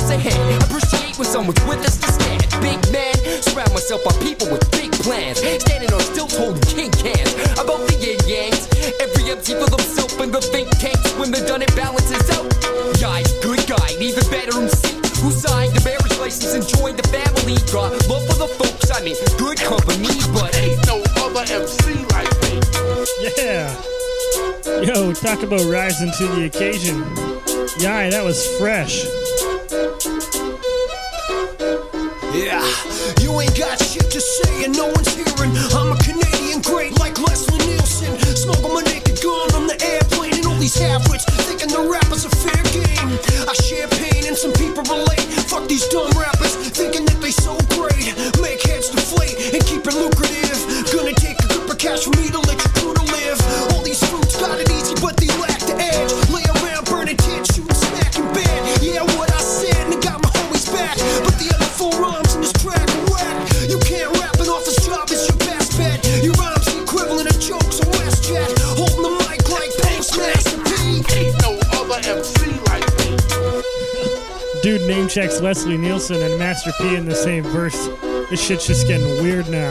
give 0.08 0.26
us 0.26 0.36
a. 0.36 0.64
Appreciate 0.64 1.18
when 1.18 1.26
someone's 1.26 1.60
with 1.66 1.84
us 1.84 1.98
to 1.98 2.12
stand. 2.12 2.40
Big 2.60 2.80
man, 2.92 3.14
surround 3.42 3.72
myself 3.72 4.02
by 4.04 4.12
people 4.22 4.50
with 4.50 4.64
big 4.70 4.92
plans. 5.04 5.38
Standing 5.38 5.92
on 5.92 6.00
stilts 6.00 6.36
holding 6.36 6.62
king 6.62 6.90
cans. 6.90 7.34
About 7.58 7.86
the 7.88 7.94
yin 8.00 8.18
yangs. 8.24 8.68
Every 9.00 9.30
MC 9.30 9.54
for 9.54 9.68
themselves 9.68 10.14
and 10.16 10.32
the 10.32 10.40
think 10.40 10.70
tanks. 10.78 11.12
When 11.18 11.30
they're 11.30 11.46
done, 11.46 11.62
it 11.62 11.74
balances 11.76 12.24
out. 12.30 12.48
Guy's 13.00 13.32
good 13.44 13.60
guy, 13.66 13.88
even 14.00 14.24
better 14.30 14.58
MC. 14.58 14.96
Who 15.20 15.30
signed 15.30 15.74
the 15.74 15.82
marriage 15.84 16.18
license 16.18 16.54
and 16.54 16.64
joined 16.66 16.98
the 16.98 17.08
family. 17.08 17.58
Got 17.72 17.92
love 18.08 18.24
for 18.26 18.38
the 18.38 18.48
folks, 18.58 18.90
I 18.90 19.02
mean, 19.02 19.16
good 19.36 19.58
company, 19.58 20.14
but 20.32 20.54
Ain't 20.56 20.78
no 20.86 21.02
other 21.20 21.44
MC 21.52 22.04
like 22.14 22.32
me. 22.42 22.60
Yeah. 23.36 23.74
Yo, 24.82 25.12
talk 25.12 25.42
about 25.42 25.64
rising 25.66 26.12
to 26.18 26.26
the 26.28 26.44
occasion. 26.46 27.02
Yeah, 27.78 28.10
that 28.10 28.24
was 28.24 28.46
fresh. 28.58 29.04
Yeah, 29.68 29.84
you 33.20 33.38
ain't 33.38 33.52
got 33.54 33.76
shit 33.76 34.08
to 34.10 34.20
say 34.20 34.64
and 34.64 34.74
no 34.74 34.86
one's 34.86 35.12
hearing. 35.12 35.52
I'm 35.76 35.92
a 35.92 35.98
Canadian 36.00 36.62
great 36.62 36.98
like 36.98 37.20
Leslie 37.20 37.58
Nielsen. 37.66 38.16
Smoking 38.34 38.72
my 38.72 38.80
naked 38.88 39.20
gun 39.20 39.52
on 39.52 39.66
the 39.66 39.76
airplane 39.84 40.40
and 40.40 40.46
all 40.46 40.56
these 40.56 40.74
half-wits 40.74 41.26
thinking 41.44 41.68
the 41.68 41.84
rappers 41.84 42.24
a 42.24 42.30
fair 42.30 42.62
game. 42.72 43.12
I 43.44 43.52
share 43.60 43.88
pain 43.88 44.24
and 44.24 44.36
some 44.36 44.54
people 44.54 44.84
relate. 44.88 45.28
Fuck 45.52 45.68
these 45.68 45.86
dumb 45.88 46.16
rappers 46.16 46.56
thinking 46.72 47.04
that 47.04 47.20
they 47.20 47.32
so 47.32 47.52
great. 47.76 48.16
Make 48.40 48.64
heads 48.64 48.88
deflate 48.88 49.52
and 49.52 49.60
keep 49.66 49.84
it 49.84 49.92
lucrative. 49.92 50.56
Gonna 50.96 51.12
take 51.12 51.36
a 51.44 51.46
grip 51.46 51.68
of 51.68 51.76
cash 51.76 52.04
for 52.04 52.16
me 52.16 52.30
to 52.32 52.40
Dude 74.62 74.82
name 74.88 75.06
checks 75.06 75.40
Leslie 75.40 75.76
Nielsen 75.76 76.20
and 76.20 76.36
Master 76.36 76.72
P 76.78 76.96
in 76.96 77.04
the 77.04 77.14
same 77.14 77.44
verse. 77.44 77.86
This 78.28 78.44
shit's 78.44 78.66
just 78.66 78.88
getting 78.88 79.06
weird 79.22 79.48
now. 79.48 79.70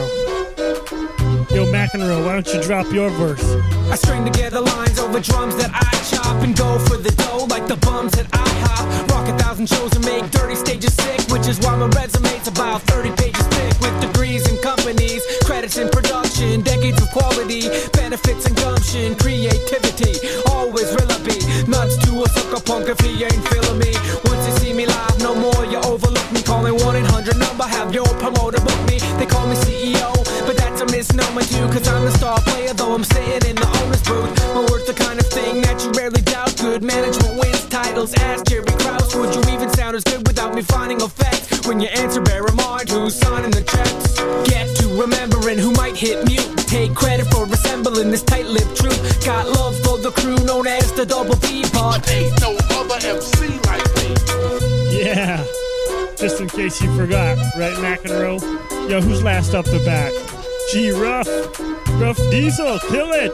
Yo, 1.52 1.66
McEnroe, 1.68 2.24
why 2.24 2.32
don't 2.32 2.46
you 2.54 2.62
drop 2.62 2.90
your 2.90 3.10
verse? 3.10 3.44
I 3.90 3.96
string 3.96 4.24
together 4.24 4.60
lines 4.60 4.98
over 4.98 5.20
drums 5.20 5.56
that 5.56 5.70
I 5.74 5.90
chop 6.08 6.42
and 6.42 6.56
go 6.56 6.78
for 6.86 6.96
the 6.96 7.10
dough 7.10 7.46
like 7.50 7.66
the 7.66 7.76
bums 7.76 8.12
that 8.12 8.28
I 8.32 8.48
hop. 8.64 9.10
Rock 9.10 9.28
a 9.28 9.36
thousand 9.38 9.68
shows 9.68 9.94
and 9.94 10.04
make 10.06 10.30
dirty 10.30 10.54
stages 10.54 10.94
sick, 10.94 11.20
which 11.30 11.46
is 11.46 11.60
why 11.60 11.76
my 11.76 11.86
resume's 11.88 12.48
about 12.48 12.80
30 12.82 13.10
pages 13.10 13.46
thick 13.48 13.80
with 13.80 14.00
degrees 14.00 14.48
and 14.48 14.60
companies, 14.62 15.22
credits 15.44 15.76
in 15.76 15.90
production, 15.90 16.62
decades 16.62 17.00
of 17.02 17.10
quality, 17.10 17.68
benefits 17.92 18.46
and 18.46 18.56
gumption, 18.56 19.14
creativity. 19.16 20.16
Always 20.46 20.90
will 20.96 21.17
sucker 22.48 22.62
punk 22.64 22.88
if 22.88 23.00
he 23.00 23.24
ain't 23.24 23.48
feeling 23.48 23.78
me. 23.78 23.92
Once 24.24 24.46
you 24.46 24.54
see 24.60 24.72
me 24.72 24.86
live, 24.86 25.18
no 25.20 25.34
more 25.34 25.64
you 25.66 25.78
overlook 25.78 26.32
me. 26.32 26.42
Call 26.42 26.62
me 26.62 26.70
1 26.70 26.96
800 26.96 27.36
number, 27.36 27.64
have 27.64 27.94
your 27.94 28.06
promoter 28.18 28.60
book 28.60 28.80
me. 28.88 28.98
They 29.18 29.26
call 29.26 29.46
me 29.46 29.56
CEO, 29.56 30.12
but 30.46 30.56
that's 30.56 30.80
a 30.80 30.86
misnomer 30.86 31.42
too, 31.42 31.66
cause 31.68 31.86
I'm 31.88 32.04
the 32.04 32.12
star 32.12 32.40
player, 32.40 32.72
though 32.74 32.94
I'm 32.94 33.04
sitting 33.04 33.50
in 33.50 33.56
the 33.56 33.68
owner's 33.82 34.02
booth. 34.02 34.32
My 34.54 34.62
work's 34.70 34.86
the 34.86 34.94
kind 34.94 35.18
of 35.18 35.26
thing 35.26 35.62
that 35.62 35.82
you 35.84 35.90
rarely 35.92 36.22
doubt. 36.22 36.56
Good 36.56 36.82
management 36.82 37.38
wins 37.40 37.64
titles. 37.66 38.14
Ask 38.14 38.46
Jerry 38.46 38.64
Krause, 38.80 39.14
would 39.14 39.34
you 39.34 39.42
even 39.52 39.68
sound 39.74 39.96
as 39.96 40.04
good 40.04 40.26
without 40.26 40.54
me 40.54 40.62
finding 40.62 41.00
effects? 41.00 41.66
When 41.66 41.80
you 41.80 41.88
answer, 41.88 42.22
mind 42.54 42.88
who's 42.88 43.14
signing 43.14 43.50
the 43.50 43.62
checks. 43.62 44.14
Get 44.48 44.74
to 44.76 44.88
remembering 45.00 45.58
who 45.58 45.72
might 45.72 45.96
hit 45.96 46.24
mute. 46.26 46.47
Take 47.98 48.06
credit 48.06 48.06
for 48.06 48.06
assembling 48.06 48.10
this 48.10 48.22
tight-lipped 48.22 48.76
troop. 48.76 49.24
Got 49.24 49.48
love 49.48 49.76
for 49.80 49.98
the 49.98 50.10
crew 50.10 50.36
known 50.44 50.66
as 50.66 50.92
the 50.92 51.04
Double 51.04 51.36
B 51.36 51.64
Pod. 51.72 52.08
Ain't 52.08 52.40
no 52.40 52.56
other 52.70 52.98
MC 53.06 53.58
like 53.66 53.84
me. 53.96 54.14
Yeah. 55.02 55.44
Just 56.16 56.40
in 56.40 56.48
case 56.48 56.80
you 56.80 56.94
forgot, 56.96 57.38
right, 57.56 57.76
McEnroe? 57.76 58.40
Yo, 58.88 59.00
who's 59.00 59.22
last 59.22 59.54
up 59.54 59.64
the 59.64 59.80
bat? 59.84 60.12
G 60.72 60.90
Ruff. 60.90 61.28
Ruff 62.00 62.16
Diesel, 62.30 62.78
kill 62.88 63.12
it. 63.12 63.32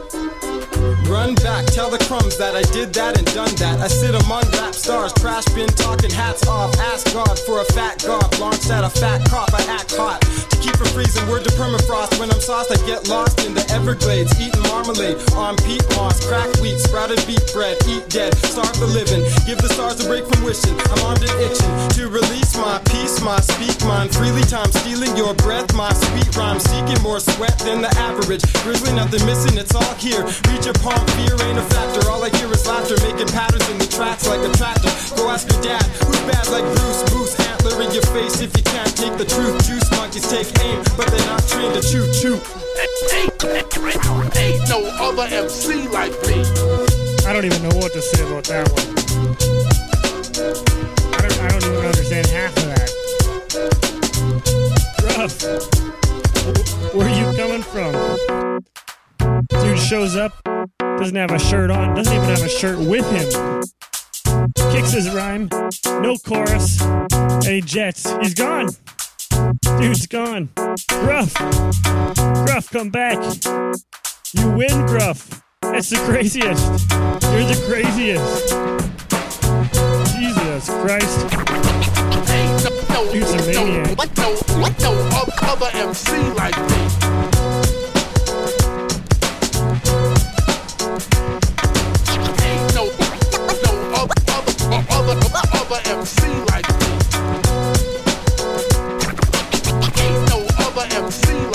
Run 1.08 1.34
back, 1.36 1.66
tell 1.66 1.90
the 1.90 1.98
crumbs 2.04 2.36
that 2.38 2.54
I 2.54 2.62
did 2.72 2.92
that 2.94 3.16
and 3.16 3.26
done 3.32 3.54
that. 3.56 3.80
I 3.80 3.88
sit 3.88 4.14
among 4.14 4.44
rap 4.52 4.74
stars, 4.74 5.12
trash 5.14 5.44
bin 5.54 5.68
talking 5.68 6.10
hats 6.10 6.46
off. 6.46 6.76
Ask 6.78 7.12
God 7.12 7.38
for 7.46 7.60
a 7.60 7.64
fat 7.72 8.02
gob, 8.04 8.28
launched 8.38 8.70
at 8.70 8.84
a 8.84 8.90
fat 8.90 9.24
cop. 9.28 9.52
I 9.54 9.62
act 9.68 9.96
hot 9.96 10.20
to 10.20 10.56
keep 10.60 10.76
from 10.76 10.88
freezing. 10.92 11.24
Word 11.28 11.44
to 11.44 11.52
permafrost. 11.56 12.18
When 12.20 12.30
I'm 12.30 12.40
sauced, 12.40 12.72
I 12.72 12.76
get 12.86 13.08
lost 13.08 13.44
in 13.46 13.54
the 13.54 13.64
Everglades, 13.72 14.32
eating 14.40 14.62
marmalade 14.68 15.16
on 15.32 15.56
peat 15.64 15.84
moss, 15.96 16.20
crack 16.26 16.52
wheat, 16.60 16.78
sprouted 16.78 17.24
beet 17.26 17.44
bread. 17.52 17.76
Eat 17.88 18.08
dead, 18.08 18.34
starve 18.52 18.76
the 18.76 18.86
living. 18.86 19.24
Give 19.46 19.58
the 19.58 19.72
stars 19.72 20.04
a 20.04 20.08
break 20.08 20.28
from 20.28 20.44
wishing. 20.44 20.76
I'm 20.92 21.00
armed 21.08 21.24
and 21.24 21.36
itching 21.40 21.72
to 21.96 22.08
release 22.12 22.56
my 22.56 22.80
peace, 22.84 23.20
my 23.24 23.40
speak 23.40 23.76
mine 23.88 24.08
freely. 24.08 24.44
Time 24.44 24.70
stealing 24.72 25.16
your 25.16 25.32
breath, 25.34 25.72
my 25.74 25.92
sweet 25.92 26.28
rhyme, 26.36 26.60
seeking 26.60 27.00
more 27.02 27.20
sweat 27.20 27.56
than 27.64 27.80
the 27.80 27.92
average. 27.96 28.44
Grizzly, 28.62 28.92
nothing 28.92 29.24
missing, 29.24 29.56
it's 29.56 29.74
all 29.74 29.94
here. 29.96 30.24
Reach 30.52 30.66
your 30.74 30.82
palm, 30.82 31.06
fear 31.14 31.34
ain't 31.46 31.58
a 31.58 31.62
factor. 31.70 32.08
All 32.10 32.22
I 32.22 32.28
hear 32.30 32.50
is 32.50 32.66
laughter, 32.66 32.96
making 33.06 33.28
patterns 33.28 33.68
in 33.70 33.78
the 33.78 33.86
tracks 33.86 34.26
like 34.26 34.40
a 34.40 34.50
tractor. 34.56 34.90
Go 35.16 35.30
ask 35.30 35.50
your 35.50 35.62
dad, 35.62 35.82
who's 36.02 36.20
bad 36.26 36.48
like 36.50 36.64
Bruce 36.74 37.02
Boost, 37.12 37.40
antler 37.40 37.82
in 37.82 37.92
your 37.92 38.06
face 38.14 38.40
if 38.40 38.56
you 38.56 38.62
can't 38.64 38.96
take 38.96 39.16
the 39.16 39.24
truth. 39.24 39.54
Juice 39.66 39.90
monkeys 39.92 40.26
take 40.28 40.48
aim, 40.64 40.82
but 40.96 41.06
they're 41.08 41.26
not 41.26 41.42
trained 41.46 41.74
to 41.74 41.82
chew 41.82 42.04
chew. 42.12 42.40
Ain't 44.36 44.68
no 44.68 44.80
other 45.00 45.26
MC 45.30 45.88
like 45.88 46.12
me. 46.26 46.42
I 47.26 47.32
don't 47.32 47.44
even 47.44 47.62
know 47.62 47.74
what 47.78 47.92
to 47.92 48.02
say 48.02 48.22
about 48.26 48.44
that 48.44 48.68
one. 48.68 48.88
I 51.14 51.18
don't, 51.22 51.38
I 51.40 51.48
don't 51.48 51.64
even 51.64 51.84
understand 51.86 52.26
half 52.26 52.56
of 52.56 52.64
that. 52.74 52.90
Ruff, 55.16 55.40
wh- 56.44 56.94
where 56.96 57.08
are 57.08 57.16
you 57.18 57.36
coming 57.36 57.62
from? 57.62 57.92
Dude 59.62 59.78
shows 59.78 60.16
up, 60.16 60.32
doesn't 60.98 61.16
have 61.16 61.30
a 61.30 61.38
shirt 61.38 61.70
on, 61.70 61.94
doesn't 61.94 62.14
even 62.14 62.28
have 62.28 62.42
a 62.42 62.48
shirt 62.48 62.78
with 62.78 63.04
him. 63.10 63.62
Kicks 64.72 64.92
his 64.92 65.10
rhyme, 65.10 65.48
no 65.84 66.16
chorus, 66.26 66.80
and 66.80 67.44
he 67.44 67.60
jets. 67.60 68.10
He's 68.20 68.34
gone. 68.34 68.68
Dude's 69.78 70.06
gone. 70.06 70.48
Gruff, 70.88 71.34
Gruff, 72.46 72.70
come 72.70 72.90
back. 72.90 73.18
You 74.32 74.50
win, 74.50 74.86
Gruff. 74.86 75.42
That's 75.60 75.90
the 75.90 75.96
craziest. 75.96 76.64
You're 77.32 77.46
the 77.46 77.64
craziest. 77.68 78.48
Jesus 80.16 80.68
Christ. 80.68 81.18
Ain't 82.30 82.64
no, 82.64 83.04
no, 83.04 83.12
Dude's 83.12 83.32
a 83.32 83.36
maniac. 83.46 83.96
no, 84.16 84.34
no, 84.80 85.08
no 85.08 85.24
other 85.42 85.70
MC 85.72 86.12
like 86.34 86.56
me. 86.70 87.33
MC 95.86 96.26
like. 96.50 96.68
Ain't 99.98 100.28
no 100.30 100.46
other 100.58 100.86
MC 100.90 101.32
like 101.46 101.53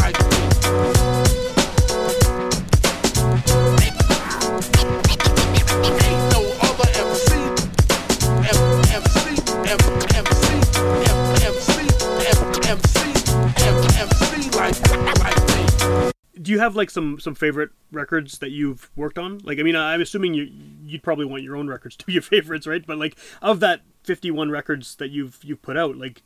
Do 16.50 16.54
you 16.54 16.60
have 16.62 16.76
like 16.76 16.90
some 16.90 17.20
some 17.20 17.36
favorite 17.36 17.70
records 17.92 18.40
that 18.40 18.50
you've 18.50 18.90
worked 18.96 19.20
on? 19.20 19.38
Like, 19.44 19.60
I 19.60 19.62
mean, 19.62 19.76
I'm 19.76 20.02
assuming 20.02 20.34
you 20.34 20.50
you'd 20.84 21.04
probably 21.04 21.26
want 21.26 21.44
your 21.44 21.56
own 21.56 21.68
records 21.68 21.96
to 21.98 22.06
be 22.08 22.14
your 22.14 22.22
favorites, 22.34 22.66
right? 22.66 22.84
But 22.84 22.98
like, 22.98 23.16
of 23.40 23.60
that 23.60 23.82
51 24.06 24.50
records 24.50 24.96
that 24.96 25.12
you've 25.12 25.38
you've 25.44 25.62
put 25.62 25.78
out, 25.78 25.96
like, 25.96 26.24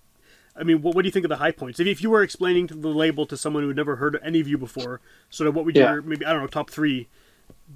I 0.55 0.63
mean, 0.63 0.81
what, 0.81 0.95
what 0.95 1.01
do 1.01 1.07
you 1.07 1.11
think 1.11 1.25
of 1.25 1.29
the 1.29 1.35
high 1.35 1.51
points? 1.51 1.77
If, 1.81 1.87
if 1.87 2.01
you 2.01 2.09
were 2.09 2.23
explaining 2.23 2.67
to 2.67 2.73
the 2.73 2.87
label 2.87 3.25
to 3.25 3.35
someone 3.35 3.63
who 3.63 3.67
had 3.67 3.75
never 3.75 3.97
heard 3.97 4.17
any 4.23 4.39
of 4.39 4.47
you 4.47 4.57
before, 4.57 5.01
sort 5.29 5.49
of 5.49 5.55
what 5.55 5.65
would 5.65 5.75
Yeah. 5.75 5.91
your 5.91 6.01
maybe 6.01 6.25
I 6.25 6.31
don't 6.31 6.39
know 6.39 6.47
top 6.47 6.69
three 6.69 7.09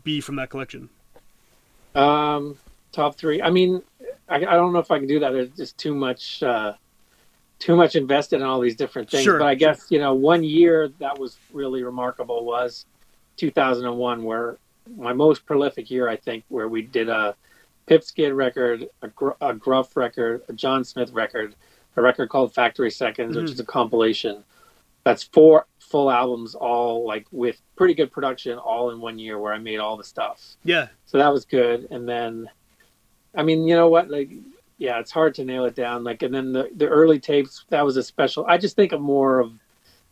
be 0.06 0.22
from 0.22 0.38
that 0.38 0.50
collection? 0.50 0.88
Um, 1.96 2.58
top 2.94 3.18
three. 3.18 3.42
I 3.42 3.50
mean, 3.50 3.84
I, 4.30 4.36
I 4.38 4.40
don't 4.40 4.72
know 4.72 4.80
if 4.80 4.90
I 4.90 5.00
can 5.00 5.08
do 5.10 5.20
that. 5.20 5.34
There's 5.34 5.50
just 5.50 5.78
too 5.78 5.94
much, 5.94 6.42
uh, 6.44 6.76
too 7.60 7.76
much 7.76 7.96
invested 7.96 8.38
in 8.38 8.44
all 8.44 8.60
these 8.60 8.76
different 8.76 9.10
things. 9.10 9.24
Sure, 9.24 9.40
but 9.40 9.48
I 9.48 9.56
guess 9.56 9.88
you 9.90 10.00
know, 10.00 10.14
one 10.14 10.44
year 10.44 10.90
that 11.00 11.18
was 11.20 11.38
really 11.52 11.84
remarkable 11.84 12.46
was 12.46 12.86
2001, 13.38 14.24
where 14.24 14.58
my 14.96 15.14
most 15.14 15.46
prolific 15.46 15.90
year, 15.92 16.08
I 16.08 16.16
think, 16.16 16.44
where 16.50 16.68
we 16.68 16.82
did 16.82 17.10
a 17.10 17.36
Pip 17.88 18.04
Skid 18.04 18.34
record, 18.34 18.88
a, 19.02 19.08
Gr- 19.10 19.32
a 19.42 19.54
Gruff 19.54 19.96
record, 19.96 20.44
a 20.50 20.54
John 20.54 20.84
Smith 20.84 21.12
record, 21.14 21.56
a 21.96 22.02
record 22.02 22.30
called 22.30 22.54
Factory 22.54 22.92
Seconds, 22.92 23.36
which 23.36 23.48
Mhm. 23.48 23.54
is 23.54 23.60
a 23.60 23.66
compilation. 23.66 24.44
That's 25.04 25.24
four 25.24 25.68
full 25.80 26.12
albums, 26.12 26.54
all 26.54 27.06
like 27.06 27.26
with 27.32 27.62
pretty 27.78 27.94
good 27.94 28.12
production, 28.12 28.58
all 28.58 28.92
in 28.92 29.00
one 29.00 29.18
year, 29.20 29.40
where 29.40 29.54
I 29.54 29.58
made 29.58 29.78
all 29.80 29.96
the 29.98 30.04
stuff. 30.04 30.58
Yeah. 30.64 30.88
So 31.06 31.18
that 31.18 31.32
was 31.32 31.46
good. 31.46 31.88
And 31.92 32.08
then, 32.08 32.50
I 33.34 33.44
mean, 33.44 33.68
you 33.68 33.76
know 33.76 33.88
what? 33.88 34.10
Like, 34.10 34.30
yeah, 34.78 35.00
it's 35.00 35.12
hard 35.12 35.36
to 35.36 35.44
nail 35.46 35.66
it 35.66 35.76
down. 35.76 36.04
Like, 36.04 36.22
and 36.24 36.34
then 36.34 36.54
the, 36.54 36.70
the 36.76 36.88
early 36.88 37.20
tapes, 37.20 37.66
that 37.70 37.84
was 37.86 37.98
a 37.98 38.04
special. 38.04 38.46
I 38.48 38.58
just 38.58 38.76
think 38.76 38.92
of 38.92 39.02
more 39.02 39.40
of 39.40 39.52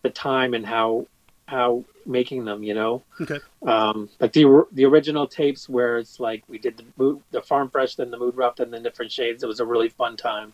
the 0.01 0.09
time 0.09 0.53
and 0.53 0.65
how 0.65 1.07
how 1.47 1.83
making 2.05 2.45
them. 2.45 2.63
You 2.63 2.73
know, 2.73 3.03
Okay. 3.21 3.39
um, 3.65 4.09
like 4.19 4.33
the 4.33 4.65
the 4.71 4.85
original 4.85 5.27
tapes 5.27 5.69
where 5.69 5.97
it's 5.97 6.19
like 6.19 6.43
we 6.47 6.57
did 6.57 6.77
the 6.77 6.85
mood, 6.97 7.21
the 7.31 7.41
farm 7.41 7.69
fresh, 7.69 7.95
then 7.95 8.11
the 8.11 8.17
Mood 8.17 8.35
Ruff, 8.35 8.55
then 8.55 8.71
the 8.71 8.79
different 8.79 9.11
shades. 9.11 9.43
It 9.43 9.47
was 9.47 9.59
a 9.59 9.65
really 9.65 9.89
fun 9.89 10.17
time. 10.17 10.53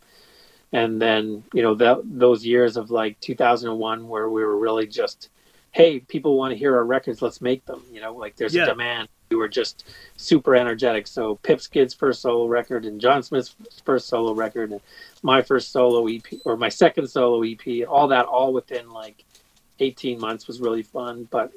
And 0.73 1.01
then 1.01 1.43
you 1.53 1.61
know 1.61 1.75
that 1.75 2.01
those 2.05 2.45
years 2.45 2.77
of 2.77 2.91
like 2.91 3.19
2001 3.21 4.07
where 4.07 4.29
we 4.29 4.43
were 4.43 4.57
really 4.57 4.87
just, 4.87 5.29
hey, 5.71 5.99
people 5.99 6.37
want 6.37 6.51
to 6.51 6.57
hear 6.57 6.75
our 6.75 6.83
records, 6.83 7.21
let's 7.21 7.41
make 7.41 7.65
them. 7.65 7.81
You 7.91 8.01
know, 8.01 8.13
like 8.13 8.35
there's 8.35 8.53
Yeah. 8.53 8.63
a 8.63 8.67
demand. 8.67 9.07
We 9.29 9.37
were 9.37 9.47
just 9.47 9.85
super 10.17 10.55
energetic. 10.55 11.07
So 11.07 11.35
Pip 11.35 11.61
Skid's 11.61 11.93
first 11.93 12.21
solo 12.21 12.47
record 12.47 12.85
and 12.85 12.99
John 12.99 13.23
Smith's 13.23 13.55
first 13.85 14.07
solo 14.09 14.33
record 14.33 14.71
and 14.71 14.81
my 15.23 15.41
first 15.41 15.71
solo 15.71 16.07
EP 16.07 16.23
or 16.45 16.57
my 16.57 16.67
second 16.69 17.07
solo 17.07 17.41
EP, 17.43 17.85
all 17.87 18.09
that 18.09 18.25
all 18.25 18.51
within 18.51 18.89
like 18.89 19.23
18 19.79 20.19
months 20.19 20.47
was 20.47 20.59
really 20.59 20.83
fun. 20.83 21.27
But 21.31 21.51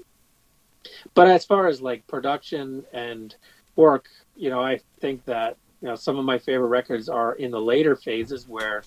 but 1.15 1.27
as 1.27 1.45
far 1.45 1.67
as 1.67 1.81
like 1.81 2.07
production 2.07 2.85
and 2.93 3.35
work, 3.75 4.07
you 4.37 4.51
know, 4.51 4.61
I 4.61 4.81
think 5.01 5.25
that 5.25 5.57
you 5.83 5.89
know 5.89 5.97
some 5.97 6.17
of 6.19 6.25
my 6.25 6.39
favorite 6.39 6.69
records 6.69 7.09
are 7.09 7.35
in 7.35 7.51
the 7.51 7.61
later 7.61 7.97
phases 7.97 8.47
where 8.47 8.85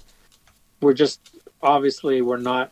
we're 0.82 0.94
just 0.94 1.36
obviously 1.62 2.22
we're 2.22 2.38
not. 2.38 2.72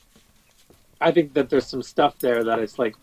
I 1.02 1.12
think 1.12 1.34
that 1.34 1.50
there's 1.50 1.68
some 1.68 1.84
stuff 1.84 2.18
there 2.20 2.44
that 2.44 2.60
it's 2.60 2.80
like 2.80 2.96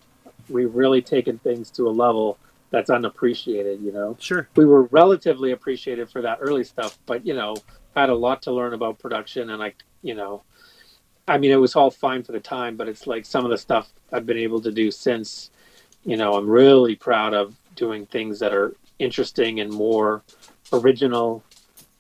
we've 0.49 0.75
really 0.75 1.03
taken 1.03 1.39
things 1.39 1.71
to 1.73 1.89
a 1.89 1.91
level 1.91 2.39
that's 2.71 2.91
unappreciated. 2.91 3.81
You 3.83 3.93
know, 3.93 4.17
Sure. 4.19 4.49
we 4.57 4.65
were 4.65 4.85
relatively 4.85 5.53
appreciated 5.53 6.11
for 6.11 6.23
that 6.23 6.39
early 6.41 6.65
stuff, 6.65 6.99
but 7.07 7.25
you 7.27 7.35
know, 7.35 7.55
I 7.95 8.01
had 8.01 8.11
a 8.11 8.15
lot 8.15 8.43
to 8.43 8.53
learn 8.53 8.73
about 8.75 8.99
production, 8.99 9.51
and 9.51 9.63
I, 9.63 9.75
you 10.03 10.15
know, 10.15 10.43
I 11.29 11.39
mean, 11.39 11.51
it 11.51 11.57
was 11.57 11.77
all 11.77 11.91
fine 11.91 12.23
for 12.23 12.33
the 12.33 12.41
time, 12.41 12.77
but 12.77 12.89
it's 12.89 13.07
like 13.07 13.25
some 13.27 13.45
of 13.45 13.51
the 13.51 13.59
stuff 13.59 13.93
I've 14.13 14.27
been 14.27 14.39
able 14.39 14.61
to 14.63 14.73
do 14.73 14.91
since, 14.91 15.51
you 16.05 16.17
know, 16.17 16.35
I'm 16.35 16.49
really 16.49 16.97
proud 16.97 17.35
of 17.35 17.55
doing 17.77 18.07
things 18.07 18.39
that 18.41 18.53
are 18.53 18.75
interesting 18.99 19.61
and 19.61 19.71
more 19.71 20.23
original, 20.73 21.45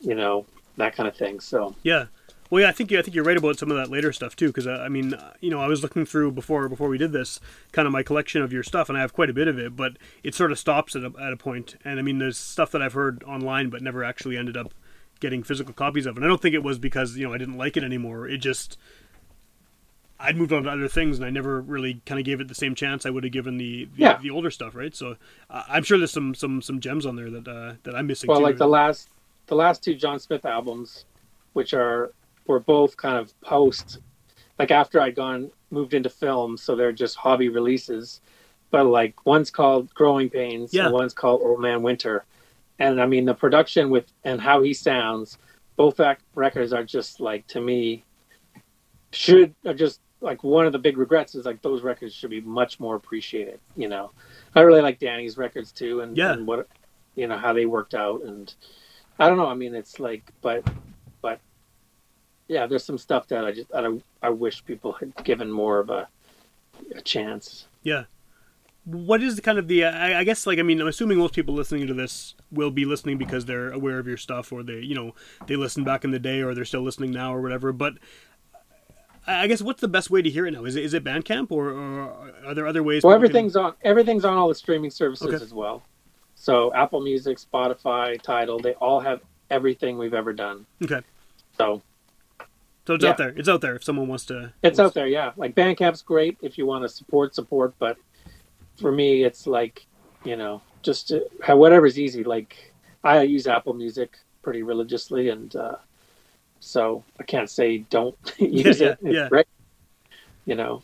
you 0.01 0.15
know, 0.15 0.47
that 0.77 0.97
kind 0.97 1.09
of 1.09 1.15
thing. 1.17 1.39
So 1.41 1.77
Yeah. 1.83 2.07
Well, 2.53 2.61
yeah, 2.61 2.69
I 2.69 2.73
think 2.73 2.93
I 2.93 3.01
think 3.01 3.15
you're 3.15 3.25
right 3.25 3.39
about 3.39 3.59
some 3.59 3.71
of 3.71 3.79
that 3.79 3.89
later 3.91 4.13
stuff 4.13 4.37
too, 4.37 4.49
because 4.49 4.67
uh, 4.67 4.83
I 4.85 4.91
mean, 4.91 5.15
uh, 5.15 5.33
you 5.41 5.49
know, 5.49 5.59
I 5.59 5.69
was 5.69 5.83
looking 5.83 6.05
through 6.05 6.33
before 6.33 6.69
before 6.69 6.91
we 6.91 6.99
did 6.99 7.11
this, 7.11 7.41
kind 7.73 7.87
of 7.87 7.93
my 7.93 8.03
collection 8.03 8.43
of 8.43 8.53
your 8.53 8.63
stuff, 8.63 8.91
and 8.91 8.99
I 8.99 9.01
have 9.01 9.15
quite 9.15 9.31
a 9.31 9.33
bit 9.33 9.49
of 9.49 9.59
it, 9.59 9.75
but 9.75 9.97
it 10.23 10.35
sort 10.35 10.53
of 10.53 10.59
stops 10.59 10.95
at 10.95 11.03
a, 11.03 11.13
at 11.19 11.33
a 11.33 11.37
point. 11.39 11.77
And 11.83 11.99
I 11.99 12.03
mean, 12.03 12.19
there's 12.19 12.37
stuff 12.37 12.71
that 12.73 12.83
I've 12.83 12.93
heard 12.93 13.25
online, 13.27 13.71
but 13.71 13.81
never 13.81 14.05
actually 14.05 14.37
ended 14.37 14.59
up 14.59 14.75
getting 15.19 15.43
physical 15.43 15.73
copies 15.73 16.05
of. 16.05 16.17
And 16.17 16.27
I 16.27 16.29
don't 16.29 16.43
think 16.43 16.55
it 16.55 16.63
was 16.63 16.79
because 16.79 17.17
you 17.17 17.27
know 17.27 17.33
I 17.33 17.39
didn't 17.39 17.57
like 17.57 17.79
it 17.79 17.85
anymore. 17.85 18.29
It 18.29 18.37
just 18.37 18.77
I'd 20.21 20.37
moved 20.37 20.53
on 20.53 20.65
to 20.65 20.71
other 20.73 20.89
things, 20.89 21.17
and 21.17 21.25
I 21.25 21.31
never 21.31 21.59
really 21.59 22.03
kind 22.05 22.21
of 22.21 22.27
gave 22.27 22.43
it 22.43 22.49
the 22.49 22.55
same 22.55 22.75
chance 22.75 23.07
I 23.07 23.11
would 23.11 23.25
have 23.25 23.33
given 23.33 23.57
the 23.57 23.87
the, 23.97 24.03
Yeah. 24.03 24.19
the 24.19 24.29
older 24.29 24.51
stuff, 24.51 24.75
right? 24.75 24.95
So 24.95 25.17
uh, 25.49 25.63
I'm 25.71 25.85
sure 25.85 25.97
there's 25.97 26.13
some 26.13 26.35
some 26.35 26.61
some 26.61 26.81
gems 26.81 27.07
on 27.07 27.17
there 27.17 27.31
that 27.31 27.49
uh, 27.49 27.75
that 27.85 27.95
I'm 27.95 28.07
missing. 28.07 28.29
well, 28.29 28.41
too. 28.41 28.45
like 28.45 28.59
the 28.59 28.69
last, 28.69 29.09
the 29.47 29.57
last 29.57 29.83
two 29.83 29.95
John 29.95 30.21
Smith 30.21 30.45
albums, 30.45 31.07
which 31.55 31.73
are 31.73 32.13
were 32.47 32.61
both 32.61 32.97
kind 32.97 33.17
of 33.17 33.39
post, 33.41 33.99
like 34.59 34.71
after 34.71 35.01
I'd 35.01 35.15
gone 35.15 35.51
moved 35.71 35.95
into 35.95 36.11
film, 36.11 36.57
so 36.57 36.75
they're 36.77 36.93
just 36.93 37.17
hobby 37.17 37.49
releases. 37.49 38.21
But 38.71 38.85
like 38.87 39.25
one's 39.27 39.51
called 39.51 39.93
Growing 39.95 40.31
Pains, 40.31 40.73
Yeah. 40.73 40.87
and 40.87 40.95
one's 40.95 41.15
called 41.15 41.43
Old 41.43 41.61
Man 41.61 41.83
Winter, 41.83 42.25
and 42.79 43.01
I 43.01 43.07
mean 43.07 43.25
the 43.25 43.35
production 43.35 43.91
with 43.91 44.13
and 44.25 44.41
how 44.41 44.63
he 44.63 44.73
sounds, 44.75 45.39
both 45.77 46.01
ac- 46.01 46.21
records 46.35 46.73
are 46.73 46.85
just 46.85 47.21
like 47.21 47.47
to 47.49 47.61
me, 47.61 48.05
should 49.13 49.55
are 49.67 49.75
just 49.75 50.01
like 50.21 50.43
one 50.45 50.67
of 50.67 50.73
the 50.73 50.79
big 50.79 50.97
regrets 50.99 51.35
is 51.35 51.45
like 51.45 51.61
those 51.63 51.83
records 51.83 52.15
should 52.15 52.31
be 52.31 52.41
much 52.41 52.79
more 52.81 52.95
appreciated. 52.97 53.59
You 53.77 53.89
know, 53.89 54.13
I 54.55 54.61
really 54.61 54.81
like 54.81 54.99
Danny's 54.99 55.37
records 55.37 55.73
too, 55.73 56.01
and, 56.01 56.17
Yeah. 56.17 56.33
and 56.33 56.47
what 56.47 56.69
you 57.15 57.27
know 57.27 57.37
how 57.37 57.53
they 57.53 57.67
worked 57.67 57.95
out, 57.95 58.23
and 58.23 58.53
I 59.19 59.29
don't 59.29 59.37
know. 59.37 59.47
I 59.49 59.55
mean, 59.55 59.75
it's 59.75 60.01
like, 60.01 60.33
but 60.41 60.67
but 61.21 61.41
yeah, 62.53 62.67
there's 62.67 62.85
some 62.85 62.99
stuff 62.99 63.27
that 63.29 63.45
I 63.45 63.53
just 63.53 63.71
that 63.71 63.85
I, 63.85 63.91
I 64.23 64.31
wish 64.31 64.65
people 64.65 64.93
had 64.93 65.13
given 65.25 65.51
more 65.51 65.79
of 65.79 65.91
a 65.91 66.09
a 66.95 67.01
chance. 67.01 67.67
Yeah. 67.83 68.05
What 68.85 69.23
is 69.23 69.37
the 69.37 69.43
kind 69.43 69.59
of 69.59 69.69
the? 69.69 69.85
I, 69.85 70.21
I 70.21 70.25
guess 70.25 70.47
like 70.47 70.59
I 70.59 70.63
mean 70.63 70.81
I'm 70.81 70.89
assuming 70.89 71.17
most 71.19 71.35
people 71.35 71.55
listening 71.55 71.87
to 71.87 71.95
this 71.95 72.35
will 72.51 72.71
be 72.73 72.85
listening 72.85 73.17
because 73.17 73.45
they're 73.47 73.71
aware 73.71 73.99
of 73.99 74.07
your 74.09 74.17
stuff 74.17 74.53
or 74.53 74.63
they 74.63 74.81
you 74.81 74.95
know 74.95 75.15
they 75.47 75.57
listened 75.57 75.87
back 75.87 76.05
in 76.05 76.11
the 76.11 76.19
day 76.19 76.43
or 76.43 76.55
they're 76.55 76.65
still 76.65 76.83
listening 76.83 77.13
now 77.13 77.35
or 77.35 77.41
whatever. 77.41 77.73
But 77.73 77.95
I 79.27 79.45
I 79.45 79.47
guess 79.47 79.63
what's 79.63 79.81
the 79.81 79.89
best 79.89 80.11
way 80.11 80.21
to 80.23 80.29
hear 80.31 80.47
it 80.47 80.51
now? 80.51 80.65
Is 80.65 80.75
it 80.77 80.85
is 80.85 80.95
it 80.95 81.05
Bandcamp 81.05 81.51
or, 81.53 81.71
or 81.71 82.33
are 82.45 82.55
there 82.55 82.67
other 82.67 82.83
ways? 82.83 83.03
Well, 83.05 83.15
people 83.17 83.29
can- 83.29 83.37
everything's 83.37 83.57
on 83.57 83.75
everything's 83.83 84.25
on 84.25 84.37
all 84.37 84.49
the 84.49 84.55
streaming 84.55 84.91
services 84.91 85.29
Okay. 85.29 85.37
as 85.43 85.55
well. 85.55 85.83
So 86.35 86.75
Apple 86.75 87.01
Music, 87.03 87.39
Spotify, 87.39 88.21
Tidal, 88.21 88.59
they 88.59 88.73
all 88.75 88.99
have 89.01 89.21
everything 89.49 89.97
we've 89.97 90.15
ever 90.15 90.33
done. 90.33 90.67
okay. 90.83 91.03
So 91.57 91.83
So 92.87 92.95
it's 92.95 93.05
Yeah. 93.05 93.11
out 93.11 93.17
there. 93.17 93.29
It's 93.37 93.49
out 93.49 93.61
there 93.61 93.77
if 93.77 93.85
someone 93.85 94.09
wants 94.09 94.27
to. 94.27 94.53
It's 94.63 94.79
out 94.81 94.95
there, 94.95 95.07
yeah. 95.07 95.33
Like 95.37 95.55
Bandcamp's 95.55 96.03
great 96.03 96.37
if 96.43 96.59
you 96.59 96.67
want 96.67 96.83
to 96.83 96.89
support 96.89 97.35
support, 97.35 97.75
but 97.79 97.97
for 98.81 98.91
me, 98.93 99.23
it's 99.25 99.47
like 99.47 99.87
you 100.25 100.37
know 100.37 100.61
just 100.83 101.09
to, 101.09 101.29
have 101.43 101.59
whatever's 101.59 101.99
easy. 101.99 102.25
Like 102.25 102.73
I 103.05 103.23
use 103.23 103.47
Apple 103.47 103.75
Music 103.75 104.19
pretty 104.43 104.63
religiously, 104.63 105.29
and 105.29 105.55
uh, 105.55 105.77
so 106.61 107.05
I 107.21 107.23
can't 107.23 107.49
say 107.51 107.79
don't 107.79 108.17
use 108.39 108.81
yeah, 108.81 108.89
it. 108.89 108.99
Yeah. 109.03 109.29
great. 109.29 109.47
You 110.45 110.57
know, 110.57 110.83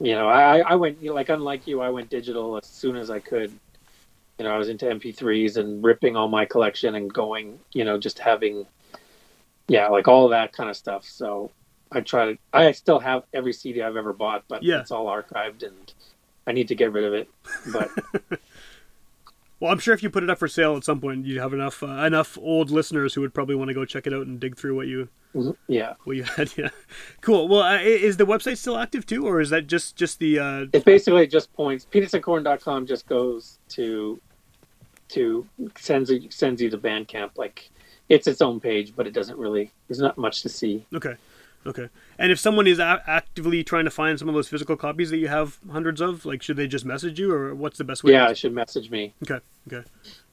you 0.00 0.14
know, 0.16 0.28
I 0.28 0.58
I 0.60 0.74
went 0.74 1.02
like 1.04 1.28
unlike 1.28 1.66
you, 1.66 1.80
I 1.80 1.90
went 1.90 2.10
digital 2.10 2.56
as 2.56 2.66
soon 2.66 2.96
as 2.96 3.08
I 3.10 3.20
could. 3.20 3.52
You 4.38 4.44
know, 4.44 4.54
I 4.54 4.58
was 4.58 4.68
into 4.68 4.84
MP3s 4.84 5.56
and 5.56 5.82
ripping 5.82 6.14
all 6.14 6.28
my 6.28 6.44
collection 6.44 6.94
and 6.96 7.10
going, 7.10 7.58
you 7.72 7.84
know, 7.84 7.96
just 7.96 8.18
having, 8.18 8.66
yeah, 9.68 9.88
like 9.88 10.08
all 10.08 10.28
that 10.28 10.52
kind 10.52 10.70
of 10.70 10.76
stuff. 10.76 11.04
So 11.04 11.50
I 11.92 12.00
try 12.00 12.32
to. 12.32 12.38
I 12.52 12.72
still 12.72 12.98
have 13.00 13.24
every 13.34 13.52
CD 13.52 13.82
I've 13.82 13.96
ever 13.96 14.12
bought, 14.12 14.44
but 14.48 14.62
Yeah. 14.62 14.80
it's 14.80 14.90
all 14.90 15.06
archived, 15.06 15.62
and 15.62 15.92
I 16.46 16.52
need 16.52 16.68
to 16.68 16.74
get 16.74 16.92
rid 16.92 17.04
of 17.04 17.14
it. 17.14 17.28
But 17.72 17.90
Well, 19.58 19.72
I'm 19.72 19.78
sure 19.78 19.94
if 19.94 20.02
you 20.02 20.10
put 20.10 20.22
it 20.22 20.28
up 20.28 20.38
for 20.38 20.48
sale 20.48 20.76
at 20.76 20.84
some 20.84 21.00
point, 21.00 21.24
you'd 21.24 21.40
have 21.40 21.54
enough 21.54 21.82
uh, 21.82 21.86
enough 21.86 22.36
old 22.38 22.70
listeners 22.70 23.14
who 23.14 23.22
would 23.22 23.32
probably 23.32 23.54
want 23.54 23.68
to 23.68 23.74
go 23.74 23.86
check 23.86 24.06
it 24.06 24.12
out 24.12 24.26
and 24.26 24.38
dig 24.38 24.54
through 24.56 24.76
what 24.76 24.86
you 24.86 25.08
yeah, 25.66 25.94
what 26.04 26.16
you 26.16 26.22
had. 26.36 26.52
Yeah, 26.58 26.68
cool. 27.22 27.48
Well, 27.48 27.62
uh, 27.62 27.78
is 27.80 28.18
the 28.18 28.26
website 28.26 28.58
still 28.58 28.76
active 28.76 29.06
too, 29.06 29.26
or 29.26 29.40
is 29.40 29.48
that 29.50 29.66
just 29.66 29.96
just 29.96 30.18
the? 30.18 30.38
Uh, 30.38 30.66
it 30.74 30.84
basically 30.84 31.26
just 31.26 31.50
points. 31.54 31.86
Peanutsandcorn.com 31.90 32.86
just 32.86 33.06
goes 33.06 33.58
to 33.70 34.20
to 35.08 35.46
sends 35.78 36.12
sends 36.34 36.60
you 36.60 36.68
to 36.68 36.76
Bandcamp. 36.76 37.30
Like 37.36 37.70
it's 38.08 38.26
its 38.26 38.40
own 38.40 38.60
page, 38.60 38.92
but 38.96 39.06
it 39.06 39.12
doesn't 39.12 39.38
really. 39.38 39.70
There's 39.88 39.98
not 40.00 40.16
much 40.18 40.42
to 40.42 40.48
see. 40.48 40.84
Okay. 40.94 41.14
Okay. 41.66 41.88
And 42.18 42.30
if 42.30 42.38
someone 42.38 42.68
is 42.68 42.78
a- 42.78 43.02
actively 43.08 43.64
trying 43.64 43.86
to 43.86 43.90
find 43.90 44.16
some 44.18 44.28
of 44.28 44.34
those 44.36 44.46
physical 44.48 44.76
copies 44.76 45.10
that 45.10 45.16
you 45.16 45.26
have 45.26 45.58
hundreds 45.72 46.00
of, 46.00 46.24
like, 46.24 46.40
should 46.40 46.56
they 46.56 46.68
just 46.68 46.84
message 46.84 47.18
you, 47.18 47.32
or 47.32 47.54
what's 47.56 47.76
the 47.78 47.82
best 47.84 48.04
way? 48.04 48.12
Yeah, 48.12 48.26
to 48.26 48.30
it 48.30 48.38
should 48.38 48.52
message 48.54 48.88
me. 48.88 49.14
Okay. 49.24 49.40
Okay. 49.66 49.84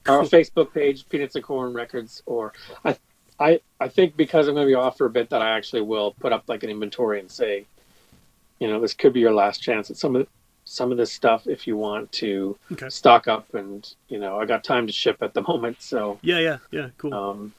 Our 0.06 0.20
Cool. 0.20 0.28
Facebook 0.28 0.72
page, 0.72 1.08
Peanuts 1.08 1.34
and 1.34 1.42
Corn 1.42 1.72
Records, 1.72 2.22
or 2.26 2.52
I, 2.84 2.96
I, 3.40 3.60
I 3.80 3.88
think 3.88 4.16
because 4.16 4.46
I'm 4.46 4.54
going 4.54 4.66
to 4.66 4.70
be 4.70 4.74
off 4.74 4.96
for 4.96 5.06
a 5.06 5.10
bit, 5.10 5.30
that 5.30 5.42
I 5.42 5.56
actually 5.56 5.82
will 5.82 6.12
put 6.12 6.32
up 6.32 6.44
like 6.46 6.62
an 6.62 6.70
inventory 6.70 7.18
and 7.18 7.28
say, 7.30 7.64
you 8.60 8.68
know, 8.68 8.80
this 8.80 8.94
could 8.94 9.12
be 9.12 9.18
your 9.20 9.34
last 9.34 9.60
chance 9.60 9.90
at 9.90 9.96
some 9.96 10.14
of 10.14 10.28
some 10.66 10.90
of 10.90 10.96
this 10.96 11.12
stuff 11.12 11.46
if 11.46 11.66
you 11.66 11.76
want 11.76 12.10
to 12.12 12.56
Okay. 12.72 12.88
stock 12.88 13.26
up. 13.28 13.52
And 13.54 13.92
you 14.08 14.18
know, 14.18 14.38
I 14.40 14.46
got 14.46 14.62
time 14.64 14.86
to 14.86 14.92
ship 14.92 15.16
at 15.20 15.34
the 15.34 15.42
moment, 15.48 15.82
so 15.82 16.18
Yeah. 16.22 16.38
Yeah. 16.38 16.58
Yeah. 16.70 16.88
Cool. 16.96 17.12
um, 17.12 17.52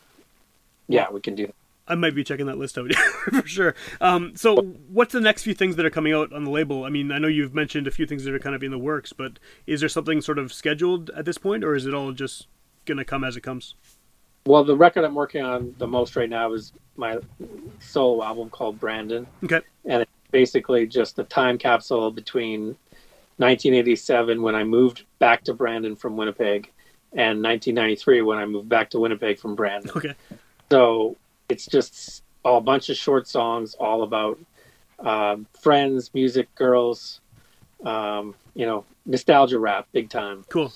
yeah, 0.88 1.10
we 1.12 1.22
can 1.22 1.36
do 1.36 1.48
that. 1.48 1.56
I 1.88 1.96
might 1.96 2.16
be 2.16 2.24
checking 2.24 2.48
that 2.48 2.58
list 2.58 2.78
out 2.78 2.92
for 3.32 3.48
sure. 3.48 3.76
Um, 4.02 4.36
so, 4.36 4.56
what's 4.90 5.14
the 5.14 5.22
next 5.22 5.44
few 5.44 5.54
things 5.54 5.76
that 5.76 5.86
are 5.86 5.92
coming 5.92 6.14
out 6.14 6.34
on 6.34 6.44
the 6.44 6.50
label? 6.50 6.84
I 6.84 6.90
mean, 6.90 7.12
I 7.12 7.20
know 7.20 7.28
you've 7.28 7.54
mentioned 7.54 7.86
a 7.86 7.92
few 7.92 8.08
things 8.08 8.24
that 8.24 8.34
are 8.34 8.40
kind 8.40 8.56
of 8.56 8.64
in 8.64 8.72
the 8.72 8.80
works, 8.80 9.14
but 9.14 9.40
is 9.68 9.82
there 9.82 9.90
something 9.90 10.22
sort 10.22 10.40
of 10.40 10.52
scheduled 10.52 11.12
at 11.12 11.26
this 11.26 11.38
point, 11.38 11.64
or 11.64 11.76
is 11.76 11.86
it 11.86 11.94
all 11.94 12.12
just 12.12 12.48
gonna 12.86 13.06
come 13.06 13.24
as 13.24 13.38
it 13.38 13.42
comes? 13.42 13.76
Well, 14.48 14.64
the 14.64 14.76
record 14.76 15.04
I'm 15.04 15.16
working 15.16 15.44
on 15.44 15.76
the 15.78 15.88
most 15.88 16.16
right 16.16 16.30
now 16.30 16.54
is 16.54 16.72
my 16.98 17.18
solo 17.80 18.24
album 18.24 18.50
called 18.50 18.80
Brandon. 18.80 19.28
Okay. 19.44 19.62
and 19.86 20.04
it's 20.04 20.12
basically 20.32 20.86
just 20.88 21.18
a 21.20 21.24
time 21.24 21.58
capsule 21.58 22.12
between 22.12 22.78
1987 23.38 24.42
when 24.42 24.56
I 24.56 24.64
moved 24.64 25.04
back 25.20 25.44
to 25.46 25.54
Brandon 25.54 25.96
from 25.96 26.16
Winnipeg 26.16 26.72
and 27.12 27.42
1993 27.42 28.22
when 28.22 28.38
I 28.38 28.46
moved 28.46 28.70
back 28.70 28.90
to 28.92 29.00
Winnipeg 29.00 29.40
from 29.40 29.56
Brandon. 29.56 29.92
Okay. 29.96 30.14
So 30.76 31.16
it's 31.48 31.68
just 31.68 32.22
a 32.44 32.60
bunch 32.60 32.90
of 32.90 32.98
short 32.98 33.30
songs 33.30 33.76
all 33.76 34.04
about 34.04 34.38
um, 35.00 35.48
friends, 35.62 36.14
music, 36.14 36.54
girls, 36.54 37.22
um, 37.86 38.36
you 38.56 38.66
know, 38.66 38.84
nostalgia 39.06 39.58
rap, 39.58 39.88
big 39.94 40.10
time. 40.10 40.44
Cool. 40.50 40.74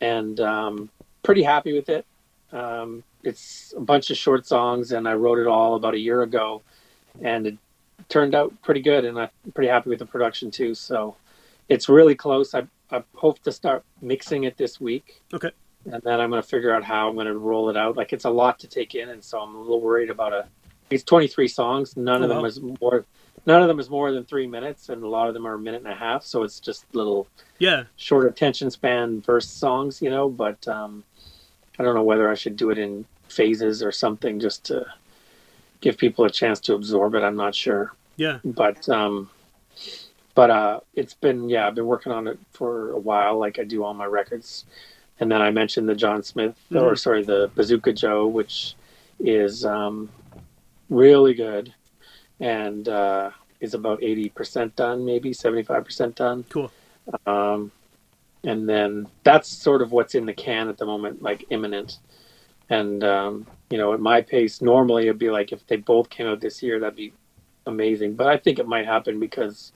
And 0.00 0.38
um, 0.38 0.90
pretty 1.24 1.42
happy 1.42 1.72
with 1.72 1.88
it. 1.88 2.06
Um, 2.52 3.02
it's 3.24 3.74
a 3.76 3.80
bunch 3.80 4.10
of 4.10 4.16
short 4.16 4.46
songs, 4.46 4.92
and 4.92 5.08
I 5.08 5.14
wrote 5.14 5.40
it 5.40 5.48
all 5.48 5.74
about 5.74 5.94
a 5.94 5.98
year 5.98 6.22
ago, 6.22 6.62
and 7.20 7.44
it 7.44 7.58
turned 8.08 8.36
out 8.36 8.52
pretty 8.62 8.80
good. 8.80 9.04
And 9.04 9.18
I'm 9.18 9.30
pretty 9.54 9.70
happy 9.70 9.90
with 9.90 9.98
the 9.98 10.06
production 10.06 10.52
too. 10.52 10.72
So 10.76 11.16
it's 11.68 11.88
really 11.88 12.14
close. 12.14 12.54
I 12.54 12.68
I 12.92 13.02
hope 13.16 13.40
to 13.40 13.50
start 13.50 13.82
mixing 14.00 14.44
it 14.44 14.56
this 14.56 14.80
week 14.80 15.20
Okay. 15.34 15.50
And 15.86 16.02
then 16.02 16.20
I'm 16.20 16.30
going 16.30 16.42
to 16.42 16.48
figure 16.48 16.74
out 16.74 16.84
how 16.84 17.08
I'm 17.08 17.14
going 17.14 17.26
to 17.26 17.36
roll 17.36 17.70
it 17.70 17.76
out. 17.76 17.96
Like 17.96 18.12
it's 18.12 18.24
a 18.24 18.30
lot 18.30 18.58
to 18.60 18.68
take 18.68 18.94
in, 18.94 19.08
and 19.08 19.22
so 19.22 19.40
I'm 19.40 19.54
a 19.54 19.60
little 19.60 19.80
worried 19.80 20.10
about 20.10 20.32
a. 20.32 20.46
It's 20.90 21.04
23 21.04 21.48
songs. 21.48 21.96
None 21.96 22.20
Oh, 22.20 22.24
of 22.24 22.28
them 22.28 22.38
wow. 22.40 22.44
is 22.44 22.60
more. 22.60 23.04
None 23.46 23.62
of 23.62 23.68
them 23.68 23.80
is 23.80 23.90
more 23.90 24.12
than 24.12 24.24
three 24.24 24.46
minutes, 24.46 24.88
and 24.88 25.02
a 25.02 25.08
lot 25.08 25.26
of 25.28 25.34
them 25.34 25.46
are 25.46 25.54
a 25.54 25.58
minute 25.58 25.82
and 25.82 25.92
a 25.92 25.96
half. 25.96 26.22
So 26.24 26.42
it's 26.42 26.60
just 26.60 26.84
little 26.94 27.26
Yeah. 27.58 27.84
short 27.96 28.26
attention 28.26 28.70
span 28.70 29.20
verse 29.22 29.48
songs, 29.48 30.00
you 30.02 30.10
know. 30.10 30.28
But 30.28 30.66
um, 30.68 31.02
I 31.78 31.82
don't 31.82 31.94
know 31.94 32.02
whether 32.04 32.30
I 32.30 32.34
should 32.34 32.56
do 32.56 32.70
it 32.70 32.78
in 32.78 33.04
phases 33.28 33.82
or 33.82 33.90
something, 33.90 34.38
just 34.38 34.64
to 34.66 34.86
give 35.80 35.96
people 35.98 36.24
a 36.24 36.30
chance 36.30 36.60
to 36.60 36.74
absorb 36.74 37.14
it. 37.14 37.22
I'm 37.24 37.34
not 37.36 37.54
sure 37.56 37.92
Yeah. 38.16 38.38
but 38.44 38.88
um 38.88 39.30
but 40.34 40.50
uh 40.50 40.80
it's 40.94 41.14
been 41.14 41.48
yeah 41.48 41.66
i've 41.66 41.74
been 41.74 41.86
working 41.86 42.12
on 42.12 42.28
it 42.28 42.38
for 42.52 42.90
a 42.92 42.98
while 42.98 43.38
like 43.38 43.58
i 43.58 43.64
do 43.64 43.82
all 43.82 43.92
my 43.94 44.04
records 44.04 44.64
and 45.22 45.30
then 45.30 45.40
i 45.40 45.50
mentioned 45.50 45.88
the 45.88 45.94
john 45.94 46.20
smith 46.22 46.56
or 46.74 46.92
Mhm. 46.92 46.98
sorry 46.98 47.22
the 47.22 47.48
bazooka 47.54 47.92
joe 47.92 48.26
which 48.26 48.74
is 49.20 49.64
um 49.64 50.10
really 50.90 51.32
good 51.34 51.72
and 52.40 52.88
uh 52.88 53.30
is 53.60 53.74
about 53.74 54.00
80% 54.00 54.74
done 54.74 55.04
maybe 55.04 55.30
75% 55.30 56.16
done 56.16 56.44
Cool. 56.50 56.70
um 57.26 57.70
and 58.44 58.68
then 58.68 59.06
that's 59.22 59.48
sort 59.48 59.80
of 59.82 59.92
what's 59.92 60.14
in 60.16 60.26
the 60.26 60.32
can 60.34 60.68
at 60.68 60.76
the 60.78 60.86
moment 60.86 61.22
like 61.22 61.44
imminent 61.50 61.98
and 62.68 63.04
um 63.04 63.46
you 63.70 63.78
know 63.78 63.92
at 63.94 64.00
my 64.00 64.20
pace 64.20 64.60
normally 64.60 65.04
it'd 65.04 65.18
be 65.18 65.30
like 65.30 65.52
if 65.52 65.64
they 65.68 65.76
both 65.76 66.10
came 66.10 66.26
out 66.26 66.40
this 66.40 66.62
year 66.62 66.80
that'd 66.80 66.96
be 66.96 67.12
amazing. 67.66 68.14
But 68.16 68.26
I 68.26 68.36
think 68.38 68.58
it 68.58 68.66
might 68.66 68.86
happen 68.86 69.20
because 69.20 69.70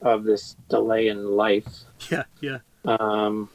of 0.00 0.24
this 0.24 0.56
delay 0.68 1.06
in 1.06 1.24
life. 1.24 1.84
Yeah. 2.10 2.24
Yeah. 2.40 2.58
Um, 2.84 3.48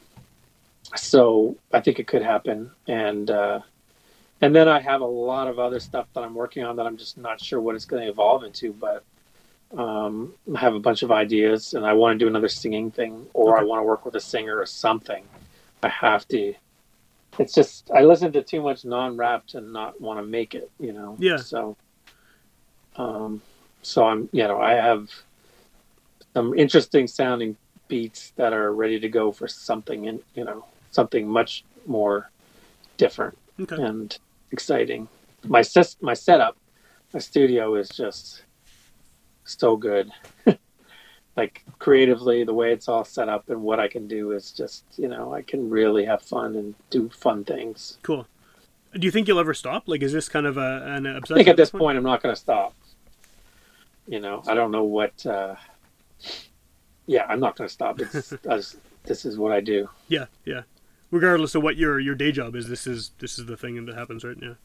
so 0.95 1.57
I 1.73 1.81
think 1.81 1.99
it 1.99 2.07
could 2.07 2.21
happen, 2.21 2.71
and 2.87 3.29
uh, 3.29 3.59
and 4.41 4.55
then 4.55 4.67
I 4.67 4.79
have 4.79 5.01
a 5.01 5.05
lot 5.05 5.47
of 5.47 5.59
other 5.59 5.79
stuff 5.79 6.07
that 6.13 6.23
I'm 6.23 6.35
working 6.35 6.63
on 6.63 6.75
that 6.77 6.85
I'm 6.85 6.97
just 6.97 7.17
not 7.17 7.41
sure 7.41 7.59
what 7.59 7.75
it's 7.75 7.85
going 7.85 8.03
to 8.03 8.09
evolve 8.09 8.43
into. 8.43 8.71
But 8.73 9.03
um, 9.77 10.33
I 10.55 10.59
have 10.59 10.75
a 10.75 10.79
bunch 10.79 11.03
of 11.03 11.11
ideas, 11.11 11.73
and 11.73 11.85
I 11.85 11.93
want 11.93 12.17
to 12.17 12.23
do 12.23 12.27
another 12.27 12.47
singing 12.47 12.91
thing, 12.91 13.25
or 13.33 13.57
I 13.57 13.63
want 13.63 13.79
to 13.79 13.83
work 13.83 14.05
with 14.05 14.15
a 14.15 14.21
singer 14.21 14.57
or 14.57 14.65
something. 14.65 15.23
I 15.83 15.89
have 15.89 16.27
to. 16.29 16.53
It's 17.39 17.53
just 17.53 17.91
I 17.91 18.01
listen 18.01 18.31
to 18.31 18.41
too 18.41 18.61
much 18.61 18.85
non-rap 18.85 19.45
to 19.47 19.61
not 19.61 19.99
want 19.99 20.19
to 20.19 20.25
make 20.25 20.55
it, 20.55 20.71
you 20.79 20.93
know. 20.93 21.15
Yeah. 21.19 21.37
So, 21.37 21.75
um, 22.95 23.41
so 23.81 24.05
I'm, 24.05 24.29
you 24.31 24.43
know, 24.43 24.59
I 24.59 24.73
have 24.73 25.09
some 26.33 26.53
interesting 26.53 27.07
sounding 27.07 27.57
beats 27.87 28.31
that 28.37 28.53
are 28.53 28.71
ready 28.73 28.99
to 28.99 29.09
go 29.09 29.31
for 29.31 29.47
something, 29.47 30.07
and 30.07 30.19
you 30.33 30.45
know, 30.45 30.65
something 30.91 31.27
much 31.27 31.63
more 31.85 32.29
different 32.97 33.37
Okay. 33.59 33.81
and 33.81 34.17
exciting. 34.51 35.07
My 35.45 35.61
ses- 35.61 35.97
my 36.01 36.13
setup, 36.13 36.57
my 37.13 37.19
studio 37.19 37.75
is 37.75 37.89
just 37.89 38.43
so 39.45 39.75
good. 39.77 40.11
like 41.37 41.63
creatively, 41.79 42.43
the 42.43 42.53
way 42.53 42.73
it's 42.73 42.87
all 42.87 43.03
set 43.05 43.29
up 43.29 43.49
and 43.49 43.61
what 43.61 43.79
I 43.79 43.87
can 43.87 44.07
do 44.07 44.31
is 44.31 44.51
just, 44.51 44.83
you 44.97 45.07
know, 45.07 45.33
I 45.33 45.41
can 45.43 45.69
really 45.69 46.05
have 46.05 46.21
fun 46.21 46.55
and 46.55 46.75
do 46.89 47.09
fun 47.09 47.43
things. 47.43 47.97
Cool. 48.01 48.27
Do 48.93 49.05
you 49.05 49.11
think 49.11 49.27
you'll 49.27 49.39
ever 49.39 49.53
stop? 49.53 49.83
Like, 49.87 50.01
is 50.01 50.13
this 50.13 50.27
kind 50.29 50.45
of 50.47 50.57
a, 50.57 50.83
an 50.87 51.05
obsession? 51.05 51.35
I 51.35 51.37
think 51.37 51.47
at 51.49 51.57
this 51.57 51.69
point, 51.69 51.97
I'm 51.97 52.03
not 52.03 52.23
going 52.23 52.33
to 52.33 52.39
stop. 52.39 52.73
You 54.07 54.19
know, 54.19 54.41
I 54.47 54.53
don't 54.55 54.71
know 54.71 54.85
what. 54.85 55.23
Uh, 55.25 55.55
yeah, 57.05 57.25
I'm 57.27 57.39
not 57.39 57.55
going 57.57 57.67
to 57.67 57.73
stop. 57.73 57.99
It's 57.99 58.33
I 58.49 58.61
this 59.03 59.25
is 59.25 59.37
what 59.37 59.51
I 59.51 59.59
do. 59.59 59.89
Yeah. 60.07 60.25
Yeah. 60.45 60.63
Regardless 61.11 61.55
of 61.55 61.63
what 61.63 61.77
your 61.77 61.99
your 61.99 62.15
day 62.15 62.31
job 62.31 62.55
is, 62.55 62.67
this 62.67 62.85
is 62.85 63.11
this 63.19 63.39
is 63.39 63.45
the 63.45 63.57
thing 63.57 63.85
that 63.85 63.95
happens, 63.95 64.23
right? 64.23 64.39
now. 64.39 64.55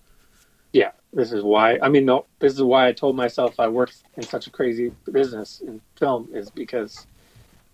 Yeah, 0.72 0.92
this 1.12 1.32
is 1.32 1.42
why. 1.42 1.78
I 1.82 1.88
mean, 1.88 2.06
no, 2.06 2.26
this 2.38 2.54
is 2.54 2.62
why 2.62 2.88
I 2.88 2.92
told 2.92 3.14
myself 3.14 3.60
I 3.60 3.68
work 3.68 3.92
in 4.16 4.22
such 4.22 4.46
a 4.46 4.50
crazy 4.50 4.90
business 5.10 5.60
in 5.60 5.80
film 5.96 6.30
is 6.32 6.50
because 6.50 7.06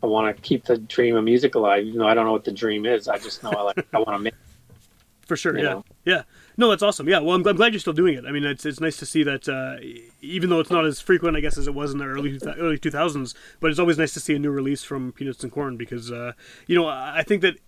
I 0.02 0.06
want 0.06 0.34
to 0.36 0.42
keep 0.42 0.64
the 0.64 0.78
dream 0.78 1.16
of 1.16 1.24
music 1.24 1.54
alive. 1.54 1.84
Even 1.84 2.00
though 2.00 2.08
I 2.08 2.14
don't 2.14 2.26
know 2.26 2.32
what 2.32 2.44
the 2.44 2.52
dream 2.52 2.86
is, 2.86 3.08
I 3.08 3.18
just 3.18 3.42
know 3.42 3.50
I 3.50 3.62
like. 3.62 3.86
I 3.92 3.98
want 3.98 4.10
to 4.10 4.18
make. 4.18 4.34
For 5.26 5.36
sure, 5.36 5.56
yeah, 5.56 5.64
know? 5.64 5.84
yeah. 6.04 6.22
No, 6.60 6.68
that's 6.68 6.82
awesome. 6.82 7.08
Yeah, 7.08 7.20
well, 7.20 7.36
I'm, 7.36 7.46
I'm 7.46 7.54
glad 7.54 7.72
you're 7.72 7.78
still 7.80 7.92
doing 7.92 8.14
it. 8.14 8.24
I 8.26 8.32
mean, 8.32 8.44
it's 8.44 8.66
it's 8.66 8.80
nice 8.80 8.96
to 8.96 9.06
see 9.06 9.22
that, 9.22 9.48
uh, 9.48 9.76
even 10.20 10.50
though 10.50 10.58
it's 10.58 10.72
not 10.72 10.84
as 10.84 11.00
frequent, 11.00 11.36
I 11.36 11.40
guess, 11.40 11.56
as 11.56 11.68
it 11.68 11.74
was 11.74 11.92
in 11.92 11.98
the 11.98 12.04
early 12.04 12.36
early 12.58 12.76
2000s. 12.78 13.34
But 13.60 13.70
it's 13.70 13.78
always 13.78 13.96
nice 13.96 14.12
to 14.14 14.20
see 14.20 14.34
a 14.34 14.40
new 14.40 14.50
release 14.50 14.82
from 14.82 15.12
Peanuts 15.12 15.44
and 15.44 15.52
Corn 15.52 15.76
because, 15.76 16.10
uh, 16.10 16.32
you 16.66 16.74
know, 16.74 16.88
I 16.88 17.22
think 17.24 17.42
that 17.42 17.58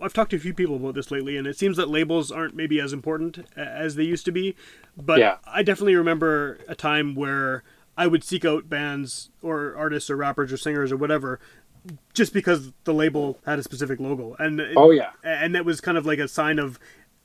I've 0.00 0.12
talked 0.12 0.30
to 0.32 0.36
a 0.36 0.40
few 0.40 0.52
people 0.54 0.74
about 0.74 0.94
this 0.96 1.12
lately, 1.12 1.36
and 1.36 1.46
it 1.46 1.56
seems 1.56 1.76
that 1.76 1.88
labels 1.88 2.32
aren't 2.32 2.56
maybe 2.56 2.80
as 2.80 2.92
important 2.92 3.46
as 3.56 3.94
they 3.94 4.02
used 4.02 4.24
to 4.24 4.32
be. 4.32 4.56
But 4.96 5.20
Yeah. 5.20 5.36
I 5.46 5.62
definitely 5.62 5.94
remember 5.94 6.58
a 6.66 6.74
time 6.74 7.14
where 7.14 7.62
I 7.96 8.08
would 8.08 8.24
seek 8.24 8.44
out 8.44 8.68
bands 8.68 9.30
or 9.40 9.76
artists 9.76 10.10
or 10.10 10.16
rappers 10.16 10.52
or 10.52 10.56
singers 10.56 10.90
or 10.90 10.96
whatever 10.96 11.38
just 12.14 12.32
because 12.32 12.72
the 12.84 12.94
label 12.94 13.38
had 13.44 13.58
a 13.58 13.62
specific 13.62 13.98
logo 13.98 14.36
and 14.38 14.60
it- 14.60 14.76
Oh, 14.76 14.92
yeah. 14.92 15.10
and 15.24 15.52
that 15.56 15.64
was 15.64 15.80
kind 15.80 15.98
of 15.98 16.06
like 16.06 16.20
a 16.20 16.28
sign 16.28 16.60
of 16.60 16.78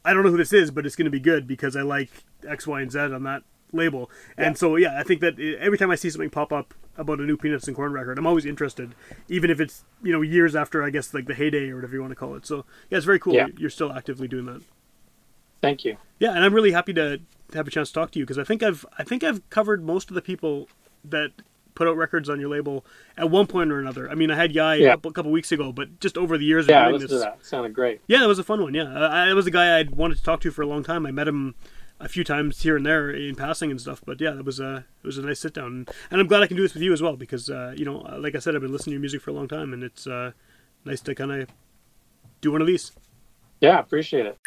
I 0.07 0.13
don't 0.13 0.23
know 0.23 0.31
who 0.31 0.37
this 0.37 0.53
is 0.53 0.71
but 0.71 0.85
it's 0.85 0.95
going 0.95 1.05
to 1.05 1.11
be 1.11 1.19
good 1.19 1.47
because 1.47 1.75
I 1.75 1.81
like 1.81 2.09
X 2.47 2.65
Y 2.65 2.81
and 2.81 2.91
Z 2.91 2.99
on 2.99 3.23
that 3.23 3.43
label 3.73 4.09
and 4.37 4.57
so 4.57 4.75
yeah 4.77 4.97
I 4.99 5.03
think 5.03 5.19
that 5.21 5.37
every 5.59 5.77
time 5.77 5.91
I 5.91 5.95
see 5.95 6.09
something 6.09 6.29
pop 6.29 6.51
up 6.53 6.73
about 6.97 7.19
a 7.19 7.23
new 7.23 7.35
Peanuts 7.37 7.67
and 7.67 7.75
Corn 7.75 7.91
record 7.91 8.17
I'm 8.17 8.25
always 8.25 8.45
interested 8.45 8.95
even 9.27 9.49
if 9.51 9.59
it's 9.59 9.83
you 10.01 10.11
know 10.13 10.21
years 10.21 10.55
after 10.55 10.83
I 10.83 10.89
guess 10.89 11.13
like 11.13 11.25
the 11.27 11.33
heyday 11.35 11.69
or 11.69 11.75
whatever 11.75 11.93
you 11.95 12.01
want 12.01 12.11
to 12.11 12.15
call 12.15 12.35
it 12.35 12.45
so 12.45 12.65
yeah 12.89 12.97
it's 12.97 13.05
very 13.05 13.19
cool 13.19 13.33
Yeah. 13.33 13.47
you're 13.57 13.69
still 13.69 13.91
actively 13.93 14.27
doing 14.27 14.45
that 14.45 14.61
Thank 15.61 15.83
you. 15.85 15.97
yeah, 16.19 16.33
and 16.33 16.43
I'm 16.45 16.53
really 16.53 16.71
happy 16.71 16.93
to 16.93 17.19
have 17.53 17.67
a 17.67 17.71
chance 17.71 17.87
to 17.89 17.93
talk 17.95 18.11
to 18.11 18.19
you 18.19 18.25
because 18.25 18.37
I 18.37 18.43
think 18.43 18.61
I've 18.63 18.85
I 18.97 19.03
think 19.03 19.23
I've 19.23 19.47
covered 19.49 19.83
most 19.83 20.09
of 20.09 20.15
the 20.15 20.21
people 20.21 20.69
that 21.03 21.31
put 21.78 21.88
out 21.88 21.95
records 21.95 22.28
on 22.28 22.39
your 22.39 22.49
label 22.49 22.84
at 23.17 23.30
one 23.30 23.45
point 23.45 23.71
or 23.71 23.80
another. 23.80 24.09
I 24.09 24.15
mean, 24.15 24.32
I 24.32 24.36
had 24.36 24.51
Yai 24.51 24.75
Yeah. 24.75 24.93
a 24.93 25.11
couple, 25.11 25.32
weeks 25.32 25.51
ago, 25.51 25.71
but 25.71 25.99
just 25.99 26.17
over 26.17 26.36
the 26.36 26.43
years 26.43 26.67
Yeah, 26.67 26.80
I 26.80 26.86
of 26.86 26.86
doing 26.88 26.93
listened 27.01 27.09
this, 27.19 27.25
to 27.25 27.30
that. 27.38 27.45
Sounded 27.45 27.73
great. 27.75 28.01
yeah, 28.07 28.17
that 28.19 28.28
was 28.28 28.39
a 28.39 28.43
fun 28.43 28.61
one. 28.63 28.73
Yeah, 28.73 28.91
I, 28.93 29.30
I 29.30 29.34
was 29.36 29.45
a 29.45 29.51
guy 29.51 29.78
I'd 29.78 29.91
wanted 29.91 30.17
to 30.17 30.23
talk 30.23 30.41
to 30.41 30.51
for 30.51 30.63
a 30.63 30.65
long 30.67 30.84
time. 30.84 31.05
I 31.05 31.11
met 31.11 31.28
him 31.28 31.53
a 31.99 32.09
few 32.09 32.23
times 32.23 32.61
here 32.63 32.75
and 32.75 32.86
there 32.86 33.11
in 33.11 33.36
passing 33.36 33.69
and 33.69 33.80
stuff, 33.80 34.01
but 34.05 34.19
yeah, 34.19 34.32
that 34.32 34.43
was 34.45 34.59
a 34.59 34.86
it 35.03 35.05
was 35.05 35.17
a 35.19 35.21
nice 35.21 35.39
sit 35.39 35.53
down, 35.53 35.86
and 36.11 36.19
I'm 36.21 36.28
glad 36.28 36.41
I 36.43 36.47
can 36.47 36.57
do 36.57 36.63
this 36.63 36.73
with 36.73 36.82
you 36.84 36.93
as 36.93 37.01
well 37.01 37.15
because 37.15 37.49
uh, 37.49 37.73
you 37.78 37.86
know, 37.86 37.97
like 38.19 38.36
I 38.36 38.39
said, 38.39 38.55
I've 38.55 38.61
been 38.61 38.71
listening 38.71 38.91
to 38.91 38.95
your 38.95 39.01
music 39.01 39.21
for 39.21 39.30
a 39.30 39.34
long 39.34 39.47
time, 39.47 39.71
and 39.73 39.84
it's 39.84 40.07
uh, 40.07 40.32
nice 40.86 41.01
to 41.01 41.13
kind 41.15 41.32
of 41.32 41.47
do 42.41 42.51
one 42.51 42.61
of 42.61 42.67
these. 42.67 42.91
Yeah, 43.61 43.80
appreciate 43.80 44.25
it. 44.25 44.38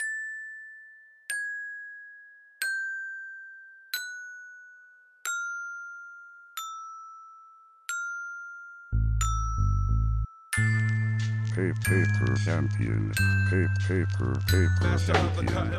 Paper, 11.61 11.75
paper 11.85 12.35
champion. 12.43 13.13
Paper, 13.51 13.69
paper, 13.87 14.33
paper 14.47 14.97
champion. 14.97 15.79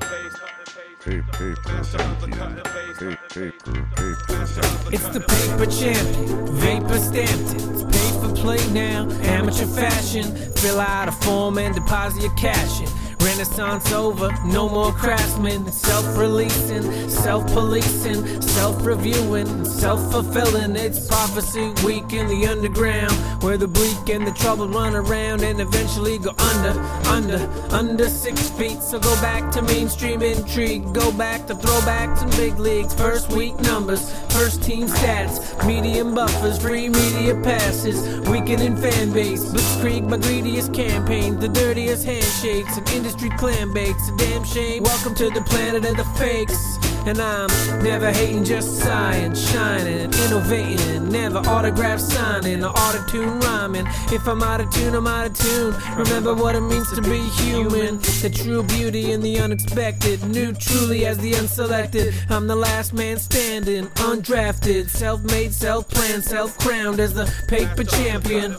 Paper, 0.99 1.31
paper 1.33 1.83
champion. 1.91 2.55
Paper, 2.61 3.17
paper, 3.29 3.77
paper 3.95 4.45
champion. 4.45 4.93
It's 4.93 5.09
the 5.09 5.21
paper 5.21 5.65
champion, 5.65 6.55
vapor 6.57 6.99
stamped 6.99 7.55
it. 7.55 7.63
It's 7.67 7.83
paid 7.97 8.13
for 8.21 8.35
play 8.35 8.61
now, 8.71 9.09
amateur 9.23 9.65
fashion. 9.65 10.35
Fill 10.53 10.79
out 10.79 11.07
a 11.07 11.11
form 11.11 11.57
and 11.57 11.73
deposit 11.73 12.21
your 12.21 12.35
cash 12.35 12.81
in. 12.81 13.10
Renaissance 13.21 13.91
over, 13.91 14.31
no 14.45 14.67
more 14.67 14.91
craftsmen. 14.91 15.71
Self 15.71 16.17
releasing, 16.17 17.07
self 17.07 17.45
policing, 17.53 18.41
self 18.41 18.83
reviewing, 18.83 19.63
self 19.63 20.11
fulfilling. 20.11 20.75
It's 20.75 21.07
prophecy 21.07 21.71
week 21.85 22.13
in 22.13 22.27
the 22.27 22.47
underground, 22.47 23.11
where 23.43 23.57
the 23.57 23.67
bleak 23.67 24.09
and 24.09 24.25
the 24.25 24.31
troubled 24.31 24.73
run 24.73 24.95
around 24.95 25.43
and 25.43 25.61
eventually 25.61 26.17
go 26.17 26.31
under, 26.31 26.79
under, 27.09 27.37
under 27.69 28.09
six 28.09 28.49
feet. 28.49 28.81
So 28.81 28.99
go 28.99 29.13
back 29.21 29.51
to 29.51 29.61
mainstream 29.61 30.23
intrigue, 30.23 30.91
go 30.91 31.11
back 31.11 31.45
to 31.47 31.53
throwbacks 31.53 32.23
and 32.23 32.31
big 32.31 32.57
leagues. 32.57 32.95
First 32.95 33.29
week 33.31 33.57
numbers, 33.59 34.11
first 34.33 34.63
team 34.63 34.87
stats, 34.87 35.67
medium 35.67 36.15
buffers, 36.15 36.59
free 36.59 36.89
media 36.89 37.35
passes, 37.43 38.19
weakening 38.27 38.77
fan 38.77 39.13
base, 39.13 39.45
blitzkrieg, 39.45 40.09
my 40.09 40.17
greediest 40.17 40.73
campaign, 40.73 41.39
the 41.39 41.49
dirtiest 41.49 42.03
handshakes, 42.03 42.77
and 42.77 42.89
industry 42.89 43.10
Street 43.11 43.37
clam 43.37 43.73
bakes. 43.73 44.09
A 44.09 44.15
damn 44.15 44.43
shame. 44.43 44.83
Welcome 44.83 45.15
to 45.15 45.29
the 45.29 45.41
planet 45.41 45.85
of 45.85 45.97
the 45.97 46.05
fakes. 46.17 46.77
And 47.05 47.19
I'm 47.19 47.49
never 47.83 48.11
hating, 48.11 48.43
just 48.43 48.77
sighing, 48.77 49.33
shining, 49.33 50.13
innovating, 50.13 51.09
never 51.09 51.39
autograph 51.39 51.99
signing 51.99 52.63
or 52.63 52.69
auto 52.69 53.03
tune 53.07 53.39
rhyming. 53.39 53.87
If 54.11 54.27
I'm 54.27 54.43
out 54.43 54.61
of 54.61 54.69
tune, 54.69 54.93
I'm 54.93 55.07
out 55.07 55.27
of 55.27 55.37
tune. 55.37 55.73
Remember 55.97 56.35
what 56.35 56.55
it 56.55 56.61
means 56.61 56.91
to 56.93 57.01
be 57.01 57.19
human. 57.41 57.97
The 58.21 58.31
true 58.33 58.61
beauty 58.63 59.11
in 59.11 59.21
the 59.21 59.39
unexpected. 59.39 60.23
New 60.27 60.53
truly 60.53 61.07
as 61.07 61.17
the 61.17 61.33
unselected. 61.33 62.13
I'm 62.29 62.45
the 62.45 62.55
last 62.55 62.93
man 62.93 63.17
standing, 63.17 63.87
undrafted, 63.87 64.89
self 64.89 65.23
made, 65.23 65.53
self 65.53 65.89
planned, 65.89 66.23
self 66.23 66.57
crowned 66.59 66.99
as 66.99 67.13
the 67.13 67.25
paper 67.47 67.83
champion. 67.83 68.55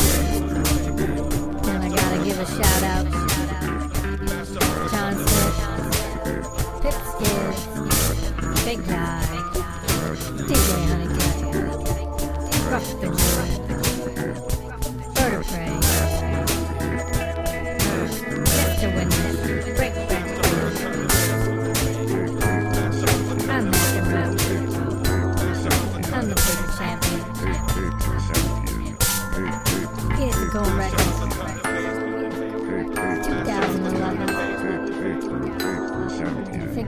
And 1.69 1.85
I 1.85 1.89
gotta 1.89 2.25
give 2.25 2.41
a 2.41 2.47
shout 2.47 2.83
out. 2.83 3.22
Smith, 6.83 6.95
Pip 6.95 6.95
Stiz, 7.05 8.65
Big 8.65 8.81
Guy, 8.87 9.23
DJ 10.49 10.69
Honeycutt, 10.89 11.37
Rough 12.71 13.01
the 13.01 13.22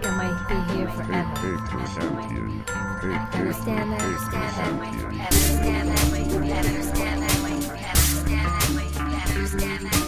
I 0.07 0.11
might 0.17 0.37
be 0.49 0.57
here 0.75 0.89
forever. 0.91 1.57
Understand 3.33 3.93
that? 3.93 4.03
Understand 4.03 4.43
that? 4.43 4.93
Understand 5.23 5.89
that? 5.89 6.01
Understand 6.67 7.23
that? 7.23 7.35
Understand 9.35 9.81
that? 9.87 10.04